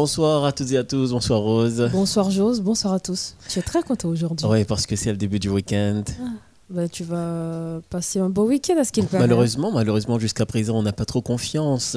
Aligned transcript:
Bonsoir 0.00 0.44
à 0.44 0.52
toutes 0.52 0.72
et 0.72 0.76
à 0.76 0.84
tous, 0.84 1.12
bonsoir 1.12 1.40
Rose. 1.40 1.88
Bonsoir 1.90 2.30
Jose, 2.30 2.60
bonsoir 2.60 2.92
à 2.92 3.00
tous. 3.00 3.34
Je 3.46 3.52
suis 3.52 3.62
très 3.62 3.82
content 3.82 4.10
aujourd'hui. 4.10 4.46
Oui, 4.46 4.62
parce 4.66 4.84
que 4.84 4.94
c'est 4.94 5.10
le 5.10 5.16
début 5.16 5.38
du 5.38 5.48
week-end. 5.48 6.02
Ah, 6.20 6.24
bah, 6.68 6.86
tu 6.86 7.02
vas 7.02 7.80
passer 7.88 8.18
un 8.20 8.28
beau 8.28 8.44
week-end 8.46 8.74
à 8.78 8.84
ce 8.84 8.92
qu'il 8.92 9.06
paraît. 9.06 9.22
Malheureusement, 9.22 9.72
malheureusement 9.72 10.18
jusqu'à 10.18 10.44
présent, 10.44 10.76
on 10.76 10.82
n'a 10.82 10.92
pas 10.92 11.06
trop 11.06 11.22
confiance. 11.22 11.96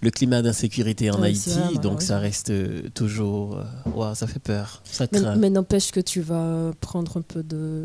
Le 0.00 0.10
climat 0.10 0.40
d'insécurité 0.40 1.10
en 1.10 1.16
Oui, 1.20 1.26
Haïti, 1.26 1.50
vrai, 1.50 1.74
donc 1.82 2.00
ça 2.00 2.18
reste 2.18 2.48
euh, 2.48 2.88
toujours. 2.94 3.58
euh, 3.58 3.90
ouah, 3.94 4.14
ça 4.14 4.26
fait 4.26 4.40
peur, 4.40 4.80
ça 4.82 5.06
Mais, 5.12 5.20
craint. 5.20 5.36
mais 5.36 5.50
n'empêche 5.50 5.90
que 5.90 6.00
tu 6.00 6.22
vas 6.22 6.70
prendre 6.80 7.18
un 7.18 7.22
peu 7.22 7.42
de 7.42 7.84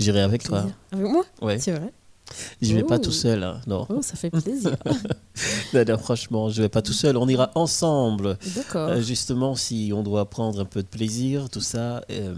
J'irai 0.00 0.22
avec 0.22 0.42
toi. 0.42 0.66
Avec 0.90 1.06
moi? 1.06 1.24
Ouais. 1.40 1.60
C'est 1.60 1.70
vrai. 1.70 1.92
Je 2.60 2.74
vais 2.74 2.82
pas 2.82 2.96
Oh. 2.96 3.04
tout 3.04 3.12
seul, 3.12 3.42
hein, 3.42 3.60
non. 3.66 3.86
Oh, 3.88 4.00
ça 4.02 4.14
fait 4.16 4.30
plaisir. 4.30 4.76
Non, 5.72 5.84
non, 5.86 5.98
franchement, 5.98 6.48
je 6.50 6.62
vais 6.62 6.68
pas 6.68 6.82
tout 6.82 6.92
seul. 6.92 7.16
On 7.16 7.28
ira 7.28 7.50
ensemble. 7.54 8.36
D'accord. 8.56 8.88
Euh, 8.88 9.00
justement, 9.00 9.54
si 9.54 9.92
on 9.94 10.02
doit 10.02 10.28
prendre 10.28 10.60
un 10.60 10.64
peu 10.64 10.82
de 10.82 10.88
plaisir, 10.88 11.48
tout 11.48 11.60
ça, 11.60 12.02
euh, 12.10 12.34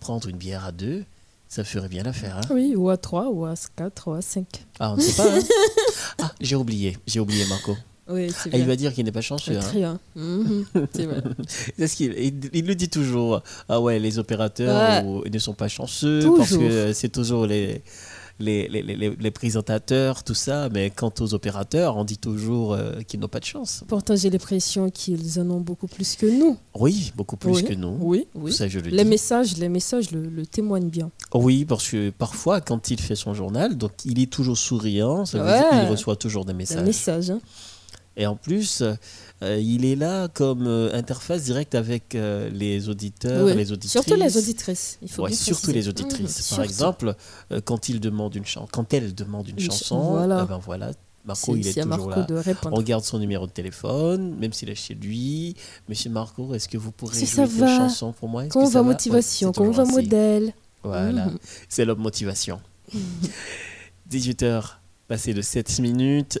prendre 0.00 0.28
une 0.28 0.36
bière 0.36 0.64
à 0.64 0.72
deux, 0.72 1.04
ça 1.48 1.62
ferait 1.62 1.88
bien 1.88 2.02
l'affaire. 2.02 2.38
Hein 2.38 2.46
Oui, 2.50 2.74
ou 2.74 2.90
à 2.90 2.96
3, 2.96 3.28
ou 3.30 3.44
à 3.44 3.54
4, 3.76 4.08
ou 4.10 4.14
à 4.14 4.22
5. 4.22 4.46
ah, 4.80 4.92
on 4.92 4.96
ne 4.96 5.00
sait 5.00 5.22
pas. 5.22 5.32
hein 5.32 5.40
ah, 6.22 6.32
j'ai 6.40 6.56
oublié, 6.56 6.98
j'ai 7.06 7.20
oublié 7.20 7.44
Marco. 7.46 7.76
Oui, 8.08 8.30
Ah, 8.52 8.56
il 8.58 8.66
va 8.66 8.74
dire 8.76 8.92
qu'il 8.92 9.04
n'est 9.04 9.12
pas 9.12 9.20
chanceux. 9.22 9.56
hein. 9.82 9.98
Mhm, 10.16 10.64
C'est 11.76 11.86
ce 11.88 11.96
qu'il 11.96 12.12
il, 12.18 12.50
il 12.52 12.66
le 12.66 12.74
dit 12.74 12.88
toujours. 12.88 13.42
Ah 13.68 13.80
ouais, 13.80 13.98
les 14.00 14.18
opérateurs 14.18 15.04
Ouais. 15.04 15.08
ou- 15.08 15.22
ne 15.28 15.38
sont 15.38 15.54
pas 15.54 15.68
chanceux 15.68 16.20
Toujours. 16.20 16.36
parce 16.38 16.56
que 16.56 16.92
c'est 16.92 17.08
toujours 17.10 17.46
les, 17.46 17.82
les, 18.40 18.68
les, 18.68 18.82
les- 18.82 19.16
les 19.16 19.30
présentateurs, 19.30 20.24
tout 20.24 20.34
ça. 20.34 20.68
Mais 20.70 20.90
quant 20.90 21.12
aux 21.20 21.34
opérateurs, 21.34 21.96
on 21.96 22.04
dit 22.04 22.18
toujours 22.18 22.72
euh, 22.74 23.00
qu'ils 23.06 23.20
n'ont 23.20 23.28
pas 23.28 23.40
de 23.40 23.44
chance. 23.44 23.84
Pourtant, 23.88 24.16
j'ai 24.16 24.30
l'impression 24.30 24.90
qu'ils 24.90 25.38
en 25.40 25.48
ont 25.50 25.60
beaucoup 25.60 25.86
plus 25.86 26.16
que 26.16 26.26
nous. 26.26 26.56
Oui, 26.74 27.12
beaucoup 27.16 27.36
plus 27.36 27.52
Oui. 27.52 27.64
que 27.64 27.74
nous. 27.74 27.96
Oui, 28.00 28.26
oui. 28.34 28.52
Ça, 28.52 28.66
je 28.68 28.80
le 28.80 28.90
Les 28.90 29.04
dis. 29.04 29.08
messages, 29.10 29.56
les 29.58 29.68
messages 29.68 30.10
le, 30.10 30.22
le 30.22 30.46
témoignent 30.46 30.88
bien. 30.88 31.10
Oui, 31.32 31.64
parce 31.64 31.88
que 31.88 32.10
parfois, 32.10 32.60
quand 32.60 32.90
il 32.90 33.00
fait 33.00 33.16
son 33.16 33.34
journal, 33.34 33.76
donc 33.76 33.92
il 34.04 34.20
est 34.20 34.30
toujours 34.30 34.58
souriant, 34.58 35.24
ça 35.24 35.38
veut 35.42 35.48
dire 35.50 35.68
qu'il 35.70 35.88
reçoit 35.90 36.16
toujours 36.16 36.44
des 36.44 36.54
messages. 36.54 36.84
messages. 36.84 37.30
hein. 37.30 37.40
Et 38.16 38.26
en 38.26 38.36
plus, 38.36 38.82
euh, 39.42 39.58
il 39.60 39.84
est 39.84 39.96
là 39.96 40.28
comme 40.28 40.66
euh, 40.68 40.94
interface 40.94 41.42
directe 41.44 41.74
avec 41.74 42.14
euh, 42.14 42.48
les 42.50 42.88
auditeurs, 42.88 43.44
Oui. 43.46 43.54
les 43.56 43.72
auditrices. 43.72 43.90
Surtout 43.92 44.14
les 44.14 44.36
auditrices. 44.36 44.98
Il 45.02 45.10
faut 45.10 45.22
Ouais, 45.24 45.32
surtout 45.32 45.72
les 45.72 45.88
auditrices. 45.88 46.20
Mhm, 46.20 46.26
Par 46.26 46.32
surtout. 46.44 46.62
exemple, 46.62 47.14
quand 47.64 47.88
il 47.88 47.98
demande 48.00 48.34
une 48.36 48.44
quand 48.70 48.94
elle 48.94 49.14
demande 49.14 49.48
une 49.48 49.54
Une 49.56 49.60
ch- 49.70 49.80
chanson, 49.80 50.12
voilà. 50.12 50.42
eh 50.44 50.48
ben 50.48 50.58
voilà, 50.64 50.92
Marco 51.24 51.54
C'est 51.54 51.58
il 51.60 51.66
est 51.66 51.72
c'est 51.72 51.80
à 51.80 51.82
toujours 51.84 52.06
Marco 52.06 52.20
là. 52.20 52.26
de 52.26 52.34
répondre. 52.34 52.78
On 52.78 52.82
garde 52.82 53.02
son 53.02 53.18
numéro 53.18 53.46
de 53.46 53.50
téléphone, 53.52 54.36
même 54.38 54.52
s'il 54.52 54.70
est 54.70 54.74
chez 54.76 54.94
lui. 54.94 55.56
Monsieur 55.88 56.10
Marco, 56.10 56.54
est-ce 56.54 56.68
que 56.68 56.76
vous 56.78 56.92
pourrez 56.92 57.16
Si 57.18 57.26
jouer 57.26 57.46
va. 57.46 57.66
chanson 57.78 58.12
pour 58.12 58.28
moi? 58.28 58.44
Ça 58.48 58.60
va 58.60 58.68
va? 58.68 58.82
motivation, 58.82 59.48
Ouais, 59.48 59.54
comment 59.56 59.70
va 59.72 59.84
modèle. 59.86 60.52
Voilà, 60.84 61.26
Mhm. 61.26 61.38
c'est 61.68 61.84
l'homme 61.84 62.00
motivation. 62.02 62.60
18h, 64.10 64.78
passé 65.08 65.34
de 65.34 65.42
7 65.42 65.78
minutes, 65.80 66.40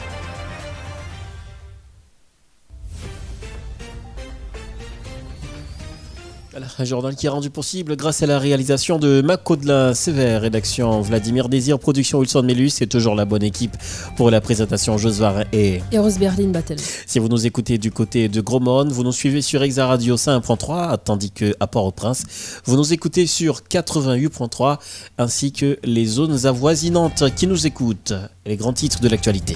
Journal 6.83 7.15
qui 7.15 7.27
est 7.27 7.29
rendu 7.29 7.49
possible 7.49 7.95
grâce 7.95 8.23
à 8.23 8.25
la 8.25 8.37
réalisation 8.37 8.99
de 8.99 9.21
Mac 9.21 9.43
Codelin 9.43 9.93
Sévère, 9.93 10.41
rédaction 10.41 10.99
Vladimir 11.01 11.47
Désir, 11.47 11.79
production 11.79 12.19
Wilson 12.19 12.43
Mélus, 12.43 12.71
c'est 12.71 12.87
toujours 12.87 13.15
la 13.15 13.23
bonne 13.23 13.43
équipe 13.43 13.77
pour 14.17 14.31
la 14.31 14.41
présentation 14.41 14.97
Josvar 14.97 15.43
et 15.53 15.81
Et 15.91 15.97
Rose 15.97 16.17
Berlin 16.17 16.49
Battle. 16.49 16.75
si 17.07 17.19
vous 17.19 17.29
nous 17.29 17.45
écoutez 17.45 17.77
du 17.77 17.91
côté 17.91 18.27
de 18.27 18.41
Gromone, 18.41 18.89
vous 18.89 19.03
nous 19.03 19.13
suivez 19.13 19.41
sur 19.41 19.63
Exa 19.63 19.87
Radio 19.87 20.17
5.3, 20.17 20.97
tandis 21.03 21.31
que 21.31 21.55
à 21.59 21.67
Port-au-Prince, 21.67 22.23
vous 22.65 22.75
nous 22.75 22.91
écoutez 22.91 23.27
sur 23.27 23.61
88.3, 23.61 24.77
ainsi 25.17 25.53
que 25.53 25.79
les 25.83 26.05
zones 26.05 26.45
avoisinantes 26.45 27.33
qui 27.35 27.47
nous 27.47 27.65
écoutent. 27.65 28.13
Les 28.45 28.57
grands 28.57 28.73
titres 28.73 28.99
de 28.99 29.07
l'actualité. 29.07 29.55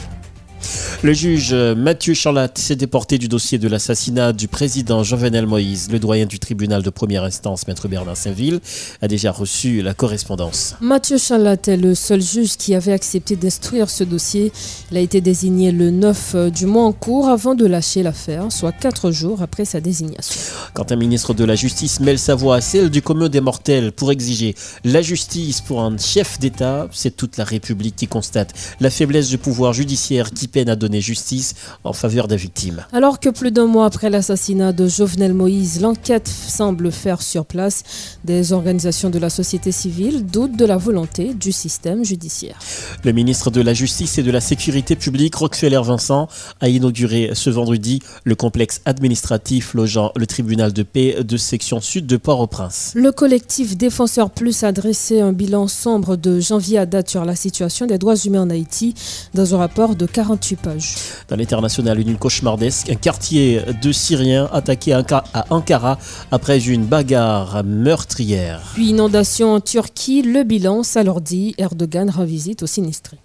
Le 1.04 1.14
juge 1.14 1.50
euh, 1.54 1.76
Mathieu 1.76 2.14
Charlat 2.14 2.50
s'est 2.56 2.76
déporté 2.76 3.18
du 3.18 3.28
dossier 3.28 3.58
de 3.58 3.68
l'assassinat 3.68 4.34
du 4.34 4.48
président 4.48 5.04
Jovenel 5.04 5.46
Moïse. 5.46 5.90
Le 5.92 6.00
doyen 6.00 6.26
du 6.26 6.40
tribunal 6.40 6.82
de 6.82 6.90
première 6.90 7.24
instance, 7.24 7.68
Maître 7.68 7.88
Bernard 7.88 8.18
Saint-Ville, 8.18 8.60
a 9.02 9.08
déjà 9.08 9.32
reçu 9.32 9.82
la 9.82 9.94
correspondance. 9.94 10.76
Mathieu 10.82 11.18
Chalat 11.18 11.58
est 11.68 11.78
le 11.78 11.94
seul 11.96 12.22
juge 12.22 12.58
qui 12.58 12.74
avait 12.74 12.94
accepté 12.94 13.36
d'instruire 13.36 13.90
ce 13.90 14.04
dossier. 14.04 14.52
Il 14.92 14.98
a 14.98 15.02
été 15.02 15.22
désigné 15.22 15.72
le 15.72 15.92
9 15.92 16.52
du 16.52 16.66
mois 16.66 16.86
en 16.86 16.94
cours 16.94 17.30
avant 17.30 17.56
de 17.56 17.66
lâcher 17.66 18.02
l'affaire, 18.02 18.52
soit 18.52 18.72
4 18.72 19.12
jours 19.12 19.42
après 19.42 19.66
sa 19.66 19.82
désignation. 19.82 20.40
Quand 20.74 20.92
un 20.92 20.96
ministre 20.96 21.34
de 21.34 21.44
la 21.44 21.56
Justice 21.56 22.00
mêle 22.00 22.20
sa 22.20 22.36
voix 22.36 22.56
à 22.58 22.62
celle 22.62 22.90
du 22.90 23.02
commun 23.02 23.30
des 23.30 23.42
mortels 23.42 23.92
pour 23.92 24.12
exiger 24.12 24.56
la 24.84 25.02
justice 25.02 25.62
pour 25.62 25.82
un 25.82 25.98
chef 25.98 26.40
d'État, 26.40 26.88
c'est 26.92 27.16
toute 27.16 27.38
la 27.38 27.44
République 27.44 27.96
qui 27.96 28.08
constate 28.08 28.54
la 28.80 28.90
faiblesse 28.90 29.30
du 29.30 29.38
pouvoir 29.38 29.74
judiciaire 29.74 30.32
qui 30.32 30.48
peine 30.56 30.70
à 30.70 30.78
donner 30.78 31.02
justice 31.02 31.54
en 31.84 31.92
faveur 31.92 32.30
des 32.30 32.38
victimes. 32.38 32.86
Alors 32.94 33.20
que 33.20 33.28
plus 33.28 33.52
d'un 33.52 33.66
mois 33.66 33.86
après 33.86 34.10
l'assassinat 34.10 34.72
de 34.72 34.88
Jovenel 34.88 35.34
Moïse, 35.34 35.82
l'enquête 35.82 36.30
semble 36.30 36.94
faire 36.94 37.22
sur 37.22 37.46
place, 37.46 37.84
des 38.24 38.54
organisations 38.54 39.10
de 39.10 39.20
la 39.20 39.30
société 39.30 39.74
civile 39.74 40.26
doutent 40.26 40.56
de 40.56 40.64
la 40.64 40.78
volonté 40.78 41.34
du 41.34 41.52
système 41.52 42.06
judiciaire. 42.06 42.58
Le 43.04 43.12
ministre 43.12 43.52
de 43.52 43.60
la 43.60 43.74
Justice 43.74 44.18
et 44.18 44.24
de 44.24 44.32
la 44.32 44.40
Sécurité 44.40 44.96
publique, 44.96 45.36
Rockefeller 45.36 45.82
Vincent, 45.84 46.30
a 46.62 46.70
inauguré 46.70 47.32
ce 47.34 47.50
vendredi 47.50 48.02
le 48.24 48.36
complexe 48.36 48.80
administratif 48.86 49.74
logeant 49.74 50.14
le 50.16 50.26
tribunal 50.26 50.72
de 50.72 50.84
paix 50.84 51.18
de 51.22 51.36
section 51.36 51.82
sud 51.82 52.08
de 52.08 52.16
Port-au-Prince. 52.16 52.94
Le 52.96 53.12
collectif 53.12 53.76
Défenseurs 53.76 54.30
Plus 54.30 54.64
a 54.64 54.72
dressé 54.72 55.20
un 55.20 55.34
bilan 55.34 55.68
sombre 55.68 56.16
de 56.16 56.40
janvier 56.40 56.78
à 56.78 56.86
date 56.86 57.10
sur 57.10 57.26
la 57.26 57.36
situation 57.36 57.88
des 57.88 57.98
droits 57.98 58.16
humains 58.16 58.44
en 58.44 58.50
Haïti 58.50 58.94
dans 59.34 59.54
un 59.54 59.58
rapport 59.58 59.98
de 59.98 60.06
48 60.36 60.56
pages. 60.60 60.96
Dans 61.30 61.36
l'international, 61.36 62.00
une 62.00 62.18
cauchemardesque, 62.18 62.90
un 62.90 62.96
quartier 62.96 63.62
de 63.82 63.92
Syriens 63.92 64.50
attaqué 64.52 64.94
à 64.94 65.02
Anka- 65.02 65.24
à 65.34 65.46
Ankara 65.50 65.98
après 66.32 66.60
une 66.68 66.86
bagarre 66.86 67.64
meurtrière. 67.64 68.62
Puis 68.74 68.90
inondation 68.90 69.54
en 69.54 69.62
Turquie, 69.62 70.22
le 70.22 70.44
bilan 70.44 70.84
s'alourdit. 70.84 71.56
Erdogan 71.58 72.10
rend 72.10 72.26
visite 72.26 72.64
aux 72.64 72.68
sinistrés. 72.68 73.20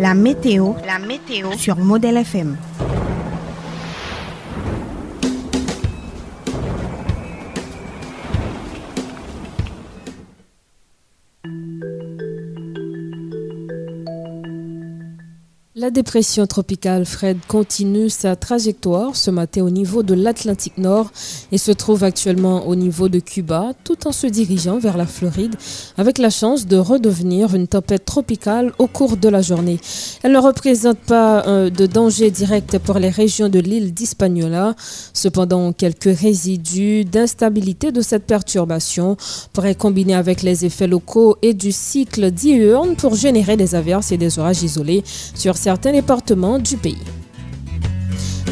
La 0.00 0.14
météo, 0.14 0.72
la 0.86 0.98
météo 0.98 1.52
sur 1.56 1.76
Modèle 1.76 2.16
FM. 2.16 2.56
La 15.82 15.90
dépression 15.90 16.46
tropicale 16.46 17.04
Fred 17.04 17.38
continue 17.48 18.08
sa 18.08 18.36
trajectoire 18.36 19.16
ce 19.16 19.32
matin 19.32 19.62
au 19.64 19.70
niveau 19.70 20.04
de 20.04 20.14
l'Atlantique 20.14 20.78
Nord 20.78 21.10
et 21.50 21.58
se 21.58 21.72
trouve 21.72 22.04
actuellement 22.04 22.68
au 22.68 22.76
niveau 22.76 23.08
de 23.08 23.18
Cuba 23.18 23.72
tout 23.82 24.06
en 24.06 24.12
se 24.12 24.28
dirigeant 24.28 24.78
vers 24.78 24.96
la 24.96 25.06
Floride 25.06 25.56
avec 25.98 26.18
la 26.18 26.30
chance 26.30 26.68
de 26.68 26.76
redevenir 26.76 27.56
une 27.56 27.66
tempête 27.66 28.04
tropicale 28.04 28.72
au 28.78 28.86
cours 28.86 29.16
de 29.16 29.28
la 29.28 29.42
journée. 29.42 29.80
Elle 30.22 30.30
ne 30.30 30.38
représente 30.38 30.98
pas 30.98 31.44
euh, 31.48 31.68
de 31.68 31.86
danger 31.86 32.30
direct 32.30 32.78
pour 32.78 33.00
les 33.00 33.10
régions 33.10 33.48
de 33.48 33.58
l'île 33.58 33.92
d'Hispaniola. 33.92 34.76
Cependant, 35.12 35.72
quelques 35.72 36.16
résidus 36.16 37.04
d'instabilité 37.04 37.90
de 37.90 38.02
cette 38.02 38.28
perturbation 38.28 39.16
pourraient 39.52 39.74
combiner 39.74 40.14
avec 40.14 40.42
les 40.42 40.64
effets 40.64 40.86
locaux 40.86 41.38
et 41.42 41.54
du 41.54 41.72
cycle 41.72 42.30
diurne 42.30 42.94
pour 42.94 43.16
générer 43.16 43.56
des 43.56 43.74
averses 43.74 44.12
et 44.12 44.16
des 44.16 44.38
orages 44.38 44.62
isolés 44.62 45.02
sur 45.34 45.56
certains 45.56 45.71
départements 45.76 46.58
du 46.58 46.76
pays. 46.76 46.98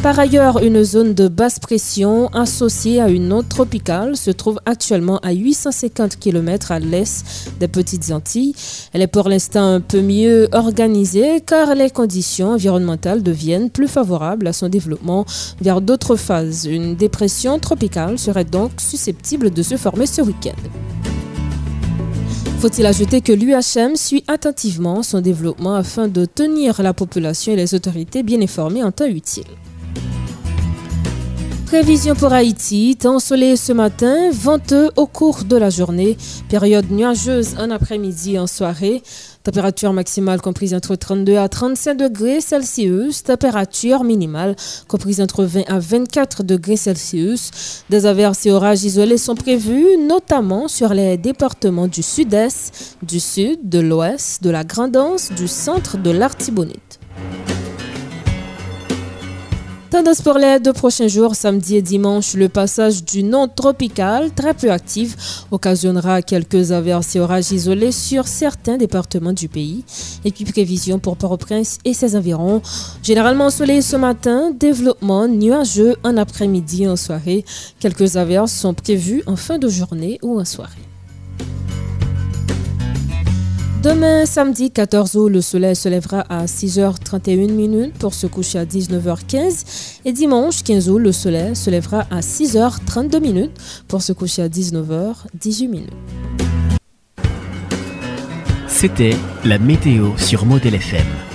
Par 0.01 0.17
ailleurs, 0.17 0.63
une 0.63 0.83
zone 0.83 1.13
de 1.13 1.27
basse 1.27 1.59
pression 1.59 2.27
associée 2.29 2.99
à 2.99 3.07
une 3.07 3.31
onde 3.31 3.47
tropicale 3.47 4.17
se 4.17 4.31
trouve 4.31 4.59
actuellement 4.65 5.19
à 5.19 5.31
850 5.31 6.17
km 6.17 6.71
à 6.71 6.79
l'est 6.79 7.23
des 7.59 7.67
Petites 7.67 8.11
Antilles. 8.11 8.55
Elle 8.93 9.03
est 9.03 9.07
pour 9.07 9.29
l'instant 9.29 9.75
un 9.75 9.79
peu 9.79 10.01
mieux 10.01 10.49
organisée 10.53 11.39
car 11.45 11.75
les 11.75 11.91
conditions 11.91 12.53
environnementales 12.53 13.21
deviennent 13.21 13.69
plus 13.69 13.87
favorables 13.87 14.47
à 14.47 14.53
son 14.53 14.69
développement 14.69 15.23
vers 15.61 15.81
d'autres 15.81 16.15
phases. 16.15 16.65
Une 16.65 16.95
dépression 16.95 17.59
tropicale 17.59 18.17
serait 18.17 18.43
donc 18.43 18.71
susceptible 18.79 19.51
de 19.51 19.61
se 19.61 19.77
former 19.77 20.07
ce 20.07 20.23
week-end. 20.23 21.20
Faut-il 22.61 22.85
ajouter 22.85 23.21
que 23.21 23.31
l'UHM 23.31 23.95
suit 23.95 24.23
attentivement 24.27 25.01
son 25.01 25.19
développement 25.19 25.73
afin 25.73 26.07
de 26.07 26.25
tenir 26.25 26.83
la 26.83 26.93
population 26.93 27.53
et 27.53 27.55
les 27.55 27.73
autorités 27.73 28.21
bien 28.21 28.39
informées 28.39 28.83
en 28.83 28.91
temps 28.91 29.07
utile? 29.07 29.47
Prévision 31.71 32.15
pour 32.15 32.33
Haïti, 32.33 32.97
temps 32.99 33.19
soleil 33.19 33.55
ce 33.55 33.71
matin, 33.71 34.29
venteux 34.33 34.89
au 34.97 35.07
cours 35.07 35.45
de 35.45 35.55
la 35.55 35.69
journée, 35.69 36.17
période 36.49 36.91
nuageuse 36.91 37.55
en 37.57 37.71
après-midi 37.71 38.33
et 38.33 38.39
en 38.39 38.45
soirée, 38.45 39.01
température 39.45 39.93
maximale 39.93 40.41
comprise 40.41 40.73
entre 40.73 40.97
32 40.97 41.37
à 41.37 41.47
35 41.47 41.95
degrés 41.95 42.41
Celsius, 42.41 43.23
température 43.23 44.03
minimale 44.03 44.57
comprise 44.89 45.21
entre 45.21 45.45
20 45.45 45.61
à 45.69 45.79
24 45.79 46.43
degrés 46.43 46.75
Celsius. 46.75 47.85
Des 47.89 48.05
averses 48.05 48.45
et 48.45 48.51
orages 48.51 48.83
isolés 48.83 49.17
sont 49.17 49.35
prévus, 49.35 49.95
notamment 49.97 50.67
sur 50.67 50.93
les 50.93 51.15
départements 51.15 51.87
du 51.87 52.03
sud-est, 52.03 52.97
du 53.01 53.21
sud, 53.21 53.69
de 53.69 53.79
l'ouest, 53.79 54.43
de 54.43 54.49
la 54.49 54.65
Grandance, 54.65 55.31
du 55.31 55.47
centre 55.47 55.97
de 55.97 56.11
l'Artibonite. 56.11 56.99
Tendance 59.91 60.21
pour 60.21 60.35
les 60.35 60.57
deux 60.61 60.71
prochains 60.71 61.09
jours, 61.09 61.35
samedi 61.35 61.75
et 61.75 61.81
dimanche, 61.81 62.35
le 62.35 62.47
passage 62.47 63.03
du 63.03 63.23
non 63.23 63.49
tropical, 63.49 64.31
très 64.33 64.53
peu 64.53 64.71
actif, 64.71 65.43
occasionnera 65.51 66.21
quelques 66.21 66.71
averses 66.71 67.17
et 67.17 67.19
orages 67.19 67.51
isolés 67.51 67.91
sur 67.91 68.25
certains 68.25 68.77
départements 68.77 69.33
du 69.33 69.49
pays. 69.49 69.83
Et 70.23 70.31
puis 70.31 70.45
prévision 70.45 70.97
pour 70.97 71.17
Port-au-Prince 71.17 71.79
et 71.83 71.93
ses 71.93 72.15
environs. 72.15 72.61
Généralement 73.03 73.49
soleil 73.49 73.81
ce 73.81 73.97
matin, 73.97 74.51
développement 74.57 75.27
nuageux 75.27 75.97
en 76.05 76.15
après-midi 76.15 76.83
et 76.83 76.87
en 76.87 76.95
soirée. 76.95 77.43
Quelques 77.81 78.15
averses 78.15 78.53
sont 78.53 78.73
prévues 78.73 79.23
en 79.25 79.35
fin 79.35 79.57
de 79.57 79.67
journée 79.67 80.19
ou 80.21 80.39
en 80.39 80.45
soirée. 80.45 80.90
Demain, 83.83 84.27
samedi 84.27 84.69
14 84.69 85.15
août, 85.15 85.29
le 85.29 85.41
soleil 85.41 85.75
se 85.75 85.89
lèvera 85.89 86.19
à 86.29 86.45
6h31 86.45 87.51
minutes 87.51 87.97
pour 87.97 88.13
se 88.13 88.27
coucher 88.27 88.59
à 88.59 88.65
19h15. 88.65 89.99
Et 90.05 90.13
dimanche 90.13 90.61
15 90.61 90.87
août, 90.87 90.99
le 90.99 91.11
soleil 91.11 91.55
se 91.55 91.71
lèvera 91.71 92.05
à 92.11 92.19
6h32 92.19 93.19
minutes 93.19 93.51
pour 93.87 94.03
se 94.03 94.13
coucher 94.13 94.43
à 94.43 94.49
19h18 94.49 95.67
minutes. 95.67 95.89
C'était 98.67 99.15
la 99.45 99.57
météo 99.57 100.15
sur 100.15 100.45
Model 100.45 100.75
FM. 100.75 101.30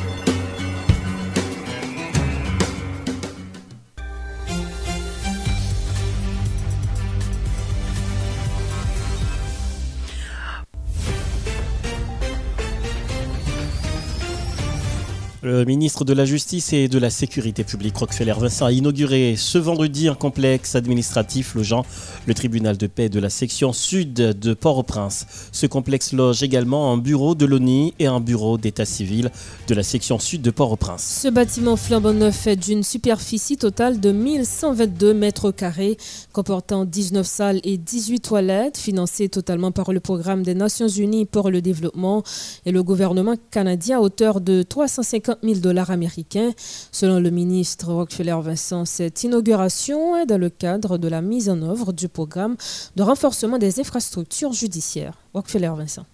Le 15.47 15.65
ministre 15.65 16.05
de 16.05 16.13
la 16.13 16.25
Justice 16.25 16.73
et 16.73 16.89
de 16.89 16.99
la 16.99 17.09
Sécurité 17.09 17.63
publique, 17.63 17.97
Rockefeller 17.97 18.35
Vincent, 18.37 18.67
a 18.67 18.73
inauguré 18.73 19.37
ce 19.37 19.59
vendredi 19.59 20.09
un 20.09 20.17
complexe 20.17 20.75
administratif 20.75 21.55
logeant 21.55 21.87
le 22.27 22.35
tribunal 22.35 22.77
de 22.77 22.89
paix 22.89 23.09
de 23.09 23.21
la 23.21 23.31
section 23.31 23.73
sud 23.73 24.13
de 24.13 24.55
Port-au-Prince. 24.55 25.25
Ce 25.53 25.67
complexe 25.67 26.13
loge 26.13 26.43
également 26.43 26.93
un 26.93 26.99
bureau 26.99 27.37
de 27.37 27.47
l'ONI 27.47 27.95
et 28.01 28.07
un 28.07 28.19
bureau 28.19 28.59
d'état 28.59 28.85
civil 28.85 29.31
de 29.69 29.75
la 29.77 29.85
section 29.85 30.19
sud 30.19 30.43
de 30.43 30.51
Port-au-Prince. 30.51 31.21
Ce 31.23 31.29
bâtiment 31.29 31.77
flambant 31.77 32.13
neuf 32.13 32.49
est 32.49 32.57
d'une 32.57 32.83
superficie 32.83 33.57
totale 33.57 34.01
de 34.01 34.11
1122 34.11 35.15
mètres 35.15 35.53
carrés, 35.53 35.97
comportant 36.33 36.85
19 36.85 37.25
salles 37.25 37.61
et 37.63 37.79
18 37.79 38.19
toilettes, 38.19 38.79
financé 38.79 39.29
totalement 39.29 39.71
par 39.71 39.93
le 39.93 40.01
programme 40.01 40.43
des 40.43 40.57
Nations 40.57 40.89
Unies 40.89 41.25
pour 41.25 41.53
le 41.53 41.63
développement 41.63 42.25
et 42.65 42.73
le 42.73 42.83
gouvernement 42.83 43.37
canadien 43.53 43.99
à 43.99 44.01
hauteur 44.01 44.41
de 44.41 44.65
350 44.65 45.36
000 45.43 45.61
dollars 45.61 45.91
américains. 45.91 46.51
Selon 46.93 47.21
le 47.21 47.31
ministre 47.31 47.93
Rockefeller 47.93 48.39
Vincent, 48.41 48.85
cette 48.85 49.25
inauguration 49.25 50.17
est 50.17 50.27
dans 50.27 50.39
le 50.39 50.51
cadre 50.51 50.99
de 50.99 51.09
la 51.09 51.23
mise 51.23 51.49
en 51.49 51.63
œuvre 51.63 51.93
du 51.93 52.09
programme 52.09 52.57
de 52.95 53.03
renforcement 53.03 53.59
des 53.59 53.81
infrastructures 53.81 54.53
judiciaires. 54.53 55.19
Rockefeller 55.35 55.73
Vincent. 55.77 56.05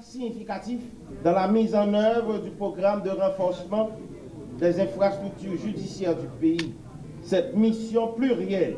Significatif 0.00 0.80
dans 1.24 1.32
la 1.32 1.48
mise 1.48 1.74
en 1.74 1.92
œuvre 1.94 2.38
du 2.38 2.50
programme 2.50 3.02
de 3.02 3.10
renforcement 3.10 3.90
des 4.58 4.80
infrastructures 4.80 5.56
judiciaires 5.58 6.16
du 6.16 6.26
pays. 6.40 6.74
Cette 7.22 7.56
mission 7.56 8.08
plurielle 8.08 8.76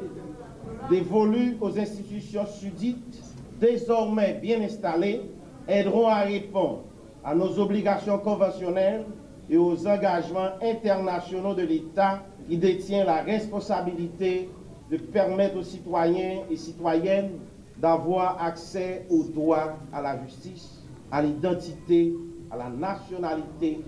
dévolue 0.91 1.57
aux 1.61 1.79
institutions 1.79 2.47
sudites, 2.47 3.23
désormais 3.61 4.39
bien 4.41 4.61
installées, 4.61 5.23
aideront 5.67 6.09
à 6.09 6.21
répondre 6.21 6.83
à 7.25 7.35
nos 7.35 7.59
obligations 7.59 8.19
conventionnelles 8.19 9.05
et 9.51 9.57
aux 9.57 9.87
engagements 9.87 10.51
internationaux 10.63 11.55
de 11.55 11.63
l'État 11.63 12.23
qui 12.49 12.57
détient 12.57 13.05
la 13.05 13.23
responsabilité 13.23 14.49
de 14.91 14.97
permettre 14.97 15.59
aux 15.59 15.63
citoyens 15.63 16.43
et 16.51 16.57
citoyennes 16.57 17.31
d'avoir 17.79 18.43
accès 18.43 19.07
aux 19.11 19.25
droits 19.25 19.77
à 19.93 20.01
la 20.01 20.23
justice, 20.25 20.83
à 21.11 21.23
l'identité, 21.23 22.15
à 22.51 22.57
la 22.57 22.69
nationalité 22.69 23.81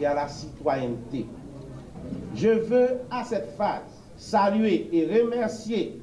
et 0.00 0.06
à 0.06 0.14
la 0.14 0.28
citoyenneté. 0.28 1.26
Je 2.34 2.48
veux 2.48 3.00
à 3.10 3.24
cette 3.24 3.50
phase 3.56 4.02
saluer 4.16 4.88
et 4.92 5.20
remercier 5.20 6.00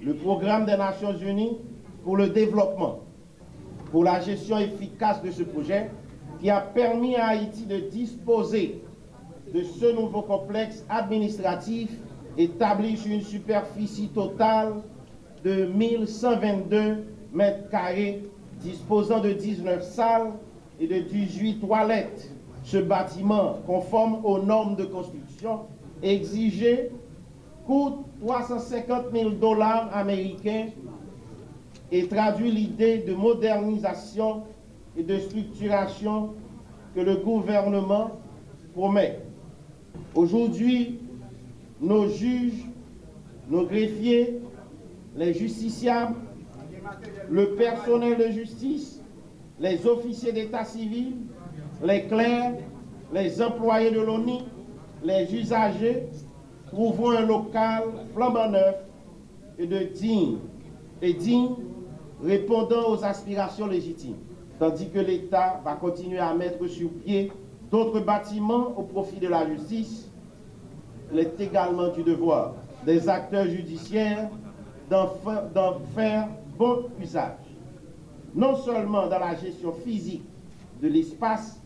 le 0.00 0.14
programme 0.14 0.66
des 0.66 0.76
Nations 0.76 1.16
Unies 1.16 1.58
pour 2.04 2.16
le 2.16 2.28
développement, 2.28 3.00
pour 3.90 4.04
la 4.04 4.20
gestion 4.20 4.58
efficace 4.58 5.22
de 5.22 5.30
ce 5.30 5.44
projet 5.44 5.90
qui 6.42 6.50
a 6.50 6.60
permis 6.60 7.14
à 7.14 7.28
Haïti 7.28 7.66
de 7.66 7.78
disposer 7.78 8.82
de 9.54 9.62
ce 9.62 9.94
nouveau 9.94 10.22
complexe 10.22 10.84
administratif 10.88 11.88
établi 12.36 12.96
sur 12.96 13.12
une 13.12 13.22
superficie 13.22 14.08
totale 14.08 14.72
de 15.44 15.66
1122 15.66 17.04
mètres 17.32 17.68
carrés, 17.70 18.24
disposant 18.60 19.20
de 19.20 19.30
19 19.30 19.84
salles 19.84 20.32
et 20.80 20.88
de 20.88 20.98
18 20.98 21.60
toilettes. 21.60 22.32
Ce 22.64 22.78
bâtiment, 22.78 23.60
conforme 23.64 24.24
aux 24.24 24.40
normes 24.40 24.74
de 24.74 24.84
construction 24.84 25.60
exigées, 26.02 26.90
coûte 27.66 27.98
350 28.20 29.12
000 29.12 29.30
dollars 29.30 29.96
américains 29.96 30.66
et 31.92 32.08
traduit 32.08 32.50
l'idée 32.50 32.98
de 32.98 33.14
modernisation 33.14 34.42
et 34.96 35.02
de 35.02 35.18
structuration 35.18 36.34
que 36.94 37.00
le 37.00 37.16
gouvernement 37.16 38.12
promet. 38.74 39.20
Aujourd'hui, 40.14 40.98
nos 41.80 42.08
juges, 42.08 42.66
nos 43.48 43.64
greffiers, 43.66 44.40
les 45.16 45.34
justiciables, 45.34 46.16
le 47.30 47.54
personnel 47.54 48.18
de 48.18 48.32
justice, 48.32 49.00
les 49.58 49.86
officiers 49.86 50.32
d'état 50.32 50.64
civil, 50.64 51.14
les 51.82 52.06
clercs, 52.06 52.54
les 53.12 53.42
employés 53.42 53.90
de 53.90 54.00
l'ONI, 54.00 54.44
les 55.04 55.34
usagers 55.34 56.08
trouveront 56.66 57.10
un 57.10 57.26
local 57.26 57.84
flambant 58.14 58.48
neuf 58.50 58.76
et 59.58 59.66
de 59.66 59.78
digne 59.78 60.38
et 61.02 61.12
digne 61.12 61.54
répondant 62.22 62.90
aux 62.90 63.04
aspirations 63.04 63.66
légitimes 63.66 64.16
tandis 64.62 64.90
que 64.90 65.00
l'État 65.00 65.60
va 65.64 65.74
continuer 65.74 66.20
à 66.20 66.32
mettre 66.34 66.64
sur 66.68 66.88
pied 66.88 67.32
d'autres 67.68 67.98
bâtiments 67.98 68.68
au 68.78 68.84
profit 68.84 69.18
de 69.18 69.26
la 69.26 69.44
justice, 69.44 70.08
il 71.12 71.18
est 71.18 71.40
également 71.40 71.88
du 71.88 72.04
devoir 72.04 72.54
des 72.86 73.08
acteurs 73.08 73.46
judiciaires 73.46 74.30
d'en 74.88 75.08
faire 75.96 76.28
bon 76.56 76.84
usage, 77.00 77.38
non 78.36 78.54
seulement 78.54 79.08
dans 79.08 79.18
la 79.18 79.34
gestion 79.34 79.72
physique 79.72 80.22
de 80.80 80.86
l'espace, 80.86 81.60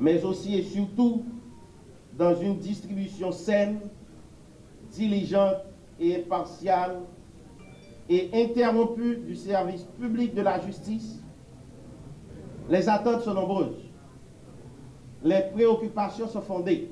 mais 0.00 0.24
aussi 0.24 0.58
et 0.58 0.64
surtout 0.64 1.22
dans 2.18 2.34
une 2.34 2.58
distribution 2.58 3.30
saine, 3.30 3.78
diligente 4.90 5.58
et 6.00 6.16
impartiale 6.16 7.02
et 8.08 8.30
interrompue 8.32 9.18
du 9.18 9.36
service 9.36 9.84
public 10.00 10.34
de 10.34 10.42
la 10.42 10.58
justice 10.58 11.22
les 12.68 12.88
attentes 12.88 13.22
sont 13.22 13.34
nombreuses. 13.34 13.82
Les 15.22 15.42
préoccupations 15.52 16.28
sont 16.28 16.42
fondées. 16.42 16.90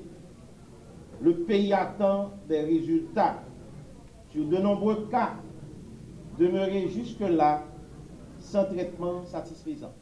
le 1.21 1.33
pays 1.33 1.73
attend 1.73 2.31
des 2.47 2.61
résultats. 2.61 3.41
Sur 4.29 4.45
de 4.45 4.57
nombreux 4.57 5.07
cas, 5.09 5.31
demeurer 6.37 6.89
jusque-là 6.89 7.63
sans 8.37 8.65
traitement 8.65 9.23
satisfaisant. 9.25 9.93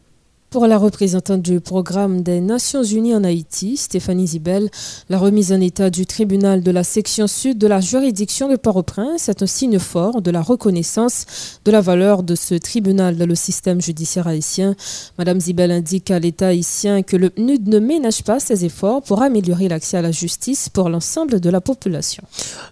Pour 0.53 0.67
la 0.67 0.77
représentante 0.77 1.41
du 1.41 1.59
programme 1.61 2.21
des 2.21 2.39
Nations 2.39 2.83
Unies 2.83 3.15
en 3.15 3.23
Haïti, 3.23 3.75
Stéphanie 3.75 4.27
Zibel, 4.27 4.69
la 5.09 5.17
remise 5.17 5.51
en 5.51 5.59
état 5.59 5.89
du 5.89 6.05
tribunal 6.05 6.61
de 6.61 6.69
la 6.69 6.83
section 6.83 7.25
sud 7.25 7.57
de 7.57 7.65
la 7.65 7.81
juridiction 7.81 8.47
de 8.47 8.55
Port-au-Prince 8.55 9.29
est 9.29 9.41
un 9.41 9.47
signe 9.47 9.79
fort 9.79 10.21
de 10.21 10.29
la 10.29 10.43
reconnaissance 10.43 11.25
de 11.65 11.71
la 11.71 11.81
valeur 11.81 12.21
de 12.21 12.35
ce 12.35 12.53
tribunal 12.53 13.17
dans 13.17 13.25
le 13.25 13.33
système 13.33 13.81
judiciaire 13.81 14.27
haïtien. 14.27 14.75
Madame 15.17 15.39
Zibel 15.41 15.71
indique 15.71 16.11
à 16.11 16.19
l'État 16.19 16.49
haïtien 16.49 17.01
que 17.01 17.17
le 17.17 17.31
PNUD 17.31 17.67
ne 17.67 17.79
ménage 17.79 18.21
pas 18.21 18.39
ses 18.39 18.63
efforts 18.63 19.01
pour 19.01 19.23
améliorer 19.23 19.69
l'accès 19.69 19.97
à 19.97 20.03
la 20.03 20.11
justice 20.11 20.69
pour 20.69 20.87
l'ensemble 20.87 21.39
de 21.39 21.49
la 21.49 21.61
population. 21.61 22.23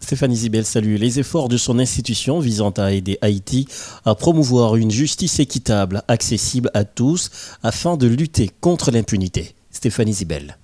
Stéphanie 0.02 0.36
Zibel 0.36 0.66
salue 0.66 0.98
les 0.98 1.18
efforts 1.18 1.50
de 1.50 1.58
son 1.58 1.80
institution 1.80 2.42
visant 2.42 2.70
à 2.78 2.92
aider 2.92 3.18
Haïti 3.22 3.68
à 4.06 4.14
promouvoir 4.14 4.76
une 4.76 4.92
justice 4.92 5.40
équitable, 5.40 6.04
accessible 6.08 6.70
à 6.76 6.84
tous, 6.84 7.32
afin 7.72 7.96
de 7.96 8.06
lutter 8.06 8.50
contre 8.60 8.92
l'impunité. 8.92 9.56
Stéphanie 9.70 10.12
Zibel. 10.12 10.58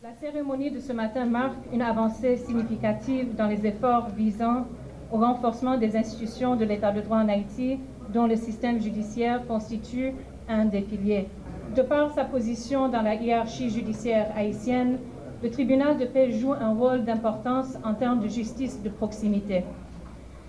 La 0.00 0.14
cérémonie 0.20 0.70
de 0.70 0.78
ce 0.78 0.92
matin 0.92 1.24
marque 1.24 1.58
une 1.72 1.82
avancée 1.82 2.36
significative 2.36 3.34
dans 3.34 3.48
les 3.48 3.66
efforts 3.66 4.10
visant 4.16 4.64
au 5.10 5.16
renforcement 5.16 5.76
des 5.76 5.96
institutions 5.96 6.54
de 6.54 6.64
l'État 6.64 6.92
de 6.92 7.00
droit 7.00 7.18
en 7.18 7.28
Haïti, 7.28 7.80
dont 8.14 8.28
le 8.28 8.36
système 8.36 8.80
judiciaire 8.80 9.44
constitue 9.48 10.12
un 10.48 10.66
des 10.66 10.82
piliers. 10.82 11.26
De 11.74 11.82
par 11.82 12.14
sa 12.14 12.24
position 12.24 12.88
dans 12.88 13.02
la 13.02 13.16
hiérarchie 13.16 13.68
judiciaire 13.68 14.32
haïtienne, 14.36 14.98
le 15.42 15.50
tribunal 15.50 15.98
de 15.98 16.04
paix 16.04 16.30
joue 16.30 16.52
un 16.52 16.74
rôle 16.74 17.04
d'importance 17.04 17.76
en 17.82 17.94
termes 17.94 18.20
de 18.20 18.28
justice 18.28 18.80
de 18.84 18.88
proximité. 18.88 19.64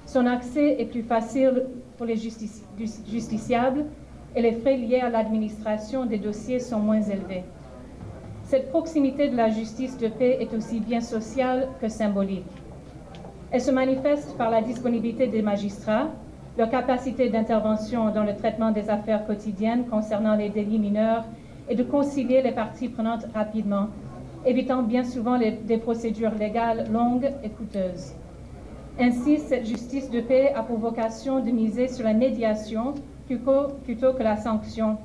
Son 0.05 0.27
accès 0.27 0.79
est 0.79 0.85
plus 0.85 1.01
facile 1.01 1.65
pour 1.97 2.05
les 2.05 2.17
justiciables 2.17 3.85
et 4.37 4.41
les 4.41 4.51
frais 4.51 4.77
liés 4.77 4.99
à 4.99 5.09
l'administration 5.09 6.05
des 6.05 6.19
dossiers 6.19 6.59
sont 6.59 6.77
moins 6.77 7.01
élevés. 7.01 7.43
Cette 8.43 8.69
proximité 8.69 9.29
de 9.29 9.35
la 9.35 9.49
justice 9.49 9.97
de 9.97 10.07
paix 10.07 10.37
est 10.39 10.53
aussi 10.53 10.79
bien 10.79 11.01
sociale 11.01 11.67
que 11.81 11.89
symbolique. 11.89 12.45
Elle 13.49 13.61
se 13.61 13.71
manifeste 13.71 14.37
par 14.37 14.51
la 14.51 14.61
disponibilité 14.61 15.25
des 15.25 15.41
magistrats, 15.41 16.09
leur 16.55 16.69
capacité 16.69 17.29
d'intervention 17.29 18.11
dans 18.11 18.23
le 18.23 18.35
traitement 18.35 18.69
des 18.69 18.91
affaires 18.91 19.25
quotidiennes 19.25 19.87
concernant 19.87 20.35
les 20.35 20.49
délits 20.49 20.77
mineurs 20.77 21.25
et 21.67 21.73
de 21.73 21.83
concilier 21.83 22.43
les 22.43 22.51
parties 22.51 22.89
prenantes 22.89 23.25
rapidement, 23.33 23.87
évitant 24.45 24.83
bien 24.83 25.03
souvent 25.03 25.39
des 25.39 25.77
procédures 25.77 26.35
légales 26.35 26.85
longues 26.93 27.31
et 27.43 27.49
coûteuses. 27.49 28.13
Ainsi, 28.99 29.39
cette 29.39 29.65
justice 29.65 30.11
de 30.11 30.21
paix 30.21 30.53
a 30.55 30.61
pour 30.61 30.77
vocation 30.77 31.39
de 31.39 31.49
miser 31.49 31.87
sur 31.87 32.05
la 32.05 32.13
médiation 32.13 32.93
plutôt 33.27 34.13
que 34.13 34.23
la 34.23 34.37
sanction 34.37 34.97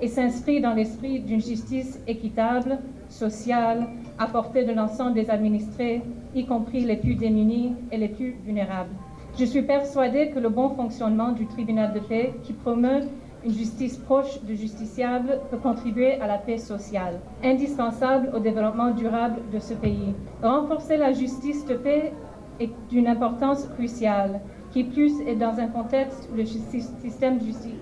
et 0.00 0.08
s'inscrit 0.08 0.60
dans 0.60 0.74
l'esprit 0.74 1.20
d'une 1.20 1.40
justice 1.40 2.00
équitable, 2.06 2.78
sociale, 3.08 3.88
à 4.18 4.26
portée 4.26 4.64
de 4.64 4.72
l'ensemble 4.72 5.14
des 5.14 5.30
administrés, 5.30 6.02
y 6.34 6.46
compris 6.46 6.80
les 6.80 6.96
plus 6.96 7.14
démunis 7.14 7.74
et 7.90 7.96
les 7.96 8.08
plus 8.08 8.36
vulnérables. 8.44 8.94
Je 9.38 9.44
suis 9.44 9.62
persuadée 9.62 10.30
que 10.30 10.38
le 10.38 10.48
bon 10.48 10.70
fonctionnement 10.70 11.32
du 11.32 11.46
tribunal 11.46 11.92
de 11.92 12.00
paix, 12.00 12.34
qui 12.42 12.52
promeut 12.52 13.02
une 13.44 13.52
justice 13.52 13.96
proche 13.96 14.42
du 14.42 14.56
justiciable, 14.56 15.40
peut 15.50 15.58
contribuer 15.58 16.14
à 16.20 16.26
la 16.26 16.38
paix 16.38 16.58
sociale, 16.58 17.20
indispensable 17.44 18.30
au 18.34 18.40
développement 18.40 18.90
durable 18.90 19.40
de 19.52 19.58
ce 19.58 19.74
pays. 19.74 20.14
Renforcer 20.42 20.96
la 20.96 21.12
justice 21.12 21.64
de 21.66 21.74
paix 21.74 22.12
est 22.58 22.70
d'une 22.90 23.06
importance 23.06 23.66
cruciale 23.74 24.40
qui 24.72 24.84
plus 24.84 25.20
est 25.22 25.36
dans 25.36 25.58
un 25.58 25.68
contexte 25.68 26.28
où 26.32 26.36
le 26.36 26.44
système 26.44 27.38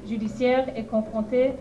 judiciaire 0.08 0.66
est 0.76 0.84
confronté 0.84 1.52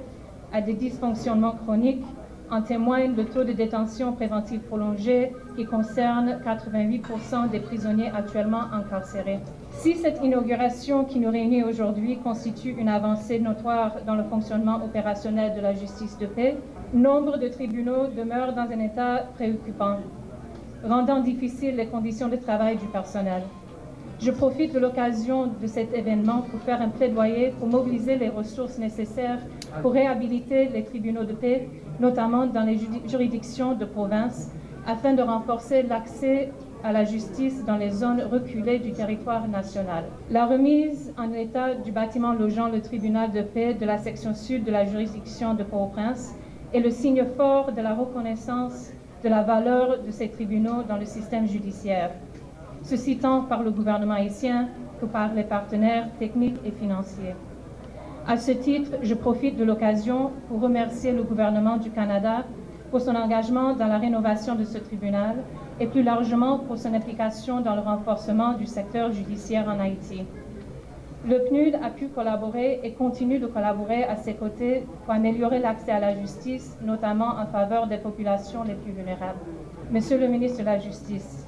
à 0.54 0.62
des 0.62 0.74
dysfonctionnements 0.74 1.56
chroniques. 1.66 2.06
En 2.52 2.62
témoigne 2.62 3.16
le 3.16 3.26
taux 3.26 3.44
de 3.44 3.54
détention 3.54 4.14
préventive 4.14 4.60
prolongée 4.60 5.32
qui 5.56 5.66
concerne 5.66 6.38
88% 6.46 7.50
des 7.50 7.60
prisonniers 7.60 8.12
actuellement 8.16 8.72
incarcérés. 8.72 9.40
Si 9.72 9.96
cette 9.96 10.24
inauguration 10.24 11.06
qui 11.06 11.18
nous 11.20 11.32
réunit 11.32 11.64
aujourd'hui 11.64 12.20
constitue 12.20 12.76
une 12.78 12.88
avancée 12.88 13.40
notoire 13.40 13.94
dans 14.06 14.14
le 14.14 14.24
fonctionnement 14.24 14.76
opérationnel 14.86 15.56
de 15.56 15.62
la 15.62 15.74
justice 15.74 16.20
de 16.20 16.28
paix, 16.28 16.56
nombre 16.94 17.38
de 17.40 17.48
tribunaux 17.48 18.08
demeurent 18.16 18.54
dans 18.54 18.70
un 18.72 18.80
état 18.80 19.24
préoccupant, 19.34 19.98
rendant 20.88 21.22
difficiles 21.22 21.76
les 21.76 21.88
conditions 21.88 22.30
de 22.30 22.36
travail 22.36 22.78
du 22.78 22.86
personnel. 22.86 23.42
Je 24.22 24.32
profite 24.32 24.74
de 24.74 24.80
l'occasion 24.80 25.48
de 25.62 25.68
cet 25.68 25.94
événement 25.94 26.42
pour 26.50 26.62
faire 26.62 26.82
un 26.82 26.88
plaidoyer 26.88 27.54
pour 27.60 27.68
mobiliser 27.68 28.16
les 28.16 28.30
ressources 28.30 28.78
nécessaires 28.78 29.40
pour 29.82 29.92
réhabiliter 29.92 30.70
les 30.70 30.84
tribunaux 30.86 31.26
de 31.26 31.34
paix, 31.34 31.68
notamment 32.00 32.46
dans 32.48 32.64
les 32.64 32.80
juridictions 33.08 33.76
de 33.76 33.84
province, 33.84 34.50
afin 34.88 35.14
de 35.14 35.22
renforcer 35.22 35.84
l'accès 35.84 36.50
à 36.84 36.94
la 36.94 37.04
justice 37.04 37.66
dans 37.66 37.76
les 37.76 37.90
zones 37.90 38.22
reculées 38.22 38.80
du 38.80 38.94
territoire 38.94 39.50
national. 39.50 40.06
La 40.32 40.46
remise 40.46 41.14
en 41.18 41.34
état 41.34 41.76
du 41.76 41.92
bâtiment 41.92 42.32
logeant 42.32 42.70
le 42.70 42.82
tribunal 42.82 43.32
de 43.32 43.42
paix 43.42 43.74
de 43.74 43.86
la 43.86 43.98
section 43.98 44.34
sud 44.34 44.64
de 44.64 44.72
la 44.72 44.86
juridiction 44.86 45.56
de 45.56 45.64
Port-au-Prince 45.64 46.36
est 46.74 46.80
le 46.80 46.90
signe 46.90 47.26
fort 47.36 47.74
de 47.74 47.82
la 47.82 47.94
reconnaissance 47.94 48.92
de 49.24 49.30
la 49.30 49.44
valeur 49.44 50.04
de 50.04 50.12
ces 50.12 50.30
tribunaux 50.30 50.84
dans 50.88 50.98
le 50.98 51.06
système 51.06 51.48
judiciaire 51.48 52.12
ceci 52.86 53.18
tant 53.18 53.42
par 53.42 53.64
le 53.64 53.72
gouvernement 53.72 54.14
haïtien 54.14 54.70
que 55.02 55.06
par 55.06 55.34
les 55.34 55.44
partenaires 55.44 56.08
techniques 56.20 56.60
et 56.64 56.72
financiers. 56.72 57.36
À 58.28 58.38
ce 58.38 58.52
titre, 58.52 58.92
je 59.02 59.14
profite 59.14 59.58
de 59.58 59.64
l'occasion 59.64 60.32
pour 60.48 60.62
remercier 60.62 61.12
le 61.12 61.24
gouvernement 61.24 61.78
du 61.78 61.90
Canada 61.90 62.46
pour 62.92 63.02
son 63.02 63.16
engagement 63.16 63.76
dans 63.76 63.88
la 63.88 63.98
rénovation 63.98 64.56
de 64.56 64.64
ce 64.64 64.78
tribunal 64.78 65.36
et 65.80 65.88
plus 65.88 66.04
largement 66.04 66.60
pour 66.60 66.78
son 66.78 66.94
implication 66.94 67.60
dans 67.60 67.76
le 67.76 67.82
renforcement 67.82 68.54
du 68.54 68.66
secteur 68.66 69.12
judiciaire 69.12 69.68
en 69.68 69.80
Haïti. 69.80 70.24
Le 71.28 71.40
PNUD 71.40 71.76
a 71.84 71.90
pu 71.90 72.08
collaborer 72.10 72.82
et 72.84 72.94
continue 72.94 73.40
de 73.40 73.48
collaborer 73.48 74.04
à 74.04 74.16
ses 74.16 74.36
côtés 74.36 74.86
pour 75.04 75.14
améliorer 75.14 75.58
l'accès 75.58 75.92
à 75.92 76.00
la 76.00 76.16
justice, 76.16 76.78
notamment 76.84 77.30
en 77.40 77.48
faveur 77.48 77.88
des 77.88 77.98
populations 77.98 78.64
les 78.64 78.76
plus 78.76 78.92
vulnérables. 78.92 79.40
Monsieur 79.92 80.20
le 80.20 80.28
ministre 80.28 80.60
de 80.60 80.66
la 80.66 80.78
Justice, 80.78 81.45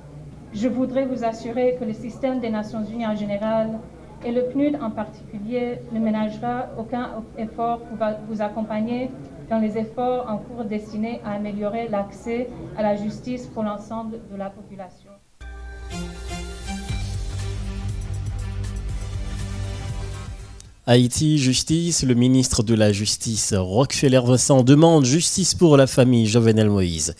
je 0.57 0.67
voudrais 0.67 1.05
vous 1.05 1.23
assurer 1.23 1.77
que 1.79 1.85
le 1.85 1.93
système 1.93 2.39
des 2.39 2.49
Nations 2.49 2.83
Unies 2.83 3.05
en 3.05 3.15
général 3.15 3.77
et 4.25 4.31
le 4.31 4.45
PNUD 4.45 4.79
en 4.81 4.89
particulier 4.89 5.79
ne 5.91 5.99
ménagera 5.99 6.69
aucun 6.79 7.23
effort 7.37 7.79
pour 7.81 7.97
vous 8.27 8.41
accompagner 8.41 9.11
dans 9.51 9.59
les 9.59 9.77
efforts 9.77 10.25
en 10.27 10.37
cours 10.37 10.65
destinés 10.65 11.21
à 11.23 11.33
améliorer 11.33 11.87
l'accès 11.89 12.49
à 12.75 12.81
la 12.81 12.95
justice 12.95 13.45
pour 13.45 13.61
l'ensemble 13.61 14.19
de 14.31 14.35
la 14.35 14.49
population. 14.49 15.11
Haïti, 20.89 21.37
justice. 21.37 22.03
Le 22.03 22.13
ministre 22.13 22.63
de 22.63 22.73
la 22.73 22.93
Justice, 22.93 23.53
Rockefeller 23.53 24.21
Vincent, 24.23 24.63
demande 24.63 25.03
justice 25.03 25.53
pour 25.53 25.75
la 25.75 25.85
famille 25.85 26.27
Jovenel 26.27 26.69
Moïse. 26.69 27.13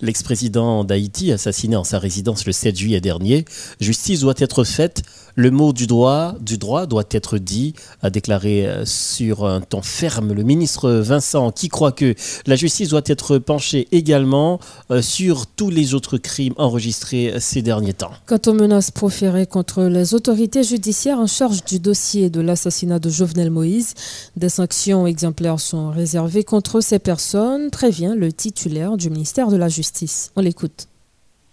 L'ex-président 0.00 0.82
d'Haïti, 0.82 1.30
assassiné 1.30 1.76
en 1.76 1.84
sa 1.84 2.00
résidence 2.00 2.44
le 2.46 2.52
7 2.52 2.76
juillet 2.76 3.00
dernier, 3.00 3.44
justice 3.80 4.22
doit 4.22 4.34
être 4.38 4.64
faite 4.64 5.04
le 5.34 5.50
mot 5.50 5.72
du 5.72 5.86
droit, 5.86 6.34
du 6.40 6.58
droit 6.58 6.86
doit 6.86 7.04
être 7.10 7.38
dit, 7.38 7.74
a 8.02 8.10
déclaré 8.10 8.66
euh, 8.66 8.84
sur 8.84 9.46
un 9.46 9.60
ton 9.60 9.82
ferme 9.82 10.32
le 10.32 10.42
ministre 10.42 10.90
Vincent, 10.90 11.50
qui 11.50 11.68
croit 11.68 11.92
que 11.92 12.14
la 12.46 12.56
justice 12.56 12.88
doit 12.88 13.02
être 13.06 13.38
penchée 13.38 13.88
également 13.92 14.60
euh, 14.90 15.02
sur 15.02 15.46
tous 15.46 15.70
les 15.70 15.94
autres 15.94 16.18
crimes 16.18 16.54
enregistrés 16.56 17.34
ces 17.38 17.62
derniers 17.62 17.94
temps. 17.94 18.12
Quant 18.26 18.40
aux 18.46 18.54
menaces 18.54 18.90
proférées 18.90 19.46
contre 19.46 19.84
les 19.84 20.14
autorités 20.14 20.62
judiciaires 20.62 21.18
en 21.18 21.26
charge 21.26 21.64
du 21.64 21.78
dossier 21.78 22.30
de 22.30 22.40
l'assassinat 22.40 22.98
de 22.98 23.10
Jovenel 23.10 23.50
Moïse, 23.50 23.94
des 24.36 24.48
sanctions 24.48 25.06
exemplaires 25.06 25.60
sont 25.60 25.90
réservées 25.90 26.44
contre 26.44 26.80
ces 26.80 26.98
personnes, 26.98 27.70
prévient 27.70 28.14
le 28.16 28.32
titulaire 28.32 28.96
du 28.96 29.10
ministère 29.10 29.48
de 29.48 29.56
la 29.56 29.68
Justice. 29.68 30.32
On 30.36 30.40
l'écoute. 30.40 30.88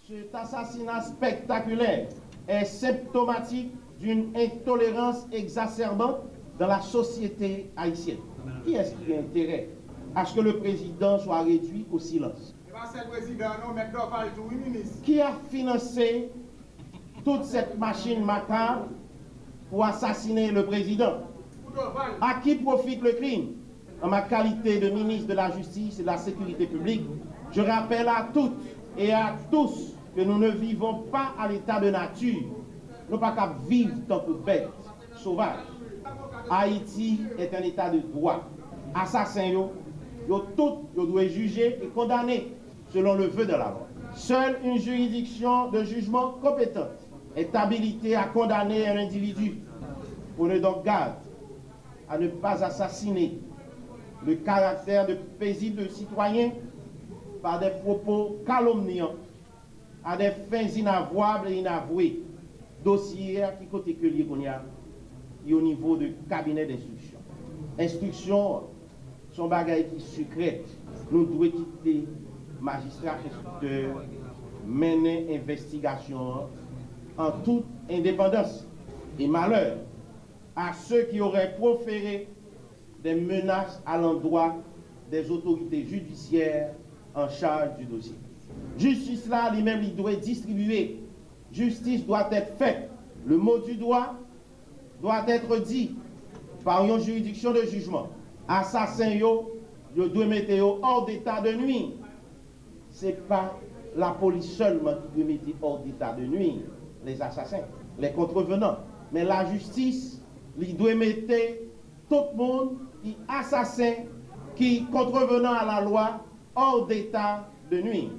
Cet 0.08 0.34
assassinat 0.34 1.04
spectaculaire 1.04 2.08
est 2.50 2.64
symptomatique 2.64 3.72
d'une 4.00 4.32
intolérance 4.36 5.26
exacerbante 5.32 6.18
dans 6.58 6.66
la 6.66 6.80
société 6.80 7.70
haïtienne. 7.76 8.18
Qui 8.64 8.74
est-ce 8.74 8.94
qui 8.96 9.14
a 9.14 9.20
intérêt 9.20 9.68
à 10.14 10.24
ce 10.24 10.34
que 10.34 10.40
le 10.40 10.58
président 10.58 11.18
soit 11.18 11.42
réduit 11.42 11.86
au 11.92 11.98
silence? 11.98 12.54
Qui 15.04 15.20
a 15.20 15.32
financé 15.50 16.30
toute 17.24 17.44
cette 17.44 17.78
machine 17.78 18.24
macabre 18.24 18.86
pour 19.70 19.84
assassiner 19.84 20.50
le 20.50 20.66
président? 20.66 21.18
À 22.20 22.40
qui 22.42 22.56
profite 22.56 23.02
le 23.02 23.12
crime? 23.12 23.52
En 24.02 24.08
ma 24.08 24.22
qualité 24.22 24.80
de 24.80 24.88
ministre 24.88 25.28
de 25.28 25.34
la 25.34 25.50
Justice 25.50 25.98
et 25.98 26.02
de 26.02 26.06
la 26.06 26.16
Sécurité 26.16 26.66
publique, 26.66 27.02
je 27.52 27.60
rappelle 27.60 28.08
à 28.08 28.28
toutes 28.32 28.56
et 28.96 29.12
à 29.12 29.36
tous 29.50 29.94
que 30.20 30.24
nous 30.26 30.38
ne 30.38 30.50
vivons 30.50 31.04
pas 31.10 31.32
à 31.38 31.48
l'état 31.48 31.80
de 31.80 31.88
nature. 31.88 32.42
Nous 33.08 33.16
pas 33.16 33.32
qu'à 33.32 33.54
vivre 33.66 33.94
tant 34.06 34.20
que 34.20 34.32
bêtes 34.32 34.68
sauvages. 35.16 35.64
Haïti 36.50 37.20
est 37.38 37.54
un 37.54 37.62
état 37.62 37.88
de 37.88 38.00
droit. 38.00 38.44
Assassins, 38.94 39.46
yo, 39.46 39.72
yo 40.28 40.40
tous 40.54 40.80
yo 40.94 41.06
doivent 41.06 41.28
juger 41.28 41.78
et 41.82 41.86
condamner 41.86 42.54
selon 42.92 43.14
le 43.14 43.28
vœu 43.28 43.46
de 43.46 43.52
la 43.52 43.70
loi. 43.70 43.88
Seule 44.12 44.58
une 44.62 44.78
juridiction 44.78 45.70
de 45.70 45.84
jugement 45.84 46.32
compétente 46.42 47.08
est 47.34 47.54
habilitée 47.54 48.14
à 48.14 48.24
condamner 48.24 48.86
un 48.88 48.98
individu. 48.98 49.62
Prenez 50.36 50.60
donc 50.60 50.84
garde 50.84 51.14
à 52.10 52.18
ne 52.18 52.28
pas 52.28 52.62
assassiner 52.62 53.38
le 54.26 54.34
caractère 54.34 55.06
de 55.06 55.14
paisible 55.14 55.88
citoyen 55.88 56.50
par 57.40 57.58
des 57.58 57.70
propos 57.82 58.36
calomniants 58.46 59.14
à 60.04 60.16
des 60.16 60.30
fins 60.50 60.68
inavouables 60.76 61.48
et 61.48 61.56
inavouées, 61.56 62.22
dossiers 62.84 63.44
qui 63.60 63.66
côté 63.66 63.94
que 63.94 64.06
y 64.06 64.46
a 64.46 64.62
au 65.52 65.60
niveau 65.60 65.96
du 65.96 66.14
cabinet 66.28 66.66
d'instruction. 66.66 67.18
Instruction 67.78 68.62
sont 69.32 69.48
bagailles 69.48 69.88
qui 69.88 70.00
secrètes. 70.00 70.68
Nous 71.10 71.26
devons 71.26 71.50
quitter 71.50 72.04
magistrat 72.60 73.16
de 73.62 73.84
mener 74.66 75.36
investigation 75.36 76.46
en 77.16 77.30
toute 77.44 77.64
indépendance. 77.90 78.66
Et 79.18 79.26
malheur 79.26 79.76
à 80.56 80.72
ceux 80.72 81.02
qui 81.04 81.20
auraient 81.20 81.54
proféré 81.56 82.28
des 83.02 83.14
menaces 83.14 83.82
à 83.86 83.98
l'endroit 83.98 84.56
des 85.10 85.30
autorités 85.30 85.84
judiciaires 85.84 86.72
en 87.14 87.28
charge 87.28 87.76
du 87.78 87.84
dossier. 87.84 88.14
Justice 88.78 89.28
là, 89.28 89.52
lui-même, 89.54 89.82
il 89.82 89.94
doit 89.94 90.14
distribuer. 90.14 91.00
Justice 91.52 92.06
doit 92.06 92.28
être 92.32 92.56
faite. 92.56 92.90
Le 93.26 93.36
mot 93.36 93.58
du 93.58 93.74
droit 93.74 94.14
doit 95.02 95.24
être 95.28 95.58
dit 95.62 95.94
par 96.64 96.84
une 96.84 96.98
juridiction 97.00 97.52
de 97.52 97.62
jugement. 97.62 98.08
Assassin 98.48 99.10
yo, 99.10 99.60
yo 99.96 100.08
doit 100.08 100.26
mettre 100.26 100.52
hors 100.82 101.04
d'état 101.06 101.40
de 101.40 101.52
nuit. 101.52 101.94
C'est 102.90 103.26
pas 103.28 103.58
la 103.96 104.10
police 104.10 104.56
seulement 104.56 104.94
qui 105.14 105.20
doit 105.20 105.32
mettre 105.32 105.44
hors 105.62 105.80
d'état 105.80 106.12
de 106.12 106.24
nuit 106.24 106.62
les 107.04 107.20
assassins, 107.20 107.64
les 107.98 108.12
contrevenants. 108.12 108.78
Mais 109.12 109.24
la 109.24 109.44
justice, 109.50 110.22
il 110.58 110.76
doit 110.76 110.94
mettre 110.94 111.32
tout 112.08 112.24
le 112.32 112.36
monde 112.36 112.78
qui 113.02 113.16
assassin, 113.28 113.92
qui 114.54 114.84
contrevenant 114.86 115.54
à 115.54 115.64
la 115.64 115.80
loi, 115.80 116.24
hors 116.54 116.86
d'état 116.86 117.48
de 117.70 117.80
nuit. 117.80 118.10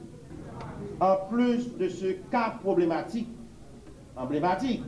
En 1.00 1.15
plus 1.29 1.75
de 1.77 1.88
ce 1.89 2.07
cas 2.31 2.57
problématique, 2.61 3.29
emblématique, 4.15 4.83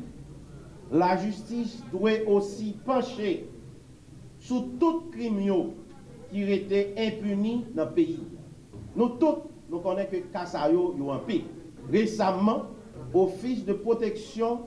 la 0.91 1.17
justice 1.17 1.83
doit 1.91 2.27
aussi 2.27 2.75
pencher 2.85 3.49
sur 4.37 4.65
tout 4.79 5.05
crime 5.11 5.39
qui 6.29 6.51
était 6.51 6.93
impuni 6.97 7.65
dans 7.73 7.85
le 7.85 7.91
pays. 7.91 8.19
Nous 8.95 9.09
tous, 9.09 9.37
nous 9.69 9.79
connaissons 9.79 10.11
que 10.11 10.17
Kassayo 10.31 10.95
est 10.97 11.11
un 11.11 11.17
pays. 11.19 11.45
Récemment, 11.91 12.65
Office 13.13 13.65
de 13.65 13.73
protection 13.73 14.61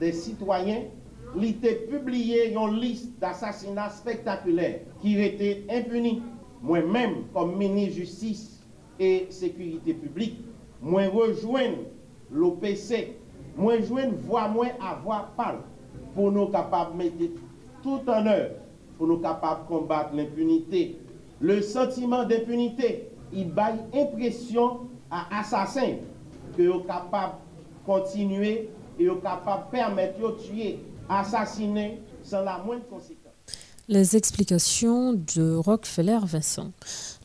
des 0.00 0.12
citoyens 0.12 0.82
a 1.34 1.90
publié 1.90 2.52
une 2.52 2.80
liste 2.80 3.18
d'assassinats 3.18 3.90
spectaculaires 3.90 4.80
qui 5.00 5.20
étaient 5.20 5.64
impunis. 5.70 6.22
Moi-même, 6.60 7.24
comme 7.32 7.56
ministre 7.56 7.96
Justice 8.00 8.60
et 9.00 9.26
Sécurité 9.30 9.94
publique, 9.94 10.38
moi 10.82 11.06
rejoins 11.08 11.74
l'OPC, 12.30 13.16
moi 13.56 13.74
rejoins 13.76 14.08
voix 14.08 14.48
moins 14.48 14.70
à 14.80 14.96
voix 14.96 15.30
parle 15.36 15.60
pour 16.14 16.32
nous 16.32 16.48
capables 16.48 16.92
de 16.92 16.96
mettre 16.98 17.16
tout 17.82 18.00
en 18.08 18.26
œuvre, 18.26 18.54
pour 18.98 19.06
nous 19.06 19.18
capables 19.18 19.62
de 19.62 19.68
combattre 19.68 20.14
l'impunité. 20.14 20.98
Le 21.40 21.60
sentiment 21.62 22.24
d'impunité, 22.24 23.08
il 23.32 23.52
baille 23.52 23.80
impression 23.94 24.88
à 25.10 25.40
assassins 25.40 25.96
que 26.56 26.70
sont 26.70 26.80
capables 26.80 27.34
de 27.34 27.86
continuer 27.86 28.70
et 28.98 29.06
sont 29.06 29.16
capables 29.16 29.66
de 29.66 29.70
permettre 29.70 30.18
de 30.18 30.36
tuer, 30.42 30.78
assassiner 31.08 32.00
sans 32.22 32.42
la 32.42 32.58
moindre 32.58 32.86
conséquence. 32.88 33.21
Les 33.88 34.14
explications 34.14 35.12
de 35.12 35.56
Rockefeller 35.56 36.20
Vincent. 36.24 36.70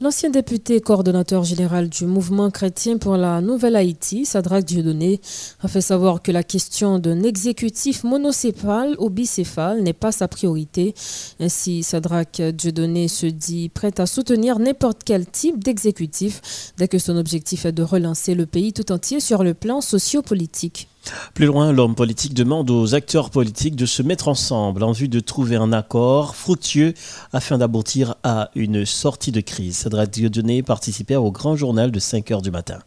L'ancien 0.02 0.32
député 0.32 0.82
coordonnateur 0.82 1.44
général 1.44 1.88
du 1.88 2.08
mouvement 2.08 2.50
chrétien 2.50 2.98
pour 2.98 3.16
la 3.16 3.42
Nouvelle 3.42 3.76
Haïti, 3.76 4.26
Sadrach 4.26 4.64
Dieudonné, 4.64 5.22
a 5.62 5.68
fait 5.68 5.82
savoir 5.82 6.24
que 6.24 6.32
la 6.32 6.42
question 6.42 6.98
d'un 6.98 7.22
exécutif 7.22 8.04
monocéphale 8.04 8.96
ou 8.98 9.12
bicéphale 9.12 9.84
n'est 9.84 9.94
pas 9.94 10.12
sa 10.12 10.28
priorité. 10.28 10.96
Ainsi, 11.40 11.84
Sadrach 11.84 12.42
Dieudonné 12.42 13.08
se 13.08 13.28
dit 13.28 13.70
prêt 13.70 13.94
à 14.00 14.08
soutenir 14.08 14.58
n'importe 14.58 15.04
quel 15.06 15.28
type 15.28 15.64
d'exécutif 15.64 16.74
dès 16.78 16.88
que 16.88 16.98
son 16.98 17.18
objectif 17.18 17.68
est 17.68 17.72
de 17.72 17.84
relancer 17.84 18.34
le 18.34 18.48
pays 18.48 18.74
tout 18.74 18.92
entier 18.92 19.20
sur 19.20 19.44
le 19.44 19.54
plan 19.54 19.80
sociopolitique. 19.80 20.90
Plus 21.34 21.46
loin, 21.46 21.72
l'homme 21.72 21.96
politique 21.96 22.34
demande 22.34 22.70
aux 22.70 22.96
acteurs 22.96 23.30
politiques 23.30 23.76
de 23.76 23.86
se 23.86 24.04
mettre 24.04 24.28
ensemble 24.28 24.84
en 24.84 24.92
vue 24.92 25.08
de 25.08 25.20
trouver 25.20 25.56
un 25.56 25.74
accord 25.74 26.36
fructueux 26.36 26.94
afin 27.34 27.58
d'aboutir 27.58 28.16
à 28.24 28.50
une 28.56 28.86
sortie 28.86 29.32
de 29.32 29.42
crise. 29.42 29.78
Cédra 29.78 30.06
Dieudonné 30.06 30.64
participait 30.64 31.16
au 31.16 31.32
grand 31.32 31.56
journal 31.56 31.92
de 31.92 32.00
5 32.00 32.32
heures 32.32 32.42
du 32.42 32.52
matin. 32.52 32.80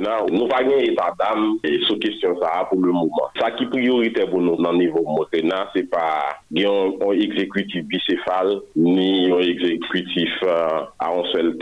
Nous 0.00 0.06
n'avons 0.06 0.48
pas 0.48 0.62
état 0.62 1.14
d'âme 1.18 1.58
sur 1.86 1.98
question 1.98 2.38
ça 2.40 2.66
pour 2.68 2.80
le 2.80 2.92
moment. 2.92 3.28
Ça 3.38 3.50
qui 3.52 3.64
est 3.64 3.68
prioritaire 3.68 4.28
pour 4.30 4.40
nous 4.40 4.52
au 4.52 4.74
niveau 4.74 5.02
Mokrena, 5.04 5.68
ce 5.74 5.80
n'est 5.80 5.84
pas 5.86 6.36
un 6.56 7.12
exécutif 7.12 7.84
bicéphale 7.84 8.60
ni 8.76 9.30
un 9.30 9.40
exécutif 9.40 10.30
euh, 10.44 10.80
à 10.98 11.12
une 11.14 11.24
seule 11.32 11.58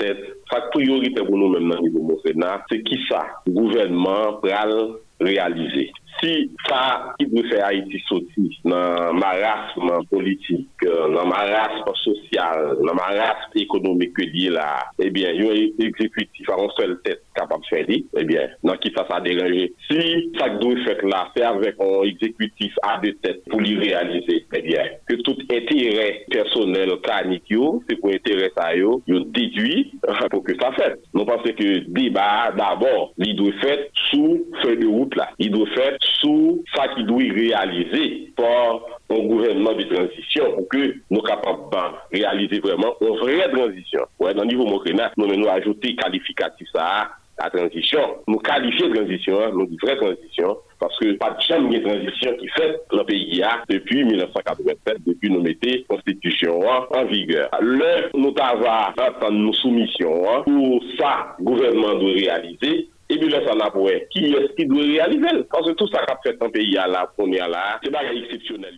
sa 0.50 0.61
priorité 0.72 1.22
pour 1.22 1.37
nous-mêmes 1.37 1.70
au 1.72 1.82
niveau 1.82 2.02
Montréal, 2.02 2.61
c'est 2.70 2.82
qui 2.82 2.98
ça, 3.08 3.26
le 3.46 3.52
gouvernement 3.52 4.34
pral 4.42 4.72
réaliser. 5.20 5.90
si 6.20 6.50
sa 6.66 7.14
ki 7.18 7.28
dwe 7.31 7.44
fè 7.48 7.61
Haiti 7.62 8.00
soti 8.07 8.48
nan 8.68 9.18
marasman 9.20 10.07
politik, 10.11 10.85
nan 10.85 11.31
marasman 11.31 11.98
sosyal, 12.02 12.74
nan 12.83 12.98
marasman 12.98 13.62
ekonomik 13.62 14.14
ke 14.16 14.28
di 14.33 14.48
la, 14.52 14.68
eh 14.98 15.09
ebyen, 15.09 15.38
yon 15.38 15.85
ekzekutif 15.87 16.50
an 16.54 16.68
sel 16.76 16.96
tèt 17.07 17.22
kapab 17.38 17.64
fè 17.70 17.85
li, 17.88 18.00
ebyen, 18.18 18.50
eh 18.50 18.66
nan 18.66 18.81
ki 18.83 18.92
sa 18.96 19.07
sa 19.09 19.20
deranje. 19.24 19.68
Si 19.87 20.00
sa 20.38 20.50
ki 20.52 20.61
dwe 20.62 20.83
fèk 20.87 21.04
la 21.09 21.24
fè 21.35 21.46
avèk 21.48 21.81
an 21.85 22.09
ekzekutif 22.09 22.78
a 22.87 22.96
de 23.02 23.14
tèt 23.24 23.44
pou 23.48 23.62
li 23.62 23.76
realize, 23.81 24.38
eh 24.38 24.59
ebyen, 24.61 24.98
ke 25.09 25.20
tout 25.26 25.42
etere 25.54 26.09
personel 26.35 26.96
kanik 27.07 27.46
yo, 27.52 27.78
se 27.88 27.98
pou 28.02 28.14
etere 28.14 28.50
sa 28.57 28.70
yo, 28.76 28.98
yo 29.11 29.22
dedwi 29.37 29.87
pou 30.33 30.42
ke 30.46 30.59
sa 30.61 30.72
fèt. 30.78 30.98
Non 31.14 31.28
panse 31.28 31.54
ke 31.59 31.70
deba 31.94 32.50
d'abord, 32.59 33.14
li 33.22 33.35
dwe 33.38 33.54
fèt 33.62 33.88
sou 34.09 34.38
fè 34.62 34.76
de 34.78 34.88
route 34.88 35.18
la. 35.18 35.31
Li 35.40 35.50
dwe 35.52 35.66
fèt 35.76 36.07
sous 36.20 36.64
ça 36.74 36.88
qui 36.88 37.04
doit 37.04 37.18
réaliser 37.18 38.32
par 38.36 38.80
un 39.10 39.26
gouvernement 39.26 39.74
de 39.74 39.84
transition 39.84 40.52
pour 40.54 40.68
que 40.68 40.94
nous 41.10 41.20
capables 41.20 41.70
de 41.70 42.18
réaliser 42.18 42.60
vraiment 42.60 42.94
une 43.00 43.16
vraie 43.16 43.50
transition. 43.50 44.00
Ouais, 44.18 44.34
dans 44.34 44.42
le 44.42 44.48
niveau 44.48 44.66
Mokrena, 44.66 45.12
nous 45.16 45.26
nous 45.26 45.48
ajouter 45.48 45.96
qualificatif 45.96 46.68
ça 46.74 47.08
la 47.38 47.50
transition. 47.50 48.00
Nous 48.26 48.38
qualifions 48.38 48.92
transition, 48.92 49.40
hein, 49.40 49.50
nous 49.52 49.66
disons 49.66 49.86
vraie 49.86 49.96
transition, 49.96 50.56
parce 50.80 50.96
que 50.98 51.12
pas 51.12 51.30
de 51.30 51.40
jamais 51.42 51.78
de 51.78 51.88
transition 51.88 52.36
qui 52.36 52.48
fait 52.48 52.80
le 52.92 53.04
pays 53.04 53.42
a 53.42 53.62
depuis 53.68 54.04
1987, 54.04 54.98
depuis 55.06 55.30
nous 55.30 55.40
mettons 55.40 55.82
constitution 55.88 56.60
hein, 56.68 56.86
en 56.90 57.04
vigueur. 57.04 57.48
Là, 57.60 58.08
nous 58.14 58.34
avons 58.40 59.30
nos 59.30 59.52
soumissions 59.52 60.24
hein, 60.28 60.42
pour 60.44 60.82
ça, 60.98 61.36
gouvernement 61.40 61.94
doit 61.94 62.12
réaliser. 62.12 62.88
Et 63.10 63.18
puis 63.18 63.28
là, 63.28 63.40
ça 63.46 63.54
n'a 63.54 63.70
pas 63.70 63.80
qui 64.10 64.34
est-ce 64.34 64.52
qui 64.54 64.66
doit 64.66 64.82
réaliser? 64.82 65.44
Parce 65.50 65.66
que 65.66 65.72
tout 65.72 65.88
ça 65.88 66.04
qu'a 66.04 66.18
fait 66.22 66.36
un 66.42 66.50
pays 66.50 66.76
à 66.76 66.86
la, 66.86 67.10
on 67.16 67.32
est 67.32 67.38
là, 67.38 67.80
c'est 67.82 67.90
pas 67.90 68.04
exceptionnel. 68.12 68.74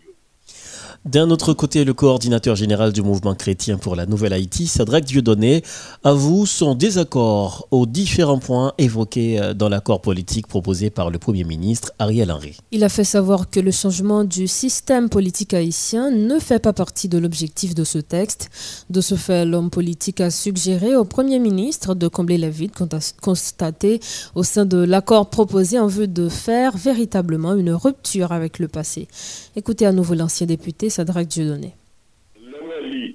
D'un 1.07 1.31
autre 1.31 1.55
côté, 1.55 1.87
le 1.87 1.95
coordinateur 1.95 2.57
général 2.57 2.93
du 2.93 3.01
mouvement 3.01 3.35
chrétien 3.35 3.79
pour 3.79 3.97
la 3.97 4.05
Nouvelle 4.05 4.35
Haïti, 4.35 4.67
Sadrach 4.67 5.03
Dieudonné, 5.03 5.63
avoue 6.05 6.45
son 6.45 6.75
désaccord 6.75 7.67
aux 7.71 7.87
différents 7.87 8.39
points 8.39 8.75
évoqués 8.77 9.41
euh, 9.41 9.55
dans 9.55 9.71
l'accord 9.71 10.03
politique 10.03 10.47
proposé 10.47 10.91
par 10.91 11.09
le 11.09 11.19
Premier 11.19 11.45
ministre 11.45 11.91
Ariel 11.99 12.31
Henry. 12.31 12.59
Il 12.71 12.85
a 12.85 12.91
fait 12.91 13.05
savoir 13.05 13.49
que 13.49 13.61
le 13.61 13.71
changement 13.71 14.25
du 14.25 14.47
système 14.47 15.09
politique 15.09 15.55
haïtien 15.55 16.11
ne 16.11 16.39
fait 16.39 16.59
pas 16.59 16.75
partie 16.75 17.09
de 17.09 17.17
l'objectif 17.17 17.75
de 17.75 17.85
ce 17.85 17.97
texte. 17.97 18.51
De 18.91 19.01
ce 19.01 19.15
fait, 19.15 19.47
l'homme 19.47 19.71
politique 19.71 20.21
a 20.21 20.31
suggéré 20.31 20.97
au 20.97 21.07
Premier 21.07 21.39
ministre 21.39 21.95
de 21.95 22.09
combler 22.09 22.37
la 22.37 22.51
vide 22.51 22.73
constatée 23.23 24.01
au 24.35 24.43
sein 24.43 24.67
de 24.67 24.77
l'accord 24.77 25.31
proposé 25.31 25.79
en 25.79 25.87
vue 25.87 26.09
de 26.09 26.29
faire 26.29 26.77
véritablement 26.77 27.55
une 27.55 27.73
rupture 27.73 28.33
avec 28.33 28.59
le 28.59 28.69
passé. 28.69 29.09
Écoutez 29.57 29.87
à 29.87 29.93
nouveau 29.93 30.13
l'ancien 30.13 30.47
député 30.47 30.90
Sadrach 30.91 31.27
Dieudonné. 31.27 31.75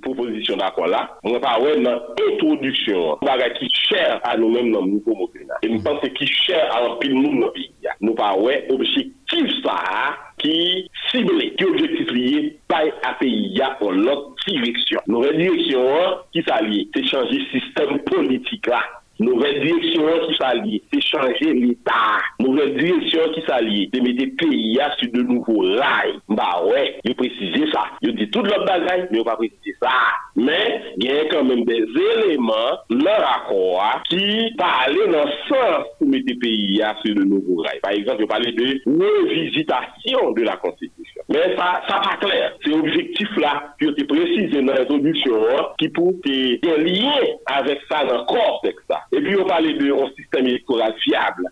proposition 0.01 0.57
d'accord 0.57 0.87
là, 0.87 1.17
on 1.23 1.39
pas 1.39 1.59
ouais 1.59 1.81
dans 1.81 1.99
introduction, 2.33 3.17
bagage 3.21 3.59
qui 3.59 3.69
cher 3.89 4.19
à 4.23 4.37
nous-mêmes 4.37 4.71
dans 4.71 4.85
nous 4.85 4.99
comme 5.01 5.27
Et 5.63 5.69
nous 5.69 5.81
pensons 5.81 6.07
qui 6.17 6.27
cher 6.27 6.73
à 6.73 6.85
un 6.85 6.95
pile 6.97 7.15
monde 7.15 7.39
dans 7.41 7.47
le 7.47 7.53
pays. 7.53 7.71
Nous 8.01 8.13
pas 8.13 8.37
ouais 8.37 8.67
objectif 8.69 9.51
ça 9.63 10.15
qui 10.37 10.89
ciblé, 11.11 11.53
qui 11.55 11.65
objectif 11.65 12.11
lié 12.11 12.59
à 13.03 13.13
pays 13.13 13.59
en 13.81 13.91
l'autre 13.91 14.35
direction. 14.47 14.99
Nouvelle 15.07 15.37
direction 15.37 15.87
qui 16.31 16.43
s'allie, 16.43 16.89
c'est 16.93 17.05
changer 17.05 17.41
système 17.51 17.99
politique 17.99 18.67
là. 18.67 18.81
Nouvelle 19.19 19.61
direction 19.61 20.27
qui 20.27 20.35
s'allie, 20.35 20.83
c'est 20.91 21.01
changer 21.01 21.53
l'État. 21.53 22.19
Nouvelle 22.39 22.75
direction 22.75 23.21
qui 23.33 23.41
s'allie, 23.47 23.89
c'est 23.93 24.01
mettre 24.01 24.23
le 24.23 24.35
pays 24.35 24.79
sur 24.99 25.11
de 25.11 25.21
nouveaux 25.21 25.61
rails. 25.61 26.19
Bah 26.27 26.63
ouais, 26.65 26.99
il 27.03 27.15
préciser 27.15 27.71
ça. 27.71 27.85
Il 28.01 28.15
dit 28.15 28.29
tout 28.29 28.41
l'autre 28.41 28.65
bagaille, 28.65 29.07
mais 29.11 29.19
il 29.19 29.23
pas 29.23 29.37
préciser 29.37 29.75
ça. 29.81 29.89
Mais 30.35 30.81
il 30.97 31.05
y 31.05 31.11
a 31.11 31.25
quand 31.31 31.45
même 31.45 31.63
des 31.63 31.85
éléments, 32.17 32.53
leur 32.89 33.37
accord, 33.37 34.01
qui 34.09 34.53
parlent 34.57 35.11
dans 35.11 35.23
le 35.23 35.31
sens 35.47 35.85
pour 35.97 36.07
mettre 36.07 36.25
le 36.27 36.39
pays 36.39 36.81
sur 37.05 37.15
de 37.15 37.23
nouveaux 37.23 37.61
rails. 37.61 37.79
Par 37.81 37.91
exemple, 37.91 38.21
je 38.21 38.25
parlais 38.25 38.51
de 38.51 38.81
revisitation 38.85 40.31
de 40.31 40.41
la 40.41 40.57
Constitution. 40.57 40.94
Mais 41.35 41.55
ça, 41.57 41.81
ça 41.87 41.99
pas 41.99 42.15
clair. 42.25 42.53
C'est 42.63 42.73
objectif 42.73 43.27
là, 43.37 43.75
qui 43.77 43.89
été 43.89 44.05
précisé 44.05 44.61
dans 44.61 44.73
l'introduction, 44.73 45.33
qui 45.77 45.89
pour 45.89 46.13
être 46.25 46.77
lié 46.79 47.35
avec 47.45 47.79
ça 47.89 48.05
dans 48.05 48.19
le 48.19 48.25
corps 48.25 48.61
ça. 48.89 49.01
Et 49.11 49.21
puis, 49.21 49.35
on 49.37 49.45
parlait 49.45 49.73
d'un 49.73 50.07
système 50.15 50.47
électoral 50.47 50.93
fiable. 51.03 51.43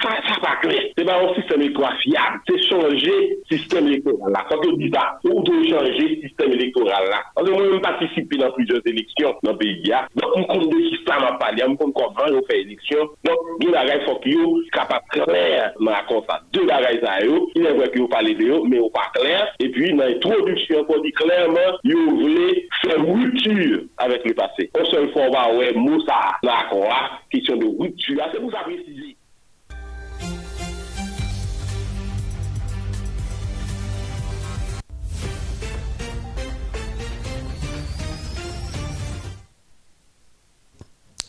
Ça, 0.00 0.08
ça 0.26 0.40
pas 0.40 0.56
clair. 0.62 0.82
C'est 0.96 1.08
un 1.08 1.34
système 1.34 1.60
électoral 1.60 1.96
fiable. 2.02 2.40
C'est 2.48 2.62
changer 2.68 3.38
le 3.50 3.56
système 3.58 3.86
électoral 3.88 4.32
là. 4.32 4.46
Quand 4.48 4.56
on 4.66 4.76
dit 4.76 4.90
ça, 4.92 5.18
on 5.24 5.42
doit 5.42 5.64
changer 5.68 6.08
le 6.08 6.28
système 6.28 6.52
électoral 6.52 7.04
là. 7.10 7.22
Parce 7.34 7.48
que 7.48 7.52
moi, 7.52 7.62
je 7.72 7.78
participé 7.78 8.36
dans 8.38 8.52
plusieurs 8.52 8.80
élections 8.86 9.34
dans 9.42 9.52
le 9.52 9.58
pays. 9.58 9.92
Donc, 10.16 10.30
on 10.36 10.44
compte 10.44 10.70
de 10.70 10.88
système 10.88 11.24
à 11.24 11.32
parler, 11.32 11.62
on 11.66 11.76
compte 11.76 11.94
comment 11.94 12.38
on 12.38 12.42
fait 12.46 12.62
élection. 12.62 13.00
Donc, 13.24 13.38
il 13.60 13.70
y 13.70 13.74
a 13.74 13.84
des 13.84 14.04
faut 14.06 14.16
que 14.16 14.34
vous 14.34 14.62
capable 14.72 15.04
clair 15.10 15.72
dans 15.78 15.90
la 15.90 16.04
ça. 16.28 16.40
Deux 16.52 16.66
bagages 16.66 17.02
à 17.06 17.24
eux. 17.24 17.40
Il 17.54 17.66
est 17.66 17.74
vrai 17.74 17.90
que 17.90 17.98
vous 17.98 18.08
parlez 18.08 18.34
de 18.34 18.44
eux, 18.44 18.62
mais 18.66 18.78
pas 18.92 19.09
clair. 19.14 19.54
Et 19.58 19.68
puis, 19.70 19.90
dans 19.92 20.04
l'introduction, 20.04 20.86
on 20.88 21.00
dit 21.00 21.12
clairement, 21.12 21.78
vous 21.84 22.20
voulez 22.20 22.68
faire 22.82 23.06
rupture 23.06 23.80
avec 23.98 24.24
le 24.24 24.34
passé. 24.34 24.70
On 24.78 24.84
seul 24.84 25.10
fois, 25.12 25.22
on 25.28 25.30
va, 25.30 25.54
ouais, 25.54 25.72
Moussa, 25.74 26.36
d'accord 26.42 27.20
question 27.30 27.56
de 27.56 27.66
rupture. 27.66 28.22
C'est 28.32 28.38
avez 28.38 28.76
précisé. 28.76 29.16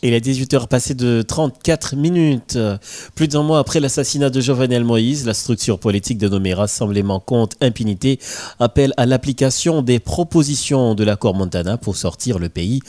Il 0.04 0.14
est 0.14 0.26
18h 0.26 0.66
passé 0.66 0.94
de 0.94 1.22
34 1.22 1.94
minutes. 1.94 2.58
Plus 3.14 3.28
d'un 3.28 3.44
mois 3.44 3.60
après 3.60 3.78
l'assassinat 3.78 4.30
de 4.30 4.40
Jovenel 4.40 4.82
Moïse, 4.82 5.24
la 5.24 5.32
structure 5.32 5.78
politique 5.78 6.18
de 6.18 6.28
nommé 6.28 6.54
Rassemblement 6.54 7.20
contre 7.20 7.56
impunité 7.60 8.18
appelle 8.58 8.94
à 8.96 9.06
l'application 9.06 9.80
des 9.80 10.00
propositions 10.00 10.96
de 10.96 11.04
l'accord 11.04 11.34
Montana 11.34 11.76
pour 11.76 11.96
sortir 11.96 12.40
le 12.40 12.48
pays 12.48 12.80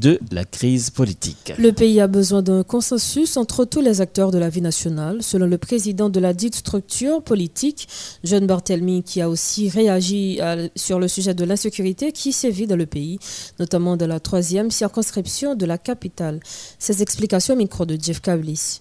de 0.00 0.18
la 0.32 0.44
crise 0.44 0.90
politique. 0.90 1.52
Le 1.58 1.72
pays 1.72 2.00
a 2.00 2.06
besoin 2.06 2.40
d'un 2.42 2.62
consensus 2.62 3.36
entre 3.36 3.66
tous 3.66 3.82
les 3.82 4.00
acteurs 4.00 4.30
de 4.30 4.38
la 4.38 4.48
vie 4.48 4.62
nationale, 4.62 5.22
selon 5.22 5.46
le 5.46 5.58
président 5.58 6.08
de 6.08 6.18
la 6.18 6.32
dite 6.32 6.54
structure 6.54 7.22
politique, 7.22 7.86
John 8.24 8.46
Barthelmy, 8.46 9.02
qui 9.02 9.20
a 9.20 9.28
aussi 9.28 9.68
réagi 9.68 10.38
euh, 10.40 10.68
sur 10.74 10.98
le 10.98 11.06
sujet 11.06 11.34
de 11.34 11.44
l'insécurité 11.44 12.12
qui 12.12 12.32
sévit 12.32 12.66
dans 12.66 12.76
le 12.76 12.86
pays, 12.86 13.18
notamment 13.58 13.96
dans 13.96 14.06
la 14.06 14.20
troisième 14.20 14.70
circonscription 14.70 15.54
de 15.54 15.66
la 15.66 15.76
capitale. 15.76 16.40
Ces 16.78 17.02
explications 17.02 17.54
au 17.54 17.58
micro 17.58 17.84
de 17.84 17.98
Jeff 18.00 18.20
Kablis. 18.20 18.80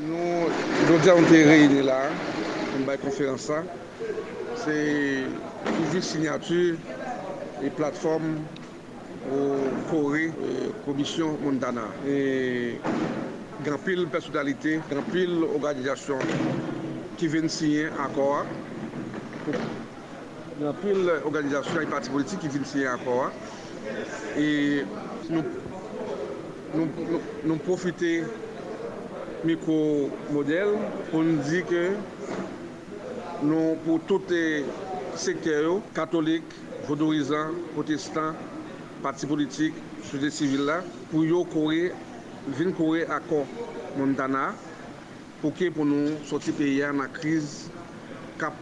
Nous, 0.00 0.14
nous 0.14 1.08
avons 1.08 1.22
été 1.26 1.42
réunis 1.44 1.82
là, 1.82 2.10
pour 2.70 2.92
une 2.92 2.98
conférence. 2.98 3.50
C'est 4.64 5.24
une 5.94 6.02
signature 6.02 6.76
et 7.64 7.70
plateforme 7.70 8.36
ou 9.26 9.58
kore 9.90 10.30
komisyon 10.84 11.34
euh, 11.34 11.44
Mondana. 11.44 11.84
E 12.06 12.78
granpil 13.64 14.06
personalite, 14.12 14.78
granpil 14.90 15.42
organizasyon 15.48 16.22
ki 17.18 17.30
ven 17.32 17.50
siyen 17.50 17.94
akor, 18.04 18.46
granpil 20.58 21.10
organizasyon 21.24 21.82
e 21.86 21.90
pati 21.90 22.14
politik 22.14 22.44
ki 22.44 22.52
ven 22.54 22.68
siyen 22.68 22.94
akor, 22.94 23.32
e 24.38 24.84
nou, 25.32 25.42
nou, 26.76 26.86
nou, 26.86 27.22
nou 27.50 27.58
profite 27.66 28.12
mikro 29.46 30.08
model 30.34 30.76
pou 31.10 31.24
nou 31.26 31.42
di 31.46 31.64
ke 31.66 31.84
nou 33.46 33.74
pou 33.84 34.00
tout 34.06 34.32
sekter 35.18 35.66
yo, 35.66 35.78
katolik, 35.96 36.46
vodorizan, 36.88 37.58
protestant, 37.74 38.38
pati 39.02 39.28
politik, 39.30 39.76
sote 40.10 40.30
sivil 40.34 40.66
la, 40.68 40.80
pou 41.12 41.24
yo 41.26 41.44
kore, 41.52 41.90
vin 42.58 42.72
kore 42.76 43.04
akon 43.12 43.46
Mondana, 43.98 44.52
pou 45.40 45.50
ke 45.54 45.68
pou 45.74 45.86
nou 45.86 46.18
soti 46.28 46.52
peye 46.54 46.84
an 46.86 47.00
a 47.02 47.08
kriz 47.10 47.68
kap 48.38 48.54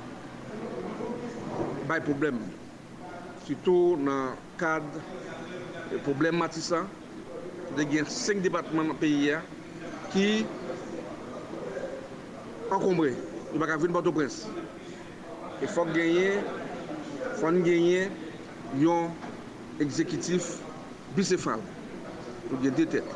bay 1.89 2.01
problem. 2.05 2.39
Soutou 3.45 3.99
nan 4.01 4.37
kad 4.61 4.85
problem 6.07 6.41
matisa, 6.41 6.85
de 7.77 7.85
gen 7.91 8.09
5 8.09 8.41
debatman 8.47 8.89
nan 8.93 9.01
peye 9.01 9.43
ki 10.15 10.47
ankombre, 12.73 13.13
yon 13.53 13.61
baka 13.61 13.77
vin 13.83 13.93
bato 13.97 14.15
pres. 14.17 14.45
E 15.61 15.69
fok 15.69 15.93
genye, 15.97 16.41
fon 17.43 17.61
genye, 17.67 18.07
yon 18.81 19.13
ekzekitif 19.83 20.57
bisefal 21.17 21.63
pou 22.49 22.61
gen 22.63 22.77
detet. 22.79 23.07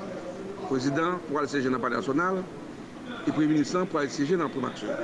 Prezident 0.68 1.20
pou 1.28 1.40
al 1.40 1.48
seje 1.50 1.70
nan 1.72 1.82
pari 1.82 1.98
nasyonal 1.98 2.40
e 3.26 3.32
pre-ministran 3.32 3.88
pou 3.90 4.00
al 4.00 4.10
seje 4.12 4.38
nan 4.38 4.52
primaksyon. 4.52 4.94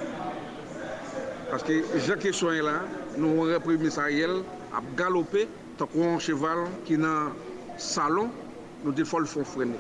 Paske 1.51 1.81
jake 2.07 2.33
soyen 2.35 2.67
la, 2.69 2.81
nou 3.17 3.47
wè 3.49 3.61
pre-ministran 3.63 4.13
yel 4.15 4.41
ap 4.77 4.87
galopè 4.99 5.47
takon 5.81 6.21
cheval 6.23 6.67
ki 6.89 6.99
nan 7.03 7.33
salon 7.81 8.33
nou 8.83 8.95
defol 8.97 9.27
fon 9.31 9.47
frene. 9.49 9.79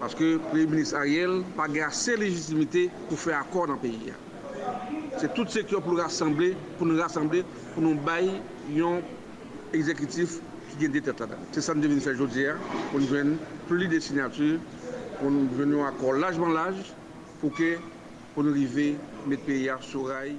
Paske 0.00 0.36
pre-ministran 0.50 1.06
yel 1.10 1.42
pa 1.58 1.68
gen 1.72 1.88
ase 1.88 2.16
legitimite 2.20 2.88
pou 3.08 3.20
fè 3.20 3.36
akor 3.38 3.70
nan 3.70 3.80
peyi 3.82 4.12
ya. 4.12 4.18
Se 5.18 5.26
tout 5.34 5.50
se 5.50 5.64
ki 5.66 5.74
yo 5.74 5.80
pou 5.82 5.94
nou 5.94 6.02
rassemble, 6.02 6.52
pou 6.78 6.86
nou 6.86 7.00
rassemble, 7.00 7.42
pou 7.74 7.82
nou 7.82 7.98
bay 8.06 8.28
yon 8.74 9.00
ekzekitif 9.74 10.38
c'est 11.52 11.60
ça 11.60 11.72
que 11.74 11.78
nous 11.78 12.00
faire 12.00 12.12
aujourd'hui, 12.14 12.44
pour 12.90 13.00
nous 13.00 13.06
donner 13.06 13.36
plus 13.66 13.88
de 13.88 13.98
signatures, 13.98 14.60
pour 15.18 15.30
nous 15.30 15.46
donner 15.46 15.82
encore 15.82 16.12
largement 16.12 16.48
l'âge, 16.48 16.94
pour 17.40 17.52
que 17.54 17.76
pour 18.34 18.44
nous 18.44 18.50
arriver 18.50 18.96
à 19.24 19.28
mettre 19.28 19.42
le 19.42 19.46
pays 19.46 19.70
sur 19.80 20.06
rail. 20.06 20.36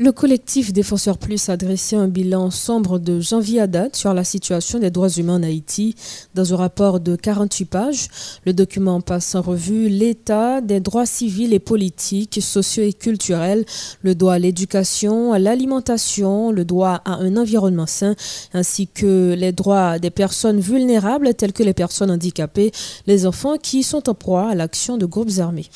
Le 0.00 0.12
collectif 0.12 0.72
Défenseurs 0.72 1.18
Plus 1.18 1.48
a 1.48 1.56
dressé 1.56 1.96
un 1.96 2.06
bilan 2.06 2.52
sombre 2.52 3.00
de 3.00 3.18
janvier 3.18 3.62
à 3.62 3.66
date 3.66 3.96
sur 3.96 4.14
la 4.14 4.22
situation 4.22 4.78
des 4.78 4.92
droits 4.92 5.08
humains 5.08 5.40
en 5.40 5.42
Haïti. 5.42 5.96
Dans 6.36 6.54
un 6.54 6.56
rapport 6.56 7.00
de 7.00 7.16
48 7.16 7.64
pages, 7.64 8.06
le 8.46 8.52
document 8.52 9.00
passe 9.00 9.34
en 9.34 9.42
revue 9.42 9.88
l'état 9.88 10.60
des 10.60 10.78
droits 10.78 11.04
civils 11.04 11.52
et 11.52 11.58
politiques, 11.58 12.38
sociaux 12.40 12.84
et 12.84 12.92
culturels, 12.92 13.64
le 14.02 14.14
droit 14.14 14.34
à 14.34 14.38
l'éducation, 14.38 15.32
à 15.32 15.40
l'alimentation, 15.40 16.52
le 16.52 16.64
droit 16.64 17.02
à 17.04 17.14
un 17.14 17.36
environnement 17.36 17.86
sain, 17.88 18.14
ainsi 18.54 18.86
que 18.86 19.34
les 19.36 19.50
droits 19.50 19.98
des 19.98 20.10
personnes 20.10 20.60
vulnérables 20.60 21.34
telles 21.34 21.52
que 21.52 21.64
les 21.64 21.74
personnes 21.74 22.12
handicapées, 22.12 22.70
les 23.08 23.26
enfants 23.26 23.56
qui 23.60 23.82
sont 23.82 24.08
en 24.08 24.14
proie 24.14 24.48
à 24.48 24.54
l'action 24.54 24.96
de 24.96 25.06
groupes 25.06 25.40
armés. 25.40 25.66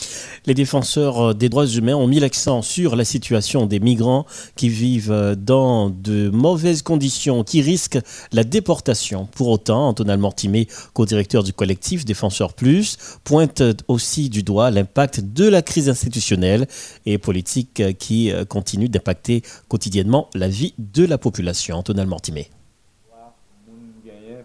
Les 0.46 0.54
défenseurs 0.54 1.34
des 1.34 1.48
droits 1.48 1.66
humains 1.66 1.96
ont 1.96 2.06
mis 2.06 2.20
l'accent 2.20 2.62
sur 2.62 2.94
la 2.94 3.04
situation 3.04 3.66
des 3.66 3.80
migrants 3.80 4.11
qui 4.56 4.68
vivent 4.68 5.36
dans 5.38 5.90
de 5.90 6.30
mauvaises 6.30 6.82
conditions, 6.82 7.44
qui 7.44 7.62
risquent 7.62 7.98
la 8.32 8.44
déportation. 8.44 9.26
Pour 9.26 9.48
autant, 9.48 9.88
Antonal 9.88 10.18
Mortimé, 10.18 10.68
co-directeur 10.94 11.42
du 11.42 11.52
collectif 11.52 12.04
Défenseurs 12.04 12.54
Plus, 12.54 12.96
pointe 13.24 13.62
aussi 13.88 14.28
du 14.28 14.42
doigt 14.42 14.70
l'impact 14.70 15.20
de 15.20 15.48
la 15.48 15.62
crise 15.62 15.88
institutionnelle 15.88 16.66
et 17.06 17.18
politique 17.18 17.82
qui 17.98 18.32
continue 18.48 18.88
d'impacter 18.88 19.42
quotidiennement 19.68 20.28
la 20.34 20.48
vie 20.48 20.74
de 20.78 21.04
la 21.04 21.18
population. 21.18 21.76
Antonal 21.76 22.06
Mortimé. 22.06 22.50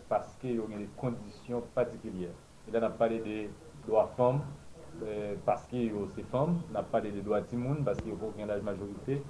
Parce 0.10 0.30
qu'il 0.40 0.56
y 0.56 0.60
a 0.60 0.78
des 0.78 0.90
conditions 0.96 1.62
particulières. 1.76 2.30
Il 2.70 2.76
a 2.76 2.90
parlé 2.90 3.20
des 3.20 3.50
droits 3.86 4.12
femmes, 4.16 4.42
euh, 5.04 5.36
parce 5.46 5.66
qu'il 5.68 5.84
y 5.84 5.92
femmes, 6.32 6.62
on 6.72 6.76
a 6.76 6.84
parlé 6.84 7.12
des 7.12 7.22
droits 7.22 7.42
de 7.42 7.46
parce 7.84 7.98
qu'il 7.98 8.10
y 8.10 8.12
a 8.12 8.16
aucun 8.16 8.50
âge 8.50 8.62
majorité, 8.62 9.22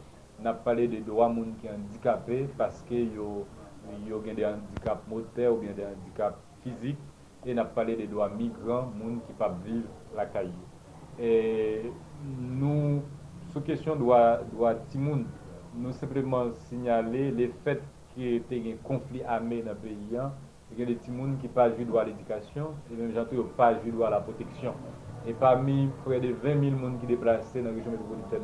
n'a 0.43 0.53
parlé 0.53 0.87
de 0.87 0.99
droits 0.99 1.29
moun 1.29 1.53
qui 1.61 1.67
handicapés 1.69 2.47
parce 2.57 2.83
que 2.89 2.95
ont 3.19 3.45
des 4.35 4.45
handicaps 4.45 5.07
moteurs 5.07 5.53
ou 5.53 5.57
bien 5.57 5.71
des 5.71 5.85
handicaps 5.85 6.37
physiques. 6.63 6.99
Et 7.45 7.53
n'a 7.53 7.65
parlé 7.65 7.95
des 7.95 8.07
droits 8.07 8.29
migrants, 8.29 8.91
gens 8.99 9.19
qui 9.25 9.33
peuvent 9.33 9.55
vivre 9.63 9.87
la 10.15 10.25
caille. 10.25 10.51
Et 11.19 11.83
nous, 12.41 13.01
sous 13.53 13.61
question 13.61 13.95
de 13.95 13.99
droit 13.99 14.73
Timoun, 14.89 15.25
nous 15.75 15.91
simplement 15.93 16.51
signaler 16.67 17.31
les 17.31 17.47
faits 17.63 17.81
qu'il 18.13 18.33
y 18.33 18.71
a 18.71 18.73
un 18.73 18.77
conflit 18.83 19.23
armé 19.23 19.61
dans 19.61 19.71
le 19.71 19.77
pays. 19.77 20.17
Hein. 20.19 20.31
Il 20.73 20.79
y 20.79 20.83
a 20.83 20.85
des 20.87 20.95
gens 20.95 21.37
qui 21.39 21.47
pas 21.47 21.69
droit 21.69 22.01
à 22.01 22.05
l'éducation 22.05 22.71
et 22.91 22.95
même 22.95 23.13
gens 23.13 23.25
qui 23.25 23.35
pas 23.55 23.79
joué 23.79 23.91
droit 23.91 24.07
à 24.07 24.11
la 24.11 24.19
protection. 24.19 24.73
Et 25.25 25.33
parmi 25.33 25.89
près 26.03 26.19
de 26.19 26.33
20 26.33 26.59
000 26.59 26.75
personnes 26.75 26.95
qui 26.95 27.01
sont 27.01 27.07
déplacées 27.07 27.61
dans 27.61 27.69
la 27.69 27.75
région 27.75 27.91
métropolitaine, 27.91 28.41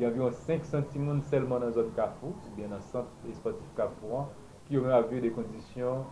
ki 0.00 0.06
avyon 0.08 0.30
500 0.32 0.86
timoun 0.94 1.18
selman 1.28 1.60
nan 1.60 1.74
zon 1.76 1.90
Kafou, 1.92 2.32
ou 2.32 2.52
bien 2.56 2.70
nan 2.72 2.80
sant 2.88 3.26
esportif 3.28 3.66
Kafou 3.76 4.14
an, 4.16 4.30
ki 4.64 4.78
yon 4.78 4.86
avyon 4.96 5.20
de 5.20 5.30
kondisyon 5.36 6.06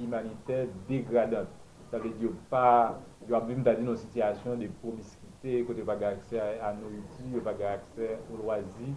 imanite 0.00 0.62
degradant. 0.88 1.50
Sa 1.90 2.00
ve 2.00 2.08
diyo 2.16 2.30
pa, 2.48 2.94
yo 3.28 3.36
avyon 3.36 3.66
dadi 3.66 3.84
nan 3.84 3.98
sityasyon 4.00 4.62
de 4.64 4.70
promiskite, 4.80 5.58
kote 5.68 5.84
vaga 5.84 6.14
akse 6.16 6.40
a 6.40 6.70
nouiti, 6.78 7.34
vaga 7.44 7.74
akse 7.74 8.14
ou 8.30 8.40
loazi, 8.46 8.94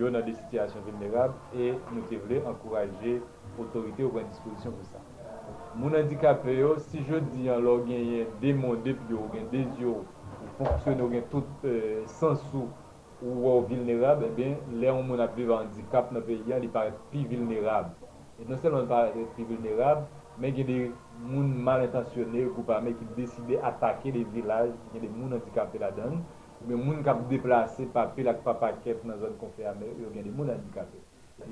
yo 0.00 0.08
nan 0.08 0.24
de 0.24 0.32
sityasyon 0.38 0.88
venerab, 0.88 1.36
e 1.52 1.74
nou 1.90 2.08
te 2.08 2.16
vle 2.24 2.40
ankoraje 2.48 3.18
otorite 3.60 4.08
ou 4.08 4.16
pren 4.16 4.32
disposisyon 4.32 4.80
pou 4.80 4.88
sa. 4.94 5.04
Moun 5.76 5.92
handikapè 5.92 6.56
yo, 6.56 6.72
eh, 6.72 6.80
oh, 6.80 6.88
si 6.88 7.04
je 7.04 7.20
di 7.34 7.52
an 7.52 7.60
lor 7.60 7.84
genyen 7.84 8.32
de 8.40 8.56
moun, 8.56 8.80
de 8.80 8.96
pyo, 9.04 9.28
gen 9.36 9.44
de 9.52 9.66
zyo, 9.76 9.98
ou 10.40 10.56
fonksyon, 10.56 11.04
ou 11.04 11.12
gen 11.12 11.28
tout 11.28 11.68
eh, 11.68 12.00
sensou, 12.16 12.70
ou 13.22 13.46
wè 13.46 13.54
vilnerab, 13.70 14.22
e 14.22 14.26
eh 14.26 14.34
ben, 14.36 14.56
lè 14.80 14.90
ou 14.92 15.02
moun 15.06 15.22
ap 15.24 15.36
vive 15.36 15.54
handikap 15.56 16.12
nan 16.12 16.24
peyi 16.26 16.42
ya, 16.50 16.60
li 16.60 16.68
paret 16.72 16.96
pi 17.12 17.24
vilnerab. 17.30 17.94
E 18.36 18.44
non 18.48 18.60
selon 18.60 18.88
paret 18.90 19.16
pi 19.36 19.46
vilnerab, 19.48 20.04
men 20.38 20.54
gen 20.56 20.68
de 20.68 20.78
moun 21.24 21.48
mal 21.64 21.84
intasyonè, 21.86 22.44
ou 22.52 22.64
pa 22.68 22.80
men 22.84 22.96
ki 22.98 23.08
deside 23.16 23.60
atake 23.64 24.12
de 24.12 24.24
vilaj, 24.34 24.74
gen 24.92 25.06
de 25.06 25.12
moun 25.14 25.32
handikap 25.36 25.72
te 25.72 25.80
la 25.80 25.90
dan, 25.96 26.20
men 26.66 26.82
moun 26.82 27.02
kap 27.06 27.24
deplase 27.30 27.88
papil 27.94 28.28
ak 28.32 28.44
papaket 28.44 29.04
nan 29.08 29.20
zon 29.22 29.36
konferme, 29.40 29.88
yo 30.02 30.12
gen 30.12 30.28
de 30.28 30.34
moun 30.36 30.52
handikap 30.52 30.92
te. 30.92 31.00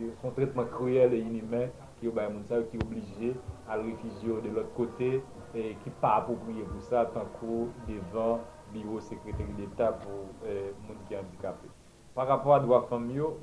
Yo 0.01 0.11
son 0.21 0.33
tretman 0.37 0.69
kruyel 0.73 1.13
e 1.17 1.21
inime 1.21 1.67
ki 1.99 2.09
yo 2.09 2.13
bay 2.13 2.29
moun 2.29 2.45
sa, 2.49 2.61
yo 2.61 2.69
ki 2.73 2.81
oblije 2.85 3.33
al 3.69 3.85
refijyo 3.89 4.41
de 4.45 4.53
lot 4.53 4.69
kote, 4.77 5.11
e 5.55 5.73
ki 5.81 5.93
pa 6.01 6.19
apopriye 6.21 6.65
pou 6.69 6.85
sa, 6.89 7.05
tankou, 7.15 7.69
devan, 7.89 8.45
bureau 8.75 9.01
secrétaire 9.01 9.47
d'État 9.57 9.93
pour 9.93 10.27
les 10.45 10.51
euh, 10.51 10.73
gens 11.11 11.21
handicapés. 11.21 11.69
Par 12.15 12.29
rapport 12.29 12.55
à 12.55 12.61
droit 12.61 12.87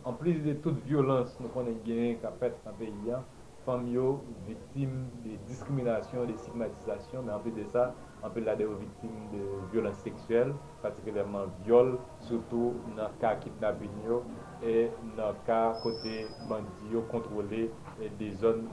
en 0.06 0.14
plus 0.14 0.36
de 0.36 0.54
toute 0.54 0.84
violence 0.86 1.38
nous 1.40 1.48
avons 1.48 1.72
gagné 1.86 2.18
qu'a 2.22 2.32
fait 2.32 2.56
dans 2.66 2.72
pays, 2.74 2.94
hein, 3.12 3.24
famille 3.66 4.00
victimes 4.48 5.08
de 5.26 5.32
discrimination, 5.48 6.26
de 6.26 6.34
stigmatisation, 6.34 7.22
mais 7.26 7.34
en 7.34 7.40
plus 7.40 7.52
de 7.52 7.64
ça, 7.66 7.94
on 8.24 8.30
peut 8.30 8.40
la 8.40 8.56
victimes 8.56 9.30
de 9.34 9.72
violences 9.72 9.98
sexuelles, 9.98 10.54
particulièrement 10.82 11.46
viol, 11.66 11.98
surtout 12.22 12.74
dans 12.96 13.04
le 13.04 13.20
cas 13.20 13.36
kidnapping 13.36 13.90
et 14.64 14.90
dans 15.18 15.30
le 15.30 15.36
cas 15.46 15.74
côté 15.84 16.26
bandits 16.48 17.06
contrôlé 17.12 17.72
des 18.20 18.32
zones 18.32 18.68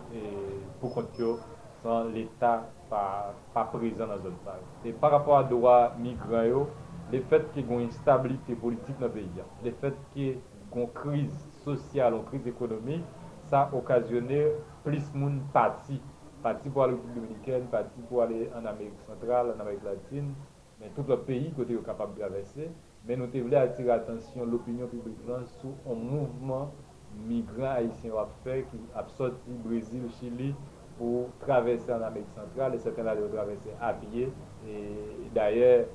pour 0.80 0.94
contre 0.94 1.40
sans 1.82 2.04
l'État 2.04 2.66
pa, 2.90 3.34
pa 3.54 3.64
prezant 3.72 4.10
nan 4.10 4.20
zon 4.24 4.36
sa. 4.44 4.56
E 4.84 4.92
par 4.92 5.14
rapport 5.16 5.38
a 5.38 5.46
doa 5.48 5.78
migran 6.00 6.48
yo, 6.48 6.66
le 7.12 7.22
fet 7.30 7.48
ki 7.54 7.64
goun 7.68 7.86
instabilite 7.86 8.56
politik 8.60 9.00
nan 9.00 9.12
peyi 9.14 9.44
an, 9.44 9.48
le 9.64 9.72
fet 9.82 9.96
ki 10.14 10.34
goun 10.72 10.90
kriz 10.96 11.32
sosyal, 11.64 12.18
goun 12.18 12.28
kriz 12.32 12.48
ekonomik, 12.50 13.04
sa 13.48 13.68
okasyone 13.72 14.44
plis 14.84 15.08
moun 15.14 15.40
pati. 15.54 16.00
Pati 16.42 16.70
pou 16.70 16.84
ale 16.84 16.94
Republiken, 16.94 17.64
pati 17.72 18.04
pou 18.06 18.22
ale 18.22 18.46
an 18.54 18.68
Amerik 18.70 19.00
Sentral, 19.06 19.50
an 19.54 19.62
Amerik 19.64 19.82
Latine, 19.82 20.36
men 20.78 20.92
tout 20.94 21.08
le 21.10 21.16
peyi 21.26 21.48
kote 21.56 21.74
yo 21.74 21.80
kapab 21.86 22.12
gravesse, 22.14 22.68
men 23.08 23.18
nou 23.18 23.30
te 23.32 23.42
vle 23.42 23.58
atire 23.58 23.90
atensyon 23.96 24.46
l'opinyon 24.52 24.90
publik 24.92 25.18
lan 25.26 25.48
sou 25.56 25.74
an 25.90 25.98
mouvman 25.98 26.68
migran 27.26 27.72
haisyen 27.72 28.14
wap 28.14 28.30
fe 28.44 28.60
ki 28.70 28.78
ap 29.00 29.10
soti 29.16 29.56
Brazil, 29.64 30.06
Chili, 30.18 30.52
pour 30.98 31.28
traverser 31.40 31.92
en 31.92 32.02
Amérique 32.02 32.30
centrale 32.34 32.74
et 32.74 32.78
certains 32.78 33.06
ont 33.06 33.28
traversé 33.32 33.70
à 33.80 33.94
pied. 33.94 34.28
Et 34.66 35.30
d'ailleurs, 35.34 35.86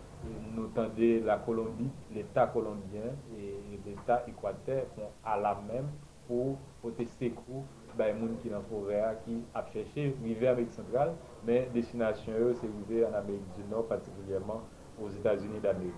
nous 0.55 0.67
tendez 0.67 1.19
la 1.19 1.37
Colombie, 1.37 1.89
l'État 2.13 2.47
colombien 2.47 3.11
et 3.37 3.79
l'État 3.85 4.23
équateur 4.27 4.85
font 4.95 5.09
à 5.25 5.37
la 5.37 5.59
même 5.67 5.87
pour 6.27 6.57
protester 6.81 7.33
ben, 7.97 8.15
les 8.15 8.21
gens 8.21 8.33
qui 8.41 8.49
sont 8.49 8.61
forêt, 8.69 9.17
qui 9.25 9.43
a 9.53 9.65
cherché 9.71 10.15
arriver 10.21 10.47
en 10.47 10.51
Amérique 10.53 10.71
centrale, 10.71 11.13
mais 11.45 11.69
destination, 11.73 12.33
c'est 12.53 12.67
arriver 12.67 13.05
en 13.05 13.13
Amérique 13.13 13.41
du 13.57 13.63
Nord, 13.69 13.87
particulièrement 13.87 14.61
aux 15.01 15.09
États-Unis 15.09 15.59
d'Amérique. 15.61 15.93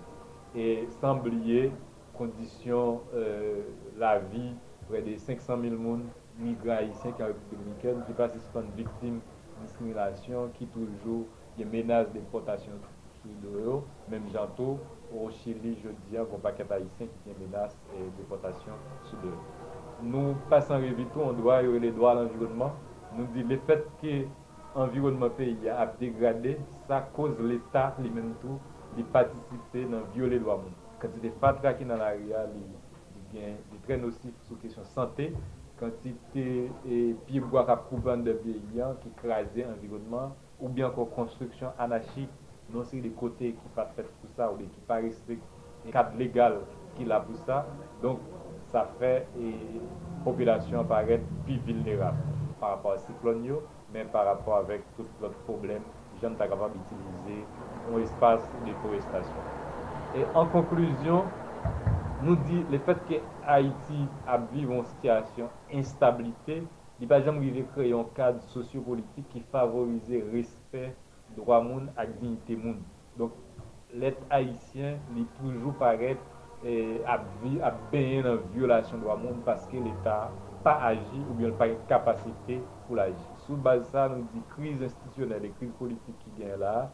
Et 0.54 0.86
sans 1.00 1.18
oublier, 1.18 1.70
conditions, 2.12 3.02
euh, 3.14 3.62
la 3.96 4.18
vie, 4.18 4.52
près 4.88 5.02
de 5.02 5.16
500 5.16 5.58
000 5.60 5.76
personnes 5.76 6.02
migre 6.38 6.74
haïtien 6.74 7.14
ki 7.16 7.24
a 7.24 7.30
Republik 7.30 7.52
Dominiken, 7.56 8.02
ki 8.06 8.16
pase 8.18 8.40
son 8.50 8.68
viktim 8.76 9.20
diskriminasyon, 9.62 10.52
ki 10.58 10.68
toujou 10.74 11.24
yon 11.56 11.72
menaj 11.72 12.10
deportasyon 12.14 12.80
sou 13.22 13.36
do 13.42 13.54
yo, 13.64 13.76
menm 14.12 14.28
jantou, 14.34 14.76
ou 15.12 15.30
Chili, 15.40 15.76
jodi 15.82 16.18
an, 16.18 16.28
kon 16.30 16.42
paket 16.44 16.72
haïtien 16.76 17.08
ki 17.08 17.32
yon 17.32 17.40
menaj 17.44 17.76
deportasyon 18.18 18.82
sou 19.08 19.20
do 19.24 19.32
yo. 19.32 19.44
Nou 20.04 20.36
pasan 20.50 20.84
revitou, 20.84 21.24
an 21.30 21.38
doa 21.40 21.62
yon 21.64 21.80
le 21.80 21.92
doa 21.96 22.16
l'environnement, 22.18 22.76
nou 23.16 23.28
di 23.32 23.44
le 23.48 23.56
fet 23.68 23.86
ki 24.02 24.18
environnement 24.76 25.32
peyi 25.38 25.70
ap 25.72 25.96
degradé, 26.00 26.58
sa 26.88 27.00
koz 27.16 27.38
l'Etat 27.40 27.96
li 28.04 28.12
menm 28.12 28.34
tou 28.42 28.60
li 28.96 29.04
patisipe 29.14 29.86
nan 29.88 30.04
viole 30.12 30.40
lwa 30.42 30.58
moun. 30.60 30.74
Kati 31.00 31.20
de 31.22 31.32
fatra 31.40 31.72
ki 31.76 31.88
nan 31.88 32.00
la 32.00 32.12
ria 32.16 32.44
li, 32.50 32.60
li 33.16 33.24
gen, 33.32 33.56
li 33.72 33.80
pre 33.88 33.96
nosif 34.00 34.36
sou 34.48 34.60
kesyon 34.60 34.84
sante, 34.92 35.30
quantité 35.78 36.70
et 36.88 37.14
pieds 37.26 37.40
bois 37.40 37.70
à 37.70 37.76
de 38.16 38.32
pays 38.32 38.62
qui 39.02 39.10
crasent 39.22 39.46
l'environnement, 39.56 40.34
ou 40.60 40.68
bien 40.68 40.88
encore 40.88 41.10
construction 41.10 41.68
anarchique, 41.78 42.30
non 42.72 42.82
c'est 42.84 43.00
des 43.00 43.10
côtés 43.10 43.52
qui 43.52 43.68
pas 43.74 43.86
fait 43.94 44.02
pour 44.02 44.30
ça, 44.36 44.50
ou 44.50 44.56
qui 44.56 44.80
pas 44.86 44.96
respectent 44.96 45.42
le 45.84 45.92
cadre 45.92 46.16
légal 46.18 46.54
qui 46.96 47.10
a 47.10 47.20
pour 47.20 47.36
ça. 47.44 47.66
Donc, 48.02 48.18
ça 48.72 48.88
fait 48.98 49.26
et 49.38 49.54
population 50.24 50.80
apparaît 50.80 51.20
plus 51.44 51.58
vulnérable 51.58 52.16
par 52.58 52.70
rapport 52.70 52.92
à 52.92 52.98
cyclone, 52.98 53.46
mais 53.92 54.04
par 54.04 54.24
rapport 54.26 54.56
avec 54.56 54.82
tout 54.96 55.04
l'autre 55.20 55.38
problème, 55.46 55.82
les 56.14 56.20
gens 56.20 56.34
sont 56.34 56.38
capables 56.38 56.72
d'utiliser 56.72 57.46
un 57.92 57.98
espace 58.00 58.48
de 58.60 58.70
déforestation. 58.70 59.40
Et 60.14 60.24
en 60.34 60.46
conclusion, 60.46 61.24
nous 62.22 62.36
dit 62.36 62.64
le 62.70 62.78
fait 62.78 62.98
que 63.08 63.14
Haïti 63.46 64.06
a 64.26 64.38
vécu 64.38 64.72
une 64.72 64.84
situation 64.84 65.48
d'instabilité, 65.72 66.62
il 67.00 67.06
va 67.06 67.20
jamais 67.20 67.52
créer 67.74 67.92
un 67.92 68.04
cadre 68.14 68.40
sociopolitique 68.42 69.28
qui 69.28 69.40
favorise 69.52 70.08
le 70.08 70.24
respect 70.32 70.94
droit 71.36 71.60
monde 71.60 71.90
et 72.02 72.06
dignité 72.20 72.56
monde. 72.56 72.80
Donc, 73.18 73.32
l'être 73.92 74.22
haïtien, 74.30 74.96
il 75.16 75.26
toujours 75.40 75.74
paraît 75.74 76.16
et 76.64 77.00
à 77.06 77.20
baigner 77.92 78.22
dans 78.22 78.34
la 78.36 78.40
violation 78.54 78.96
de 78.96 79.02
droit 79.02 79.16
monde 79.16 79.42
parce 79.44 79.66
que 79.66 79.76
l'État 79.76 80.30
pas 80.64 80.80
agi 80.82 81.22
ou 81.30 81.34
bien 81.34 81.50
pas 81.50 81.68
une 81.68 81.78
capacité 81.86 82.60
pour 82.86 82.96
l'agir. 82.96 83.14
Sous 83.46 83.56
base 83.56 83.80
de 83.80 83.84
ça, 83.84 84.08
nous 84.08 84.26
dit 84.32 84.42
crise 84.56 84.82
institutionnelle 84.82 85.44
et 85.44 85.50
crise 85.50 85.70
politique 85.78 86.18
qui 86.24 86.30
vient 86.42 86.56
là, 86.56 86.90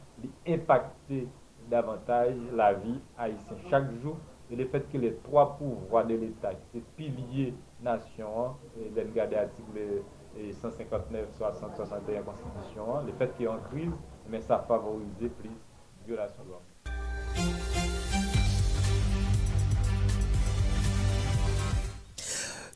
impacter 0.46 1.28
davantage 1.70 2.34
la 2.54 2.74
vie 2.74 3.00
haïtienne 3.16 3.58
chaque 3.70 3.90
jour 4.02 4.16
et 4.52 4.56
le 4.56 4.66
fait 4.66 4.84
que 4.92 4.98
les 4.98 5.14
trois 5.24 5.56
pouvoirs 5.56 6.06
de 6.06 6.14
l'État, 6.14 6.50
qui 6.52 6.66
c'est 6.74 6.84
pilier 6.96 7.54
nation, 7.82 8.56
et 8.78 8.90
l'article 8.94 10.02
159, 10.60 11.26
60, 11.38 11.70
61 11.76 12.22
Constitution, 12.22 12.84
le 13.06 13.12
fait 13.18 13.32
qu'il 13.34 13.42
y 13.42 13.44
ait 13.44 13.48
en 13.48 13.58
crise, 13.70 13.92
mais 14.28 14.40
ça 14.42 14.62
favorise 14.68 15.06
plus 15.18 15.50
violation 16.06 16.42
de 16.44 16.50
l'homme. 16.50 16.72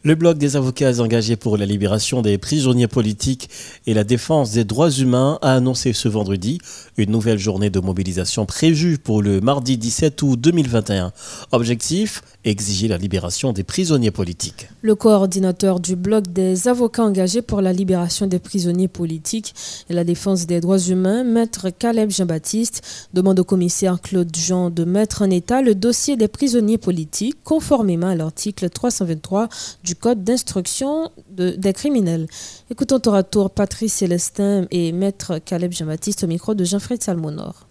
Le 0.07 0.15
bloc 0.15 0.39
des 0.39 0.55
avocats 0.55 1.01
engagés 1.01 1.35
pour 1.35 1.57
la 1.57 1.67
libération 1.67 2.23
des 2.23 2.39
prisonniers 2.39 2.87
politiques 2.87 3.51
et 3.87 3.93
la 3.93 4.05
défense 4.05 4.53
des 4.53 4.65
droits 4.65 4.93
humains 4.93 5.37
a 5.43 5.55
annoncé 5.55 5.93
ce 5.93 6.09
vendredi 6.09 6.61
une 6.98 7.11
nouvelle 7.11 7.38
journée 7.38 7.70
de 7.70 7.80
mobilisation 7.80 8.46
prévue 8.46 8.98
pour 8.98 9.22
le 9.22 9.40
mardi 9.40 9.76
17 9.76 10.22
août 10.22 10.40
2021. 10.40 11.12
Objectif 11.52 12.22
exiger 12.44 12.88
la 12.88 12.96
libération 12.96 13.52
des 13.52 13.64
prisonniers 13.64 14.11
politiques. 14.11 14.68
Le 14.80 14.94
coordinateur 14.94 15.80
du 15.80 15.96
bloc 15.96 16.28
des 16.28 16.68
avocats 16.68 17.04
engagés 17.04 17.42
pour 17.42 17.61
la 17.61 17.72
libération 17.72 18.26
des 18.26 18.38
prisonniers 18.38 18.88
politiques 18.88 19.54
et 19.90 19.92
la 19.92 20.04
défense 20.04 20.46
des 20.46 20.61
droits 20.61 20.78
humains, 20.78 21.24
maître 21.24 21.70
Caleb 21.70 22.11
Jean-Baptiste, 22.11 23.09
demande 23.12 23.40
au 23.40 23.44
commissaire 23.44 24.00
Claude 24.00 24.35
Jean 24.35 24.70
de 24.70 24.85
mettre 24.85 25.22
en 25.22 25.30
état 25.30 25.61
le 25.61 25.74
dossier 25.74 26.16
des 26.16 26.28
prisonniers 26.28 26.78
politiques 26.78 27.37
conformément 27.42 28.09
à 28.09 28.14
l'article 28.14 28.70
323 28.70 29.48
du 29.82 29.96
Code 29.96 30.22
d'instruction 30.24 31.11
des 31.30 31.72
criminels. 31.72 32.26
Écoutons 32.68 32.98
tour 32.98 33.14
à 33.14 33.22
tour 33.22 33.50
Patrice 33.50 33.92
Célestin 33.94 34.66
et 34.72 34.90
Maître 34.90 35.38
Caleb 35.38 35.70
Jean-Baptiste 35.70 36.24
au 36.24 36.26
micro 36.26 36.52
de 36.52 36.64
Jean-Fred 36.64 37.00
Salmonor. 37.00 37.68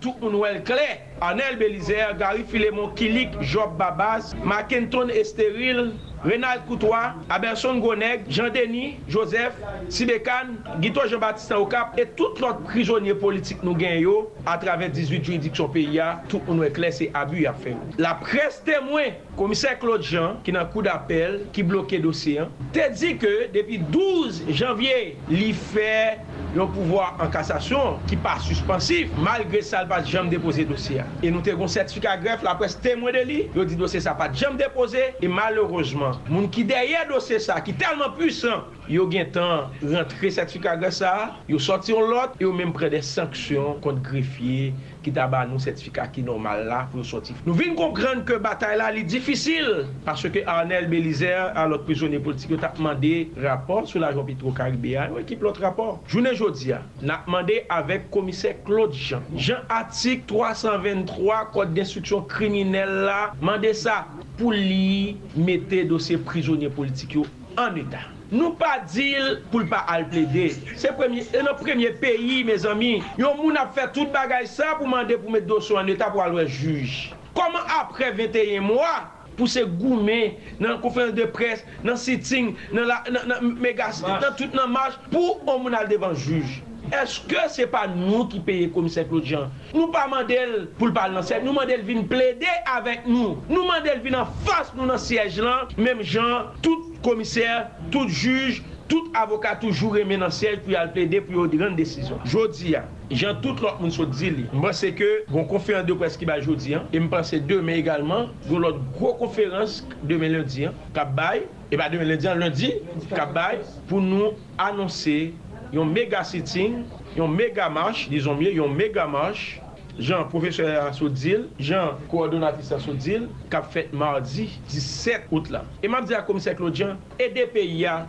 tout 0.00 0.14
moun 0.20 0.34
wèl 0.34 0.64
kle, 0.64 0.82
Anel 1.20 1.56
Belizer, 1.56 2.16
Gary 2.18 2.42
Filemon 2.50 2.90
Kilik, 2.96 3.30
Job 3.42 3.76
Babaz, 3.78 4.34
Makenton 4.44 5.08
Esteril, 5.08 5.92
Renald 6.26 6.66
Koutoua, 6.66 7.14
Aberson 7.30 7.78
Goneg, 7.78 8.24
Jean-Denis, 8.28 8.96
Joseph, 9.08 9.54
Sibekan, 9.88 10.56
Gito 10.80 11.06
Jean-Baptiste 11.06 11.52
Okap 11.52 11.94
et 11.96 12.06
tout 12.16 12.34
l'autre 12.40 12.62
prisonnier 12.66 13.14
politique 13.14 13.62
nou 13.62 13.78
gen 13.78 14.00
yo 14.02 14.16
a 14.44 14.56
travers 14.58 14.90
18 14.90 15.22
juridiksyon 15.22 15.70
peyi 15.72 16.02
tout 16.30 16.42
ou 16.48 16.56
nou 16.56 16.66
ekles 16.66 16.98
se 16.98 17.08
abu 17.16 17.44
ya 17.44 17.52
fe. 17.56 17.76
La 18.02 18.16
pres 18.18 18.58
temwen 18.66 19.14
komise 19.38 19.70
Claude 19.80 20.06
Jean 20.06 20.40
ki 20.44 20.54
nan 20.56 20.66
kou 20.72 20.82
d'apel 20.84 21.44
ki 21.54 21.64
bloke 21.66 22.00
dosyen 22.02 22.50
te 22.74 22.88
di 22.96 23.14
ke 23.20 23.34
depi 23.54 23.78
12 23.94 24.50
janvye 24.50 25.14
li 25.30 25.52
fe 25.70 26.16
yon 26.56 26.70
pouvoi 26.72 27.06
an 27.22 27.30
kassasyon 27.32 28.02
ki 28.10 28.18
pa 28.24 28.36
suspensif 28.42 29.12
malgre 29.22 29.62
sal 29.64 29.86
pa 29.90 30.02
jam 30.04 30.30
depose 30.32 30.66
dosyen. 30.68 31.06
E 31.22 31.30
nou 31.30 31.44
te 31.44 31.54
kon 31.56 31.70
sertifika 31.70 32.16
gref 32.20 32.44
la 32.46 32.56
pres 32.58 32.76
temwe 32.82 33.14
de 33.14 33.24
li 33.28 33.40
yo 33.56 33.66
di 33.68 33.78
dosye 33.78 34.02
sa 34.02 34.16
pa 34.18 34.28
jam 34.34 34.58
depose 34.60 35.12
e 35.20 35.30
malorosman 35.30 36.15
Moun 36.28 36.48
ki 36.50 36.64
derye 36.66 37.04
dosye 37.10 37.38
sa, 37.42 37.58
ki 37.62 37.74
telman 37.80 38.14
pwisan, 38.16 38.64
yo 38.90 39.06
gen 39.10 39.28
tan 39.34 39.72
rentre 39.82 40.30
sertifika 40.34 40.76
gwa 40.80 40.90
sa, 40.94 41.12
yo 41.50 41.60
soti 41.62 41.94
yon 41.94 42.10
lot, 42.10 42.36
yo 42.42 42.52
menm 42.56 42.74
pre 42.76 42.90
de 42.92 43.00
sanksyon 43.04 43.80
kont 43.84 44.02
grefye, 44.06 44.72
ki 45.06 45.14
taba 45.16 45.44
nou 45.48 45.62
sertifika 45.62 46.06
ki 46.12 46.24
normal 46.26 46.64
la 46.66 46.82
pou 46.90 47.00
nou 47.00 47.06
soti. 47.06 47.36
Nou 47.46 47.54
vin 47.56 47.76
komprenn 47.78 48.24
ke 48.26 48.40
batay 48.42 48.76
la 48.80 48.90
li 48.94 49.04
difisil, 49.06 49.84
parce 50.06 50.30
ke 50.32 50.42
Arnel 50.50 50.88
Belizer, 50.90 51.52
alot 51.58 51.86
prizoner 51.86 52.22
politik, 52.24 52.56
yo 52.56 52.60
tap 52.62 52.80
mande 52.82 53.12
rapor 53.42 53.86
sou 53.86 54.02
la 54.02 54.12
Jean 54.16 54.26
Petro 54.28 54.52
Karibéa, 54.56 55.08
yo 55.12 55.20
ekip 55.22 55.44
lot 55.46 55.60
rapor. 55.62 56.00
Jounen 56.10 56.36
jodi 56.36 56.72
ya, 56.72 56.82
nap 57.06 57.28
mande 57.30 57.60
avek 57.72 58.10
komise 58.14 58.56
Claude 58.66 58.96
Jean. 58.96 59.24
Jean 59.36 59.62
Atik 59.72 60.26
323, 60.30 61.44
kote 61.54 61.76
d'instruksyon 61.76 62.26
kriminel 62.30 62.92
la, 63.06 63.20
mande 63.44 63.72
sa 63.78 64.02
pou 64.36 64.52
li 64.54 65.16
mette 65.38 65.86
dosye 65.90 66.18
prizoner 66.26 66.72
politik 66.74 67.18
yo 67.20 67.26
an 67.60 67.78
etat. 67.80 68.15
Nou 68.32 68.56
pa 68.58 68.80
dil 68.90 69.36
pou 69.52 69.62
l 69.62 69.68
pa 69.70 69.84
al 69.92 70.06
ple 70.10 70.24
de. 70.32 70.46
Se 70.80 70.90
premye, 70.98 71.22
e 71.30 71.42
nou 71.46 71.54
premye 71.60 71.92
peyi, 72.00 72.40
me 72.46 72.56
zami, 72.58 72.96
yon 73.20 73.36
moun 73.38 73.58
ap 73.60 73.74
fè 73.76 73.86
tout 73.94 74.10
bagay 74.14 74.48
sa 74.50 74.74
pou 74.80 74.90
mande 74.90 75.14
pou 75.20 75.30
met 75.34 75.46
doso 75.46 75.78
an 75.78 75.90
etat 75.92 76.10
pou 76.14 76.24
alwe 76.24 76.46
juj. 76.50 77.12
Koman 77.36 77.68
apre 77.78 78.10
21 78.18 78.64
mwa, 78.66 78.94
pou 79.36 79.46
se 79.50 79.62
goumen 79.78 80.34
nan 80.62 80.80
konferans 80.82 81.14
de 81.14 81.26
pres, 81.36 81.62
nan 81.86 82.00
sitting, 82.00 82.54
nan, 82.74 82.90
nan, 83.12 83.30
nan 83.30 83.52
megas, 83.62 84.02
nan 84.02 84.32
tout 84.38 84.56
nan 84.56 84.72
maj, 84.74 84.98
pou 85.12 85.38
on 85.44 85.62
moun 85.66 85.78
al 85.78 85.86
devan 85.92 86.16
juj. 86.18 86.58
Eske 86.94 87.46
se 87.52 87.66
pa 87.70 87.84
nou 87.90 88.26
ki 88.30 88.40
peye 88.46 88.68
komise 88.74 89.04
Claude 89.08 89.26
Jean? 89.28 89.50
Nou 89.72 89.90
pa 89.94 90.06
mandel 90.10 90.68
pou 90.78 90.90
l'pal 90.90 91.14
nan 91.16 91.26
sèp, 91.26 91.44
nou 91.46 91.56
mandel 91.56 91.82
vin 91.86 92.04
ple 92.10 92.32
de 92.40 92.52
avèk 92.76 93.08
nou. 93.10 93.36
Nou 93.50 93.66
mandel 93.68 94.02
vin 94.04 94.18
an 94.20 94.30
fas 94.46 94.72
nou 94.76 94.88
nan 94.88 95.00
sièj 95.02 95.40
lan, 95.42 95.72
mèm 95.80 96.04
jan, 96.06 96.52
tout 96.64 96.92
komise, 97.06 97.46
tout 97.94 98.10
juj, 98.10 98.62
tout 98.90 99.10
avokat 99.18 99.58
toujou 99.62 99.94
remè 99.96 100.18
nan 100.20 100.32
sièj 100.34 100.60
pou 100.62 100.74
yal 100.76 100.92
ple 100.94 101.08
de 101.10 101.22
pou 101.24 101.40
yon 101.40 101.50
diran 101.50 101.78
desisyon. 101.78 102.22
Jodi 102.30 102.76
ya. 102.76 102.84
Jan 103.10 103.38
tout 103.42 103.60
lot 103.62 103.78
moun 103.78 103.92
sou 103.94 104.06
di 104.10 104.32
li. 104.34 104.44
Mwen 104.50 104.74
se 104.74 104.90
ke, 104.98 105.08
goun 105.30 105.46
konferans 105.50 105.86
de 105.86 105.94
pres 105.98 106.16
ki 106.18 106.26
ba 106.26 106.40
jodi 106.42 106.72
ya, 106.72 106.82
e 106.90 106.98
mwen 106.98 107.10
panse 107.12 107.38
demen 107.46 107.78
egalman, 107.78 108.32
goun 108.48 108.64
lot 108.64 108.80
gwo 108.96 109.12
konferans 109.20 109.80
demè 110.10 110.30
lundi 110.32 110.64
ya, 110.64 110.72
kap 110.96 111.12
bay, 111.18 111.44
e 111.70 111.78
ba 111.78 111.86
demè 111.92 112.06
lundi 112.08 112.26
ya 112.26 112.34
lundi, 112.38 112.72
kap 113.12 113.30
bay, 113.36 113.60
pou 113.86 114.02
nou 114.02 114.34
anonsè 114.62 115.30
yon 115.74 115.88
mega 115.90 116.22
sitting, 116.24 116.82
yon 117.16 117.32
mega 117.32 117.68
march, 117.72 118.08
dizon 118.12 118.38
mye, 118.38 118.52
yon 118.56 118.74
mega 118.74 119.06
march, 119.10 119.60
jan 119.98 120.26
profeseur 120.28 120.68
a 120.82 120.92
sou 120.96 121.08
dil, 121.08 121.46
jan 121.58 121.96
koordinatis 122.10 122.72
a 122.74 122.80
sou 122.82 122.96
dil, 122.98 123.28
kap 123.52 123.68
fet 123.72 123.94
mardi 123.96 124.48
17 124.68 125.30
out 125.32 125.50
la. 125.52 125.64
E 125.82 125.90
map 125.90 126.06
di 126.08 126.16
a 126.16 126.22
komisek 126.26 126.60
lodjan, 126.62 126.96
e 127.18 127.30
de 127.32 127.46
peyi 127.52 127.82
ya, 127.84 128.02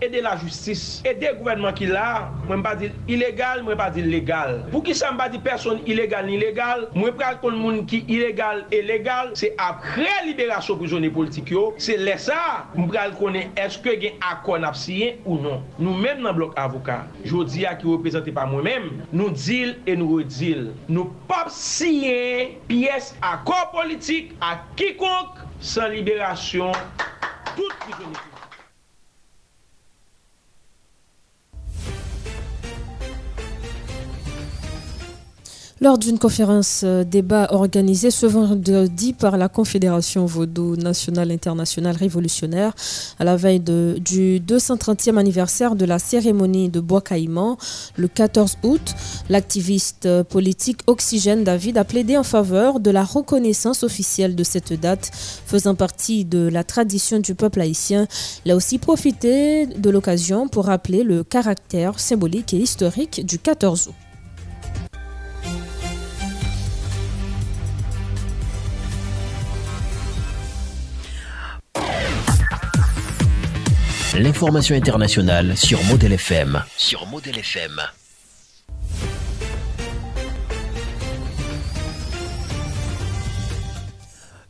aider 0.00 0.20
la 0.20 0.36
justice, 0.36 1.02
aider 1.04 1.28
le 1.32 1.38
gouvernement 1.38 1.72
qui 1.72 1.86
là, 1.86 2.30
moi 2.46 2.62
pas 2.62 2.76
dire 2.76 2.90
illégal, 3.08 3.62
moi 3.62 3.76
pas 3.76 3.90
dire 3.90 4.04
légal. 4.06 4.66
Pour 4.70 4.82
qui 4.82 4.94
ça 4.94 5.12
pas 5.12 5.28
dire 5.28 5.40
personne 5.40 5.80
illégale 5.86 6.26
ni 6.26 6.38
légale, 6.38 6.88
moi 6.94 7.12
pas 7.12 7.34
qu'on 7.36 7.52
monde 7.52 7.86
qui 7.86 8.04
illégal 8.08 8.66
et 8.70 8.82
légal, 8.82 9.30
c'est 9.34 9.54
après 9.56 10.26
libération 10.26 10.76
prisonnier 10.76 11.10
politique 11.10 11.52
c'est 11.78 11.96
laisser 11.96 12.26
ça, 12.26 12.66
moi 12.74 13.08
connaît 13.16 13.50
est-ce 13.56 13.78
que 13.78 13.94
gain 13.94 14.10
accord 14.20 14.58
n'a 14.58 14.72
ou 15.24 15.38
non. 15.38 15.62
Nous 15.78 15.94
même 15.94 16.22
dans 16.22 16.34
bloc 16.34 16.52
avocat, 16.56 17.06
jodi 17.24 17.64
a 17.64 17.76
qui 17.76 17.86
représenté 17.86 18.32
par 18.32 18.48
moi-même, 18.48 19.04
nous 19.12 19.30
deal 19.30 19.78
et 19.86 19.96
nous 19.96 20.16
redil. 20.16 20.72
Nous 20.88 21.04
pas 21.28 21.46
signer 21.48 22.58
pièce 22.66 23.16
accord 23.22 23.70
politique 23.70 24.34
à 24.40 24.58
quiconque 24.74 25.38
sans 25.60 25.86
libération 25.88 26.72
toute 27.54 27.74
prisonnier. 27.78 28.35
Lors 35.82 35.98
d'une 35.98 36.18
conférence 36.18 36.84
euh, 36.84 37.04
débat 37.04 37.48
organisée 37.50 38.10
ce 38.10 38.24
vendredi 38.24 39.12
par 39.12 39.36
la 39.36 39.50
Confédération 39.50 40.24
Vaudou 40.24 40.74
nationale 40.74 41.30
internationale 41.30 41.94
révolutionnaire 41.94 42.74
à 43.18 43.24
la 43.24 43.36
veille 43.36 43.60
du 43.60 44.40
230e 44.40 45.18
anniversaire 45.18 45.74
de 45.76 45.84
la 45.84 45.98
cérémonie 45.98 46.70
de 46.70 46.80
Bois 46.80 47.02
Caïman 47.02 47.58
le 47.96 48.08
14 48.08 48.56
août, 48.62 48.94
l'activiste 49.28 50.06
euh, 50.06 50.24
politique 50.24 50.80
Oxygène 50.86 51.44
David 51.44 51.76
a 51.76 51.84
plaidé 51.84 52.16
en 52.16 52.22
faveur 52.22 52.80
de 52.80 52.90
la 52.90 53.04
reconnaissance 53.04 53.82
officielle 53.82 54.34
de 54.34 54.44
cette 54.44 54.72
date 54.72 55.10
faisant 55.12 55.74
partie 55.74 56.24
de 56.24 56.48
la 56.48 56.64
tradition 56.64 57.18
du 57.18 57.34
peuple 57.34 57.60
haïtien. 57.60 58.06
Il 58.46 58.50
a 58.50 58.56
aussi 58.56 58.78
profité 58.78 59.66
de 59.66 59.90
l'occasion 59.90 60.48
pour 60.48 60.64
rappeler 60.64 61.02
le 61.02 61.22
caractère 61.22 62.00
symbolique 62.00 62.54
et 62.54 62.58
historique 62.58 63.26
du 63.26 63.38
14 63.38 63.88
août. 63.88 64.05
L'information 74.18 74.74
internationale 74.74 75.58
sur 75.58 75.84
Model 75.84 76.14
FM. 76.14 76.62
Sur 76.78 77.04
Model 77.06 77.36
FM. 77.36 77.82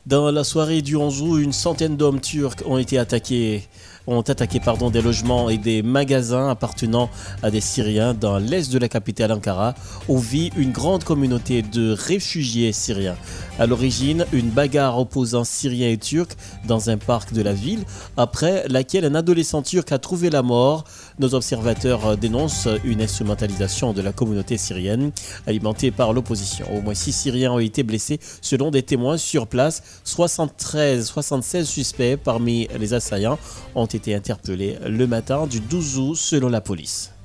Dans 0.06 0.30
la 0.30 0.44
soirée 0.44 0.82
du 0.82 0.94
11 0.94 1.20
août, 1.20 1.38
une 1.38 1.52
centaine 1.52 1.96
d'hommes 1.96 2.20
turcs 2.20 2.62
ont 2.64 2.78
été 2.78 2.96
attaqués 2.96 3.64
ont 4.06 4.20
attaqué 4.20 4.60
pardon, 4.60 4.90
des 4.90 5.02
logements 5.02 5.50
et 5.50 5.58
des 5.58 5.82
magasins 5.82 6.48
appartenant 6.48 7.10
à 7.42 7.50
des 7.50 7.60
Syriens 7.60 8.14
dans 8.14 8.38
l'est 8.38 8.72
de 8.72 8.78
la 8.78 8.88
capitale 8.88 9.32
Ankara, 9.32 9.74
où 10.08 10.18
vit 10.18 10.52
une 10.56 10.72
grande 10.72 11.04
communauté 11.04 11.62
de 11.62 11.92
réfugiés 11.92 12.72
syriens. 12.72 13.16
À 13.58 13.66
l'origine, 13.66 14.26
une 14.34 14.50
bagarre 14.50 14.98
opposant 14.98 15.42
Syriens 15.42 15.88
et 15.88 15.96
Turcs 15.96 16.36
dans 16.66 16.90
un 16.90 16.98
parc 16.98 17.32
de 17.32 17.40
la 17.40 17.54
ville, 17.54 17.84
après 18.18 18.64
laquelle 18.68 19.06
un 19.06 19.14
adolescent 19.14 19.62
turc 19.62 19.92
a 19.92 19.98
trouvé 19.98 20.28
la 20.28 20.42
mort. 20.42 20.84
Nos 21.18 21.34
observateurs 21.34 22.18
dénoncent 22.18 22.68
une 22.84 23.00
instrumentalisation 23.00 23.94
de 23.94 24.02
la 24.02 24.12
communauté 24.12 24.58
syrienne, 24.58 25.10
alimentée 25.46 25.90
par 25.90 26.12
l'opposition. 26.12 26.66
Au 26.76 26.82
moins 26.82 26.92
six 26.92 27.12
Syriens 27.12 27.52
ont 27.52 27.58
été 27.58 27.82
blessés 27.82 28.20
selon 28.42 28.70
des 28.70 28.82
témoins 28.82 29.16
sur 29.16 29.46
place. 29.46 29.82
73, 30.04 31.06
76 31.06 31.66
suspects 31.66 32.18
parmi 32.22 32.68
les 32.78 32.92
assaillants 32.92 33.38
ont 33.74 33.86
été 33.86 34.14
interpellés 34.14 34.76
le 34.86 35.06
matin 35.06 35.46
du 35.46 35.60
12 35.60 35.98
août 35.98 36.14
selon 36.14 36.50
la 36.50 36.60
police. 36.60 37.15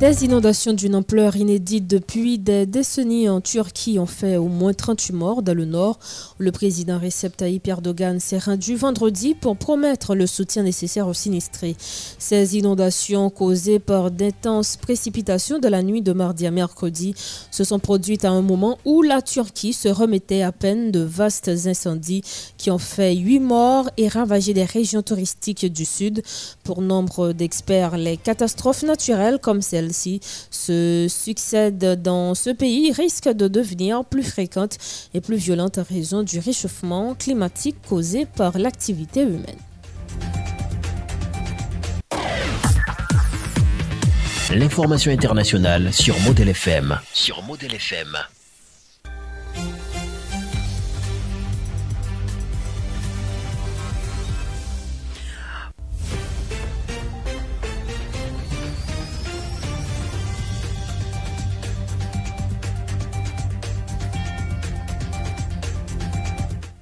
Des 0.00 0.24
inondations 0.24 0.72
d'une 0.72 0.94
ampleur 0.94 1.36
inédite 1.36 1.86
depuis 1.86 2.38
des 2.38 2.64
décennies 2.64 3.28
en 3.28 3.42
Turquie 3.42 3.98
ont 3.98 4.06
fait 4.06 4.38
au 4.38 4.48
moins 4.48 4.72
38 4.72 5.12
morts 5.12 5.42
dans 5.42 5.52
le 5.52 5.66
nord. 5.66 5.98
Le 6.38 6.50
président 6.52 6.98
Recep 6.98 7.36
Tayyip 7.36 7.68
Erdogan 7.68 8.18
s'est 8.18 8.38
rendu 8.38 8.76
vendredi 8.76 9.34
pour 9.34 9.58
promettre 9.58 10.14
le 10.14 10.26
soutien 10.26 10.62
nécessaire 10.62 11.06
aux 11.06 11.12
sinistrés. 11.12 11.76
Ces 12.18 12.56
inondations 12.56 13.28
causées 13.28 13.78
par 13.78 14.10
d'intenses 14.10 14.78
précipitations 14.78 15.58
de 15.58 15.68
la 15.68 15.82
nuit 15.82 16.00
de 16.00 16.14
mardi 16.14 16.46
à 16.46 16.50
mercredi 16.50 17.14
se 17.50 17.62
sont 17.62 17.78
produites 17.78 18.24
à 18.24 18.30
un 18.30 18.40
moment 18.40 18.78
où 18.86 19.02
la 19.02 19.20
Turquie 19.20 19.74
se 19.74 19.88
remettait 19.88 20.40
à 20.40 20.50
peine 20.50 20.92
de 20.92 21.00
vastes 21.00 21.50
incendies 21.66 22.22
qui 22.56 22.70
ont 22.70 22.78
fait 22.78 23.14
8 23.14 23.40
morts 23.40 23.90
et 23.98 24.08
ravagé 24.08 24.54
des 24.54 24.64
régions 24.64 25.02
touristiques 25.02 25.70
du 25.70 25.84
sud. 25.84 26.22
Pour 26.64 26.80
nombre 26.80 27.32
d'experts, 27.34 27.98
les 27.98 28.16
catastrophes 28.16 28.82
naturelles 28.82 29.38
comme 29.42 29.60
celles 29.60 29.89
celles-ci 29.92 30.20
se 30.50 31.06
succèdent 31.08 32.00
dans 32.00 32.34
ce 32.34 32.50
pays 32.50 32.92
risquent 32.92 33.28
de 33.28 33.48
devenir 33.48 34.04
plus 34.04 34.22
fréquentes 34.22 34.78
et 35.14 35.20
plus 35.20 35.36
violentes 35.36 35.78
en 35.78 35.82
raison 35.82 36.22
du 36.22 36.38
réchauffement 36.38 37.14
climatique 37.14 37.76
causé 37.88 38.26
par 38.26 38.58
l'activité 38.58 39.22
humaine. 39.22 39.56
L'information 44.52 45.12
internationale 45.12 45.92
sur 45.92 46.18
Model 46.20 46.52
Sur 47.12 47.42
Model 47.42 47.78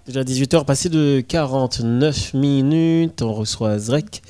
Déjà 0.09 0.25
18h, 0.25 0.65
passé 0.65 0.89
de 0.89 1.23
49 1.29 2.33
minutes, 2.33 3.21
on 3.21 3.35
reçoit 3.35 3.79
Zrek 3.79 4.23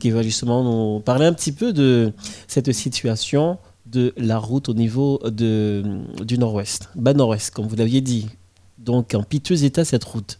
qui 0.00 0.08
va 0.08 0.22
justement 0.22 0.64
nous 0.64 1.00
parler 1.00 1.26
un 1.26 1.34
petit 1.34 1.52
peu 1.52 1.74
de 1.74 2.14
cette 2.48 2.72
situation 2.72 3.58
de 3.84 4.14
la 4.16 4.38
route 4.38 4.70
au 4.70 4.72
niveau 4.72 5.20
de, 5.28 5.82
du 6.24 6.38
nord-ouest, 6.38 6.88
bas 6.94 7.12
nord-ouest, 7.12 7.50
comme 7.50 7.66
vous 7.66 7.76
l'aviez 7.76 8.00
dit. 8.00 8.30
Donc 8.78 9.12
en 9.14 9.22
piteux 9.22 9.62
état 9.62 9.84
cette 9.84 10.04
route. 10.04 10.38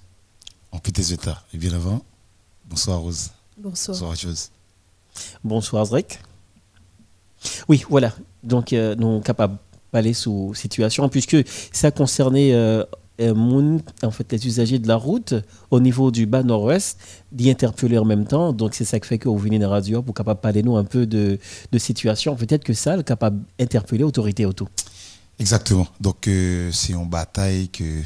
En 0.72 0.78
piteux 0.78 1.12
état. 1.12 1.44
Et 1.53 1.59
bien 1.59 1.74
avant, 1.74 2.03
bonsoir 2.64 2.99
Rose. 2.99 3.32
Bonsoir. 3.59 3.99
Bonsoir 3.99 4.16
Chose. 4.16 4.49
Bonsoir 5.44 5.84
Zrek. 5.84 6.20
Oui, 7.68 7.84
voilà. 7.90 8.14
Donc 8.42 8.72
euh, 8.72 8.94
nous 8.94 9.16
sommes 9.16 9.22
capables 9.22 9.59
d'aller 9.92 10.14
sous 10.14 10.55
situation, 10.55 11.11
puisque 11.11 11.36
ça 11.70 11.90
concernait 11.90 12.55
euh, 12.55 12.82
euh, 13.21 13.79
en 14.03 14.11
fait, 14.11 14.33
les 14.33 14.47
usagers 14.47 14.79
de 14.79 14.89
la 14.89 14.97
route 14.97 15.35
au 15.71 15.81
niveau 15.81 16.11
du 16.11 16.27
bas 16.27 16.43
nord-ouest 16.43 16.99
d'y 17.33 17.51
interpeller 17.51 17.99
en 17.99 18.05
même 18.05 18.27
temps. 18.27 18.53
Donc, 18.53 18.75
c'est 18.75 18.85
ça 18.85 19.01
qui 19.01 19.09
fait 19.09 19.19
que 19.19 19.29
vous 19.29 19.39
venez 19.39 19.59
de 19.59 19.64
la 19.64 19.71
radio 19.71 20.03
pour 20.03 20.14
capable 20.14 20.41
parler 20.41 20.62
nous 20.62 20.77
un 20.77 20.85
peu 20.85 21.07
de, 21.07 21.39
de 21.73 21.79
situation. 21.79 22.37
Peut-être 22.37 22.64
que 22.64 22.75
ça, 22.75 22.97
le 22.97 23.03
capable 23.03 23.43
d'interpeller 23.59 24.03
l'autorité 24.03 24.45
auto. 24.45 24.69
Exactement. 25.39 25.87
Donc, 26.01 26.29
euh, 26.29 26.71
c'est 26.73 26.93
une 26.93 27.09
bataille 27.09 27.69
que 27.69 28.03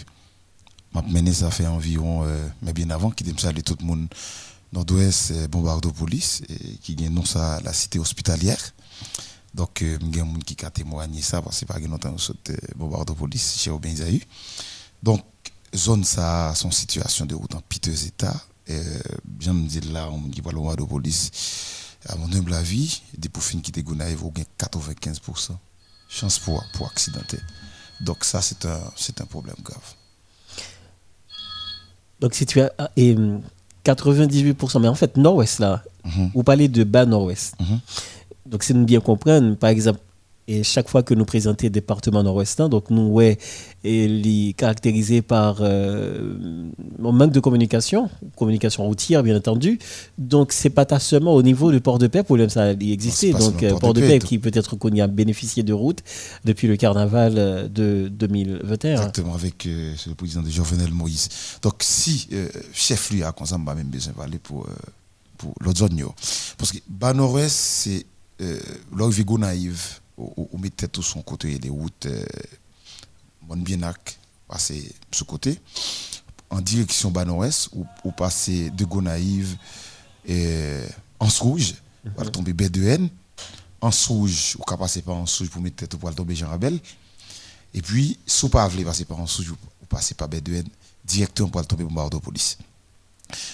m'a 0.93 1.03
mené 1.03 1.33
ça 1.33 1.51
fait 1.51 1.67
environ, 1.67 2.25
euh, 2.25 2.49
mais 2.63 2.73
bien 2.73 2.91
avant, 2.91 3.11
qui 3.11 3.25
saluer 3.37 3.63
tout 3.63 3.77
le 3.81 3.87
monde 3.87 4.09
nord-ouest, 4.73 5.33
euh, 5.33 5.49
Bombardo 5.49 5.91
Police, 5.91 6.43
et 6.49 6.77
qui 6.83 6.95
gagne 6.95 7.13
non 7.13 7.25
ça 7.25 7.61
la 7.65 7.73
cité 7.73 7.99
hospitalière. 7.99 8.73
Donc, 9.53 9.81
il 9.83 10.17
y 10.17 10.21
a 10.21 10.25
qui 10.45 10.65
ont 10.65 10.71
témoigné 10.71 11.23
ça 11.23 11.43
parce 11.43 11.61
que 11.61 11.65
pas 11.65 11.79
longtemps, 11.81 12.15
euh, 12.51 12.55
Bombardo 12.77 13.15
Police, 13.15 13.59
chez 13.59 13.73
Zayu. 13.97 14.21
Donc, 15.03 15.25
zone 15.75 16.05
ça, 16.05 16.53
son 16.55 16.71
situation 16.71 17.27
de 17.27 17.35
route 17.35 17.55
en 17.55 17.61
piteux 17.61 18.05
état. 18.07 18.35
Bien 19.25 19.53
me 19.53 19.67
dire 19.67 19.83
là, 19.93 20.09
on 20.11 20.19
dit 20.29 20.43
pas 20.43 20.53
le 20.53 20.77
de 20.77 20.85
police. 20.85 21.31
À 22.09 22.17
mon 22.17 22.33
humble 22.33 22.55
avis, 22.55 23.03
des 23.19 23.29
poufines 23.29 23.61
qui 23.63 23.73
dégoûtent, 23.73 24.01
vous 24.17 24.31
gagnez 24.31 24.47
95% 24.59 25.53
chance 26.09 26.39
pour, 26.39 26.63
pour 26.73 26.87
accidenter. 26.89 27.39
Donc, 28.01 28.25
ça, 28.25 28.41
c'est 28.43 28.65
un, 28.65 28.81
un 29.21 29.27
problème 29.27 29.57
grave. 29.63 29.95
Donc, 32.21 32.35
si 32.35 32.47
tu 32.47 32.61
as. 32.61 32.73
Et, 32.97 33.17
98%, 33.85 34.81
mais 34.81 34.89
en 34.89 34.95
fait, 34.95 35.17
nord-ouest 35.17 35.59
là, 35.59 35.83
Mhm. 36.05 36.31
vous 36.35 36.43
parlez 36.43 36.69
de 36.69 36.85
bas 36.85 37.05
nord-ouest. 37.07 37.55
Mhm. 37.61 37.81
Donc, 38.47 38.63
c'est 38.63 38.75
de 38.75 38.85
bien 38.85 39.01
comprendre, 39.01 39.55
par 39.57 39.71
exemple, 39.71 40.01
et 40.51 40.65
chaque 40.65 40.89
fois 40.89 41.05
que 41.05 41.15
nous 41.15 41.25
présentons 41.25 41.67
le 41.67 41.71
département 41.71 42.25
nord-ouest, 42.25 42.61
hein, 42.61 42.69
donc 42.69 42.91
nous, 42.91 43.07
ouais, 43.07 43.39
les 43.85 44.53
caractérisé 44.57 45.23
par 45.23 45.59
euh, 45.61 46.35
un 47.05 47.13
manque 47.13 47.31
de 47.31 47.39
communication, 47.39 48.11
communication 48.35 48.85
routière, 48.85 49.23
bien 49.23 49.37
entendu. 49.37 49.79
Donc, 50.19 50.53
c'est 50.53 50.71
pas 50.71 50.87
seulement 50.99 51.35
au 51.35 51.43
niveau 51.43 51.71
du 51.71 51.81
port 51.81 51.99
de 51.99 52.09
paix, 52.09 52.25
problème 52.25 52.51
ça 52.51 52.73
y 52.73 52.93
existait. 52.93 53.31
Donc, 53.31 53.61
seulement 53.61 53.69
port 53.71 53.81
port 53.81 53.95
de 53.95 54.01
de 54.01 54.07
paix, 54.07 54.13
paix 54.15 54.19
tout. 54.19 54.27
qui 54.27 54.39
peut-être 54.41 54.75
connu 54.75 55.01
à 55.01 55.07
bénéficier 55.07 55.63
de 55.63 55.73
route 55.73 56.01
depuis 56.45 56.67
le 56.67 56.77
carnaval 56.77 57.35
euh, 57.37 57.69
de 57.69 58.09
2021. 58.09 58.93
Exactement, 58.93 59.35
avec 59.35 59.67
euh, 59.67 59.95
le 60.09 60.15
président 60.15 60.43
de 60.43 60.51
Jovenel 60.51 60.91
Moïse. 60.91 61.29
Donc, 61.63 61.75
si 61.79 62.27
euh, 62.33 62.49
chef 62.73 63.11
lui 63.13 63.23
a 63.23 63.33
on 63.41 63.45
va 63.65 63.75
même 63.77 63.87
besoin 63.87 64.15
d'aller 64.19 64.39
pour, 64.39 64.65
euh, 64.67 64.71
pour 65.39 65.55
l'autre 65.61 65.79
zone. 65.79 66.03
Parce 66.59 66.73
que 66.73 66.79
bas 66.89 67.15
nord-ouest, 67.15 67.55
c'est 67.55 68.05
euh, 68.41 68.59
là 68.97 69.07
où 69.07 69.11
Vigo 69.11 69.39
naïve, 69.39 70.01
où, 70.37 70.49
où 70.53 70.59
met 70.59 70.71
tête 70.71 70.93
tout 70.93 71.03
son 71.03 71.23
côté, 71.23 71.59
les 71.59 71.71
routes, 71.71 72.07
euh, 72.07 72.25
bonne 73.43 73.63
bienac, 73.63 74.19
passer 74.49 74.93
ce 75.11 75.25
côté, 75.25 75.61
en 76.51 76.61
direction 76.61 77.11
bas 77.11 77.25
nord-ouest, 77.25 77.71
ou, 77.73 77.87
ou 78.05 78.13
passer 78.13 78.71
de 78.71 78.85
Gonaïve 78.85 79.57
et 80.27 80.81
en 81.19 81.29
rouge, 81.29 81.75
pour 82.13 82.23
aller 82.23 82.31
tomber 82.31 82.53
B2N, 82.53 83.09
en 83.81 83.91
rouge, 84.09 84.57
ou 84.59 84.63
passer 84.77 85.03
par 85.03 85.17
en 85.17 85.25
rouge 85.25 85.49
pour 85.51 85.63
mettre 85.63 85.87
pour 85.97 86.15
tomber 86.15 86.35
Jean 86.35 86.49
Rabel. 86.49 86.79
Et 87.73 87.83
puis, 87.83 88.19
si 88.27 88.47
vous 88.47 88.59
ne 88.59 88.69
voulez 88.69 88.85
pas 88.85 88.91
passer 88.91 89.05
par 89.05 89.21
en 89.21 89.25
rouge, 89.25 89.49
vous 89.49 89.87
passez 89.89 90.15
par 90.15 90.29
B2N 90.29 90.67
directement 91.05 91.49
pour 91.49 91.67
tomber 91.67 91.85
pour 91.85 92.21
Police. 92.21 92.59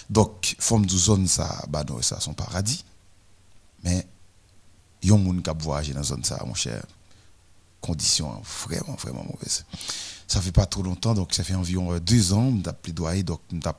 Donc, 0.09 0.57
forme 0.59 0.87
de 0.87 0.97
zone, 0.97 1.27
ça, 1.27 1.64
non, 1.89 2.01
ça, 2.03 2.21
son 2.21 2.33
paradis. 2.33 2.85
Mais, 3.85 4.07
il 5.03 5.09
y 5.09 5.13
a 5.13 5.15
un 5.15 5.19
monde 5.19 5.43
qui 5.43 5.51
a 5.51 5.53
voyagé 5.53 5.93
dans 5.93 6.01
la 6.01 6.05
zone, 6.05 6.25
ça, 6.25 6.43
mon 6.47 6.55
cher. 6.55 6.83
Conditions 7.81 8.43
vraiment, 8.65 8.97
vraiment 8.97 9.25
mauvaises. 9.25 9.65
Ça 10.27 10.41
fait 10.41 10.53
pas 10.53 10.67
trop 10.67 10.83
longtemps, 10.83 11.15
donc 11.15 11.35
ça 11.35 11.45
fait 11.45 11.55
environ 11.55 11.93
euh, 11.93 12.01
deux 12.01 12.33
ans, 12.33 12.53
on 12.53 12.69
a 12.69 12.73
plaidoyé, 12.73 13.23
donc 13.23 13.41
on 13.53 13.69
a 13.69 13.79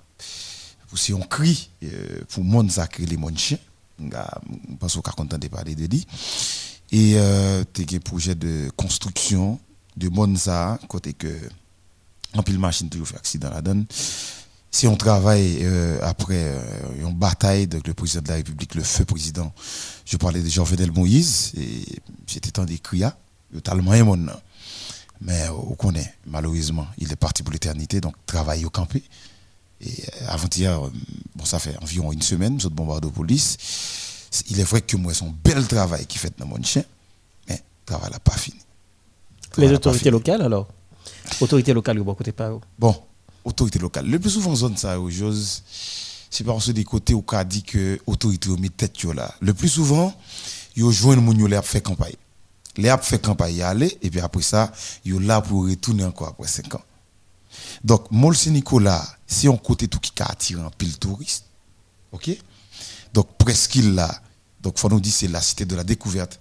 poussé 0.87 1.13
un 1.13 1.19
cri 1.19 1.69
euh, 1.83 2.21
pour 2.29 2.43
le 2.43 2.49
monde 2.49 2.71
sacré 2.71 3.05
les 3.05 3.17
mondes 3.17 3.37
chiens. 3.37 3.59
Je 3.99 4.75
pense 4.79 4.95
qu'on 4.95 5.25
de 5.25 5.47
parler 5.47 5.75
de 5.75 5.85
lui. 5.85 6.05
Et 6.91 7.13
euh, 7.15 7.63
tu 7.73 7.81
as 7.81 7.95
un 7.95 7.99
projet 7.99 8.35
de 8.35 8.69
construction 8.75 9.59
de 9.97 10.09
Monza, 10.09 10.79
côté 10.87 11.13
que 11.13 11.27
en 12.33 12.43
pile 12.43 12.59
machine 12.59 12.89
toujours 12.89 13.07
fait 13.07 13.17
accident 13.17 13.49
la 13.49 13.61
donne. 13.61 13.85
Si 14.71 14.85
on 14.87 14.95
travaille 14.95 15.59
euh, 15.61 15.97
après 16.01 16.43
euh, 16.43 16.59
une 16.99 17.13
bataille 17.13 17.67
avec 17.71 17.87
le 17.87 17.93
président 17.93 18.21
de 18.21 18.27
la 18.29 18.35
République, 18.35 18.75
le 18.75 18.83
feu 18.83 19.05
président, 19.05 19.51
je 20.05 20.17
parlais 20.17 20.41
de 20.41 20.49
Jean-Venel 20.49 20.91
Moïse, 20.91 21.53
et 21.57 21.83
j'étais 22.27 22.51
temps 22.51 22.65
d'écrire, 22.65 23.07
hein. 23.07 23.13
il 23.51 23.55
y 23.55 23.59
a 23.59 23.61
tellement 23.61 23.91
un 23.91 24.03
monde. 24.03 24.25
là. 24.25 24.39
Mais 25.21 25.47
on 25.49 25.73
connaît, 25.73 26.13
malheureusement, 26.27 26.85
il 26.99 27.11
est 27.11 27.15
parti 27.15 27.41
pour 27.41 27.51
l'éternité, 27.51 28.01
donc 28.01 28.13
travail 28.25 28.65
au 28.65 28.69
campé. 28.69 29.01
Et 29.81 29.89
euh, 29.89 30.27
avant-hier, 30.27 30.79
bon, 31.35 31.45
ça 31.45 31.59
fait 31.59 31.75
environ 31.81 32.11
une 32.11 32.21
semaine, 32.21 32.59
nous 32.61 32.69
bombarde 32.69 33.03
de 33.03 33.09
police. 33.09 33.57
Il 34.49 34.59
est 34.59 34.63
vrai 34.63 34.81
que 34.81 34.97
moi, 34.97 35.13
c'est 35.13 35.25
un 35.25 35.33
bel 35.43 35.65
travail 35.65 36.05
qui 36.05 36.17
fait 36.17 36.37
dans 36.37 36.45
mon 36.45 36.61
chien, 36.61 36.83
mais 37.47 37.55
le 37.55 37.85
travail 37.85 38.11
n'a 38.11 38.19
pas 38.19 38.35
fini. 38.35 38.59
Les 39.57 39.71
autorités 39.71 40.11
locales, 40.11 40.41
alors? 40.41 40.67
Autorités 41.41 41.73
locales, 41.73 41.97
vous 41.99 42.13
côté 42.13 42.31
pas. 42.31 42.51
Bon, 42.77 42.95
autorité 43.47 43.79
locale. 43.79 44.07
Le 44.07 44.19
plus 44.19 44.31
souvent, 44.31 44.55
zone 44.55 44.77
ça, 44.77 44.97
choses, 45.09 45.63
c'est 46.29 46.43
parce 46.43 46.67
que 46.67 46.71
des 46.71 46.83
côtés 46.83 47.13
où 47.13 47.23
on 47.31 47.43
dit 47.43 47.63
que 47.63 47.99
l'autorité 48.07 48.49
mis 48.49 48.69
tête 48.69 49.03
là. 49.05 49.33
Le 49.39 49.53
plus 49.53 49.69
souvent, 49.69 50.13
ils 50.75 50.91
joignent 50.91 51.37
yo 51.37 51.47
là 51.47 51.61
pour 51.61 51.69
faire 51.69 51.83
campagne. 51.83 52.15
Les 52.75 52.89
a 52.89 52.97
fait 52.97 53.19
campagne 53.19 53.61
aller, 53.61 53.97
et 54.01 54.09
puis 54.11 54.19
après 54.19 54.43
ça, 54.43 54.71
ils 55.03 55.19
là 55.19 55.41
pour 55.41 55.67
retourner 55.67 56.03
encore 56.03 56.27
après 56.27 56.47
5 56.47 56.75
ans. 56.75 56.83
Donc, 57.83 58.11
Molse 58.11 58.47
Nicolas, 58.47 59.03
c'est 59.25 59.47
un 59.47 59.57
côté 59.57 59.87
tout 59.87 59.99
qui 59.99 60.11
a 60.21 60.25
attiré 60.25 60.61
un 60.61 60.69
pile 60.69 60.97
touriste. 60.99 61.45
OK? 62.11 62.29
Donc, 63.13 63.35
presqu'île 63.37 63.95
là, 63.95 64.21
donc, 64.61 64.77
faut 64.77 64.89
nous 64.89 64.99
dire 64.99 65.13
c'est 65.13 65.27
la 65.27 65.41
cité 65.41 65.65
de 65.65 65.75
la 65.75 65.83
découverte. 65.83 66.39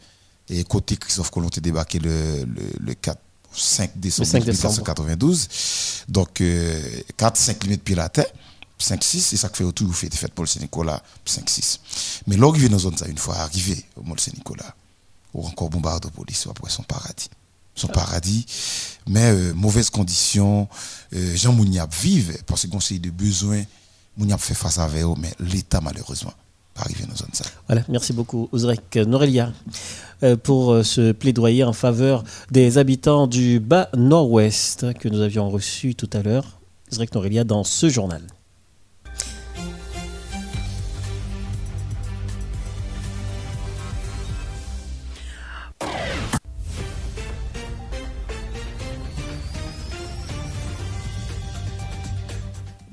Et 0.48 0.62
côté 0.64 0.96
Christophe 0.96 1.30
Colomb 1.30 1.48
débarqué 1.48 1.98
le, 1.98 2.44
le, 2.44 2.62
le 2.80 2.94
4, 2.94 3.18
5 3.56 3.92
décembre, 3.96 4.28
5 4.28 4.44
décembre. 4.44 4.74
1992. 4.74 5.48
Donc, 6.08 6.40
euh, 6.40 6.80
4-5 7.16 7.58
km 7.58 7.82
pied 7.82 7.94
la 7.94 8.08
terre. 8.08 8.26
5-6, 8.78 9.20
c'est 9.20 9.36
ça 9.36 9.48
que 9.48 9.56
fait 9.56 9.64
autour, 9.64 9.86
vous 9.86 9.92
faites 9.94 10.14
fait 10.14 10.32
Paul 10.32 10.46
Saint-Nicolas, 10.46 11.02
5-6. 11.26 11.80
Mais 12.26 12.36
là, 12.36 12.48
arrivé 12.48 12.68
dans 12.68 12.78
zone, 12.78 12.96
ça, 12.96 13.06
une 13.08 13.18
fois 13.18 13.36
arrivé 13.36 13.82
au 13.96 14.02
Mont 14.02 14.16
Saint-Nicolas, 14.18 14.74
ou 15.32 15.46
encore 15.46 15.70
bombarde 15.70 16.02
de 16.04 16.08
police, 16.08 16.44
ou 16.46 16.50
après 16.50 16.70
son 16.70 16.82
paradis. 16.82 17.30
Son 17.74 17.88
paradis, 17.88 18.46
mais 19.06 19.32
euh, 19.32 19.52
mauvaises 19.52 19.90
conditions, 19.90 20.66
euh, 21.14 21.36
Jean 21.36 21.52
Mouniap 21.52 21.94
vive, 21.94 22.38
parce 22.46 22.66
qu'on 22.66 22.80
sait 22.80 22.98
de 22.98 23.10
besoins, 23.10 23.64
Mouniap 24.16 24.40
fait 24.40 24.54
face 24.54 24.78
à 24.78 24.88
eux, 24.88 25.14
mais 25.18 25.32
l'État, 25.40 25.82
malheureusement, 25.82 26.32
Voilà, 27.66 27.82
merci 27.88 28.12
beaucoup, 28.12 28.48
Ouzrek 28.52 28.96
Norelia, 28.96 29.52
euh, 30.22 30.36
pour 30.36 30.72
euh, 30.72 30.82
ce 30.82 31.12
plaidoyer 31.12 31.64
en 31.64 31.72
faveur 31.72 32.24
des 32.50 32.78
habitants 32.78 33.26
du 33.26 33.60
bas 33.60 33.88
nord-ouest 33.96 34.92
que 34.98 35.08
nous 35.08 35.20
avions 35.20 35.48
reçu 35.50 35.94
tout 35.94 36.10
à 36.12 36.22
l'heure. 36.22 36.58
Ouzrek 36.92 37.14
Norelia 37.14 37.44
dans 37.44 37.64
ce 37.64 37.88
journal. 37.88 38.22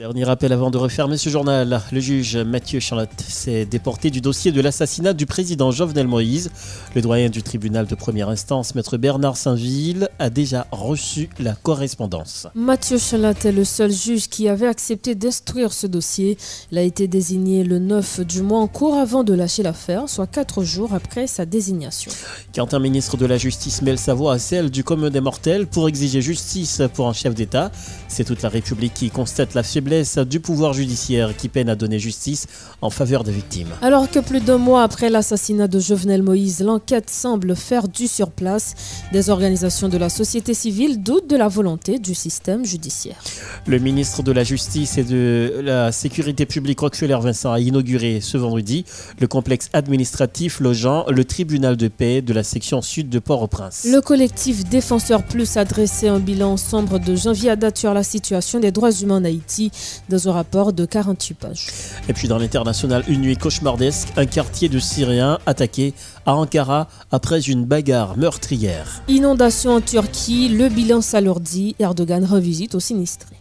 Dernier 0.04 0.26
rappel 0.26 0.51
avant 0.51 0.70
de 0.70 0.78
refermer 0.78 1.16
ce 1.16 1.30
journal. 1.30 1.80
Le 1.93 1.99
juge 2.01 2.36
Mathieu 2.36 2.82
Charlotte 2.82 3.10
s'est 3.26 3.64
déporté 3.64 4.10
du 4.10 4.20
dossier 4.20 4.51
de 4.51 4.60
l'assassinat 4.60 5.14
du 5.14 5.26
président 5.26 5.72
Jovenel 5.72 6.10
Moïse. 6.10 6.51
Le 6.93 7.01
doyen 7.01 7.30
du 7.30 7.41
tribunal 7.41 7.88
de 7.88 7.95
première 7.95 8.28
instance, 8.28 8.76
maître 8.76 8.97
Bernard 8.97 9.38
Saint-Ville, 9.38 10.10
a 10.20 10.30
déjà 10.30 10.68
reçu 10.74 11.30
la 11.39 11.54
correspondance. 11.54 12.47
Mathieu 12.54 12.97
Charlotte 12.97 13.45
est 13.45 13.54
le 13.54 13.64
seul 13.64 13.93
juge 13.93 14.28
qui 14.28 14.49
avait 14.49 14.68
accepté 14.68 15.16
d'instruire 15.16 15.72
ce 15.72 15.88
dossier. 15.88 16.38
Il 16.74 16.78
a 16.78 16.82
été 16.82 17.08
désigné 17.08 17.64
le 17.64 17.80
9 17.80 18.26
du 18.28 18.41
mois 18.41 18.60
en 18.60 18.68
cours 18.68 18.95
avant 18.95 19.24
de 19.24 19.34
lâcher 19.34 19.64
l'affaire, 19.64 20.10
soit 20.10 20.28
quatre 20.28 20.66
jours 20.66 20.93
après 20.93 21.28
sa 21.28 21.45
désignation. 21.45 22.12
Quand 22.54 22.74
un 22.74 22.80
ministre 22.80 23.16
de 23.16 23.26
la 23.26 23.38
Justice 23.38 23.82
mêle 23.82 23.97
sa 23.97 24.14
voix 24.14 24.34
à 24.34 24.39
celle 24.39 24.70
du 24.70 24.84
commun 24.84 25.12
des 25.12 25.22
mortels 25.22 25.66
pour 25.66 25.88
exiger 25.88 26.22
justice 26.22 26.82
pour 26.93 27.08
un 27.08 27.14
chef 27.14 27.34
d'État, 27.34 27.72
c'est 28.10 28.26
toute 28.26 28.41
la 28.41 28.49
République 28.49 28.93
qui 28.93 29.10
constate 29.10 29.54
la 29.54 29.64
faiblesse 29.64 29.93
du 30.28 30.39
pouvoir 30.39 30.74
judiciaire 30.74 31.36
qui 31.36 31.50
peine 31.50 31.70
à 31.70 31.76
donner 31.76 32.00
justice 32.00 32.48
en 32.82 32.89
faveur 32.89 33.24
des 33.24 33.32
victimes. 33.32 33.70
Alors 33.82 34.10
que 34.10 34.20
plus 34.20 34.41
d'un 34.41 34.58
mois 34.58 34.84
après 34.84 35.10
l'assassinat 35.10 35.68
de 35.68 35.80
Jovenel 35.80 36.24
Moïse, 36.24 36.62
l'enquête 36.62 37.10
semble 37.10 37.56
faire 37.56 37.88
du 37.88 38.08
surplace, 38.08 38.74
des 39.12 39.30
organisations 39.30 39.89
de 39.89 39.98
la 39.98 40.10
société 40.10 40.54
civile 40.54 41.02
doutent 41.02 41.30
de 41.30 41.36
la 41.36 41.48
volonté 41.48 42.00
du 42.00 42.16
système 42.16 42.66
judiciaire. 42.66 43.22
Le 43.68 43.80
ministre 43.80 44.24
de 44.24 44.32
la 44.32 44.44
Justice 44.44 44.98
et 44.98 45.04
de 45.04 45.62
la 45.64 45.91
Sécurité 45.91 46.46
publique 46.46 46.80
Roxelaire 46.80 47.22
Vincent 47.22 47.52
a 47.52 47.60
inauguré 47.60 48.20
ce 48.22 48.38
vendredi 48.38 48.86
le 49.20 49.28
complexe 49.28 49.70
administratif 49.74 50.60
logeant 50.60 51.06
le 51.10 51.24
tribunal 51.24 51.78
de 51.78 51.88
paix 51.88 52.22
de 52.22 52.34
la 52.34 52.44
section 52.44 52.82
sud 52.82 53.10
de 53.10 53.20
Port-au-Prince. 53.20 53.88
Le 53.91 54.02
collectif 54.02 54.64
Défenseurs 54.66 55.24
Plus 55.24 55.58
a 55.58 55.66
dressé 55.66 56.08
un 56.08 56.20
bilan 56.20 56.58
sombre 56.58 57.00
de 57.00 57.16
janvier 57.16 57.52
à 57.52 57.56
date 57.56 57.78
sur 57.78 57.94
la 57.94 58.04
situation 58.04 58.60
des 58.60 58.72
droits 58.72 58.91
humains 58.91 59.18
en 59.18 59.26
Haïti 59.26 59.72
dans 60.10 60.30
un 60.30 60.32
rapport 60.32 60.74
de 60.74 60.86
48 60.86 61.34
pages. 61.36 61.68
Et 62.10 62.14
puis 62.14 62.28
dans 62.28 62.38
l'international, 62.38 63.04
une 63.08 63.22
nuit 63.22 63.38
cauchemardesque, 63.38 64.10
un 64.18 64.26
quartier 64.26 64.70
de 64.70 64.80
Syriens 64.80 65.40
attaqué 65.46 65.94
à 66.26 66.36
Ankara 66.36 66.88
après 67.12 67.42
une 67.42 67.66
bagarre 67.66 68.18
meurtrière. 68.18 69.02
Inondation 69.08 69.76
en 69.76 69.82
Turquie, 69.82 70.50
le 70.50 70.70
bilan 70.70 71.02
s'alourdit, 71.02 71.76
Erdogan 71.80 72.26
revisite 72.26 72.76
au 72.76 72.80
sinistré. 72.80 73.36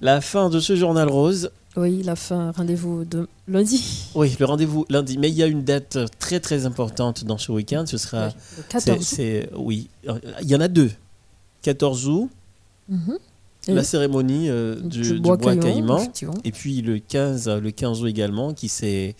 La 0.00 0.20
fin 0.20 0.50
de 0.50 0.60
ce 0.60 0.76
journal 0.76 1.08
rose. 1.08 1.50
Oui, 1.76 2.02
la 2.04 2.14
fin, 2.14 2.52
rendez-vous 2.52 3.04
de 3.04 3.26
lundi. 3.48 4.10
Oui, 4.14 4.36
le 4.38 4.44
rendez-vous 4.44 4.84
lundi. 4.90 5.18
Mais 5.18 5.28
il 5.28 5.34
y 5.34 5.42
a 5.42 5.46
une 5.46 5.64
date 5.64 5.98
très 6.18 6.38
très 6.40 6.66
importante 6.66 7.24
dans 7.24 7.38
ce 7.38 7.50
week-end. 7.50 7.84
Ce 7.86 7.96
sera. 7.96 8.28
le 8.56 8.62
14 8.68 9.20
Oui, 9.56 9.88
il 10.42 10.48
y 10.48 10.54
en 10.54 10.60
a 10.60 10.68
deux. 10.68 10.90
14 11.64 12.08
août, 12.08 12.30
Mhm. 12.90 13.18
la 13.68 13.82
cérémonie 13.82 14.50
euh, 14.50 14.76
du, 14.78 15.18
bois 15.18 15.38
bois, 15.38 15.56
caïman. 15.56 16.06
Et 16.44 16.52
puis 16.52 16.82
le 16.82 16.98
15, 16.98 17.48
le 17.48 17.70
15 17.70 18.02
août 18.02 18.06
également, 18.06 18.52
qui 18.52 18.68
c'est 18.68 19.16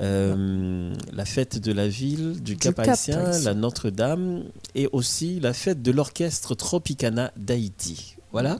euh, 0.00 0.92
la 1.12 1.24
fête 1.24 1.60
de 1.60 1.72
la 1.72 1.86
ville 1.86 2.42
du, 2.42 2.56
Cap 2.56 2.74
Cap 2.74 2.88
Haïtien, 2.88 3.24
Haïtien. 3.24 3.44
la 3.44 3.54
Notre-Dame, 3.54 4.42
et 4.74 4.88
aussi 4.92 5.38
la 5.38 5.52
fête 5.52 5.80
de 5.82 5.92
l'orchestre 5.92 6.56
Tropicana 6.56 7.30
d'Haïti. 7.36 8.16
Voilà. 8.32 8.58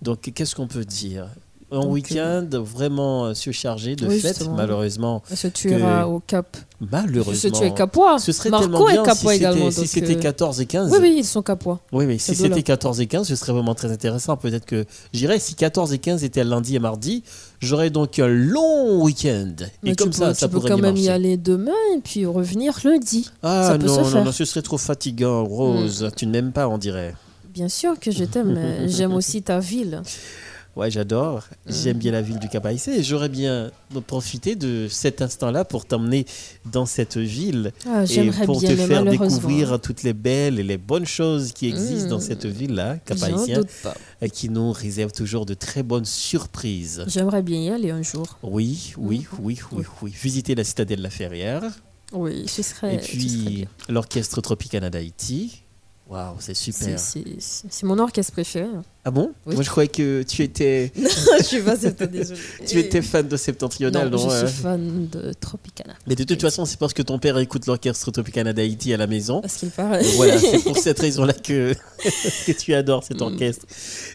Donc 0.00 0.32
qu'est-ce 0.34 0.54
qu'on 0.54 0.68
peut 0.68 0.86
dire? 0.86 1.26
Un 1.72 1.86
week-end 1.86 2.46
vraiment 2.52 3.24
euh, 3.26 3.34
surchargé 3.34 3.96
de 3.96 4.06
Oui, 4.06 4.20
fêtes, 4.20 4.36
justement. 4.38 4.56
malheureusement. 4.56 5.22
On 5.30 5.36
se 5.36 5.48
tuera 5.48 6.02
que- 6.02 6.06
au 6.08 6.20
Cap. 6.20 6.56
Malheureusement. 6.90 7.34
Se 7.34 7.48
tuer 7.48 7.72
capois. 7.72 8.18
Ce 8.18 8.32
serait 8.32 8.50
Marco 8.50 8.64
tellement 8.66 8.88
est 8.88 8.92
bien 8.92 9.02
si 9.04 9.08
capois 9.08 9.32
c'était- 9.32 9.36
également, 9.36 9.70
si 9.70 9.86
c'était 9.86 10.16
euh, 10.16 10.20
14 10.20 10.60
et 10.60 10.66
15. 10.66 10.90
Oui, 10.92 10.98
oui, 11.00 11.14
ils 11.18 11.24
sont 11.24 11.42
capois. 11.42 11.80
Oui, 11.92 12.06
mais 12.06 12.18
si 12.18 12.34
c'était 12.34 12.62
14 12.62 13.00
et 13.00 13.06
15, 13.06 13.28
ce 13.28 13.36
serait 13.36 13.52
vraiment 13.52 13.74
très 13.74 13.90
intéressant. 13.92 14.36
Peut-être 14.36 14.66
que 14.66 14.84
j'irais, 15.12 15.38
si 15.38 15.54
14 15.54 15.92
et 15.92 15.98
15 15.98 16.24
étaient 16.24 16.42
lundi 16.44 16.74
et 16.74 16.80
mardi, 16.80 17.22
j'aurais 17.60 17.90
donc 17.90 18.18
un 18.18 18.26
long 18.26 19.00
week-end. 19.02 19.54
Mais 19.84 19.90
Et 19.92 19.96
comme 19.96 20.10
tu 20.10 20.18
ça, 20.18 20.28
peux, 20.28 20.34
ça 20.34 20.46
tu 20.48 20.52
peux 20.52 20.58
pourrait 20.58 20.70
quand 20.70 20.76
bien 20.78 20.86
même 20.88 20.96
y 20.96 21.04
marcher. 21.06 21.10
aller 21.14 21.36
demain 21.36 21.70
et 21.96 22.00
puis 22.00 22.26
revenir 22.26 22.76
lundi. 22.84 23.30
Ah 23.44 23.68
ça 23.68 23.78
peut 23.78 23.86
non, 23.86 23.94
se 23.94 24.00
non, 24.00 24.06
faire. 24.06 24.24
non, 24.24 24.32
ce 24.32 24.44
serait 24.44 24.62
trop 24.62 24.78
fatigant, 24.78 25.44
Rose. 25.44 26.08
Tu 26.16 26.26
ne 26.26 26.32
m'aimes 26.32 26.52
pas, 26.52 26.66
on 26.68 26.78
dirait. 26.78 27.14
Bien 27.54 27.68
sûr 27.68 28.00
que 28.00 28.10
je 28.10 28.24
t'aime, 28.24 28.58
j'aime 28.86 29.12
aussi 29.12 29.42
ta 29.42 29.58
ville. 29.60 30.02
Ouais, 30.74 30.90
j'adore. 30.90 31.44
J'aime 31.66 31.98
bien 31.98 32.12
la 32.12 32.22
ville 32.22 32.38
du 32.38 32.48
Cap 32.48 32.66
et 32.66 33.02
j'aurais 33.02 33.28
bien 33.28 33.70
profité 34.06 34.56
de 34.56 34.88
cet 34.88 35.20
instant-là 35.20 35.66
pour 35.66 35.84
t'emmener 35.84 36.24
dans 36.64 36.86
cette 36.86 37.18
ville 37.18 37.72
Ah, 37.86 38.04
et 38.04 38.30
pour 38.46 38.58
bien, 38.58 38.70
te 38.70 38.76
faire 38.76 39.04
découvrir 39.04 39.78
toutes 39.80 40.02
les 40.02 40.14
belles 40.14 40.58
et 40.58 40.62
les 40.62 40.78
bonnes 40.78 41.04
choses 41.04 41.52
qui 41.52 41.68
existent 41.68 42.08
dans 42.08 42.20
cette 42.20 42.46
ville-là, 42.46 42.96
Cap 43.04 43.18
et 44.22 44.30
qui 44.30 44.48
nous 44.48 44.72
réserve 44.72 45.12
toujours 45.12 45.44
de 45.44 45.52
très 45.54 45.82
bonnes 45.82 46.06
surprises. 46.06 47.04
J'aimerais 47.06 47.42
bien 47.42 47.60
y 47.60 47.68
aller 47.70 47.90
un 47.90 48.02
jour. 48.02 48.38
Oui, 48.42 48.94
oui, 48.96 49.26
Mm. 49.32 49.36
oui, 49.42 49.58
oui, 49.72 49.84
oui. 50.00 50.14
Visiter 50.22 50.54
la 50.54 50.64
citadelle 50.64 51.02
La 51.02 51.10
Ferrière. 51.10 51.62
Oui, 52.12 52.44
ce 52.46 52.62
serait. 52.62 52.94
Et 52.94 52.98
puis 52.98 53.66
l'orchestre 53.88 54.40
Tropicana 54.40 54.88
d'Haïti. 54.90 55.62
Waouh, 56.08 56.34
c'est 56.40 56.54
super. 56.54 56.98
C'est- 56.98 57.82
mon 57.84 57.98
orchestre 57.98 58.32
préféré. 58.32 58.66
Ah 59.04 59.10
bon 59.10 59.32
Oui. 59.46 59.54
Moi 59.54 59.64
je 59.64 59.70
croyais 59.70 59.88
que 59.88 60.22
tu 60.22 60.42
étais. 60.42 60.92
je 60.96 61.42
suis 61.42 61.60
pas 61.60 61.76
désolée. 61.76 62.40
tu 62.68 62.78
étais 62.78 63.02
fan 63.02 63.26
de 63.26 63.36
Septentrional, 63.36 64.08
non, 64.10 64.16
non, 64.16 64.30
je 64.30 64.46
suis 64.46 64.62
fan 64.62 65.08
de 65.10 65.32
Tropicana. 65.40 65.94
Mais 66.06 66.14
de 66.14 66.22
toute 66.22 66.40
façon, 66.40 66.64
c'est 66.66 66.78
parce 66.78 66.92
que 66.94 67.02
ton 67.02 67.18
père 67.18 67.36
écoute 67.38 67.66
l'orchestre 67.66 68.12
Tropicana 68.12 68.52
d'Haïti 68.52 68.94
à 68.94 68.96
la 68.96 69.08
maison. 69.08 69.40
Parce 69.40 69.56
qu'il 69.56 69.70
paraît. 69.70 70.02
Voilà, 70.14 70.38
c'est 70.38 70.62
pour 70.62 70.78
cette 70.78 71.00
raison-là 71.00 71.32
que, 71.32 71.74
que 72.46 72.52
tu 72.52 72.74
adores 72.74 73.02
cet 73.02 73.18
Mm. 73.18 73.22
orchestre. 73.24 73.66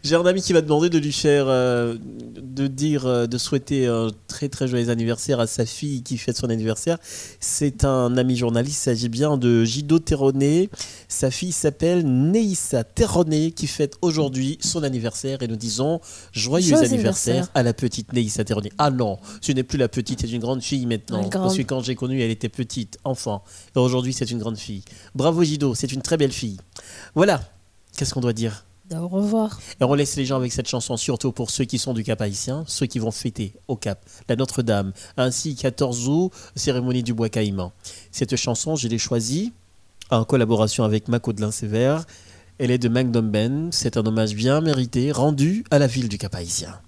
J'ai 0.04 0.16
un 0.16 0.26
ami 0.26 0.42
qui 0.42 0.54
m'a 0.54 0.62
demandé 0.62 0.90
de 0.90 0.98
lui 1.00 1.12
faire, 1.12 1.48
euh, 1.50 1.98
de 2.42 2.68
dire, 2.68 3.06
euh, 3.08 3.28
de 3.28 3.38
souhaiter 3.38 3.88
un 3.88 4.08
très 4.30 4.48
très 4.48 4.70
joyeux 4.70 4.90
anniversaire 4.90 5.42
à 5.42 5.48
sa 5.48 5.66
fille 5.66 6.02
qui 6.02 6.18
fête 6.18 6.38
son 6.38 6.50
anniversaire. 6.50 6.98
C'est 7.42 7.84
un 7.84 8.16
ami 8.16 8.38
journaliste, 8.38 8.78
il 8.80 8.84
s'agit 8.84 9.10
bien 9.10 9.38
de 9.38 9.66
Gido 9.66 10.00
Terroné. 10.00 10.70
Sa 11.10 11.30
fille 11.30 11.52
s'appelle 11.52 12.06
Neissa 12.06 12.86
Terroné 12.86 13.52
qui 13.52 13.68
fête 13.68 13.96
aujourd'hui 14.02 14.58
son 14.62 14.77
anniversaire 14.84 15.42
et 15.42 15.48
nous 15.48 15.56
disons 15.56 16.00
joyeux, 16.32 16.76
anniversaire, 16.76 16.94
anniversaire. 16.94 17.48
à 17.54 17.64
la 17.64 17.74
petite 17.74 18.08
Terroné. 18.46 18.72
Ah 18.78 18.90
non, 18.90 19.20
ce 19.42 19.52
n'est 19.52 19.64
plus 19.64 19.78
la 19.78 19.88
petite, 19.88 20.22
c'est 20.22 20.32
une 20.32 20.42
grande 20.42 20.62
fille 20.62 20.86
maintenant. 20.86 21.22
Grande. 21.28 21.44
Parce 21.44 21.58
que 21.58 21.64
quand 21.64 21.82
j'ai 21.82 21.96
connu, 21.96 22.22
elle 22.22 22.32
était 22.32 22.50
petite, 22.50 22.98
enfant. 23.04 23.44
Et 23.76 23.80
aujourd'hui, 23.80 24.14
c'est 24.14 24.30
une 24.30 24.40
grande 24.40 24.58
fille. 24.58 24.84
Bravo 25.16 25.44
Gido, 25.44 25.76
c'est 25.76 25.92
une 25.92 26.02
très 26.02 26.18
belle 26.18 26.32
fille. 26.32 26.58
Voilà, 27.16 27.42
qu'est-ce 27.96 28.14
qu'on 28.14 28.22
doit 28.22 28.34
dire? 28.34 28.66
Au 28.96 29.08
revoir. 29.10 29.60
et 29.82 29.84
on 29.84 29.94
laisse 29.96 30.16
les 30.16 30.26
gens 30.26 30.38
avec 30.38 30.54
cette 30.54 30.70
chanson, 30.70 30.96
surtout 30.96 31.34
pour 31.34 31.52
ceux 31.52 31.66
qui 31.66 31.78
sont 31.78 31.94
du 31.94 32.06
Cap 32.06 32.22
haïtien, 32.22 32.64
ceux 32.68 32.86
qui 32.86 33.00
vont 33.00 33.12
fêter 33.12 33.54
au 33.68 33.76
Cap 33.76 34.00
la 34.30 34.38
Notre-Dame, 34.38 34.94
ainsi 35.18 35.56
14 35.56 36.08
août, 36.08 36.32
cérémonie 36.56 37.04
du 37.04 37.14
bois 37.14 37.28
caïman. 37.28 37.74
Cette 38.12 38.38
chanson, 38.38 38.78
je 38.78 38.88
l'ai 38.88 38.98
choisie 38.98 39.52
en 40.10 40.24
collaboration 40.24 40.86
avec 40.86 41.10
Macaudelin 41.10 41.52
Sévère. 41.52 42.06
Elle 42.60 42.72
est 42.72 42.80
de 42.80 42.90
Magnum 42.90 43.30
Ben. 43.30 43.70
C'est 43.72 43.98
un 43.98 44.06
hommage 44.06 44.34
bien 44.34 44.62
mérité 44.62 45.12
rendu 45.12 45.64
à 45.70 45.78
la 45.78 45.86
ville 45.86 46.10
du 46.10 46.18
Cap 46.18 46.34
haïtien. 46.34 46.80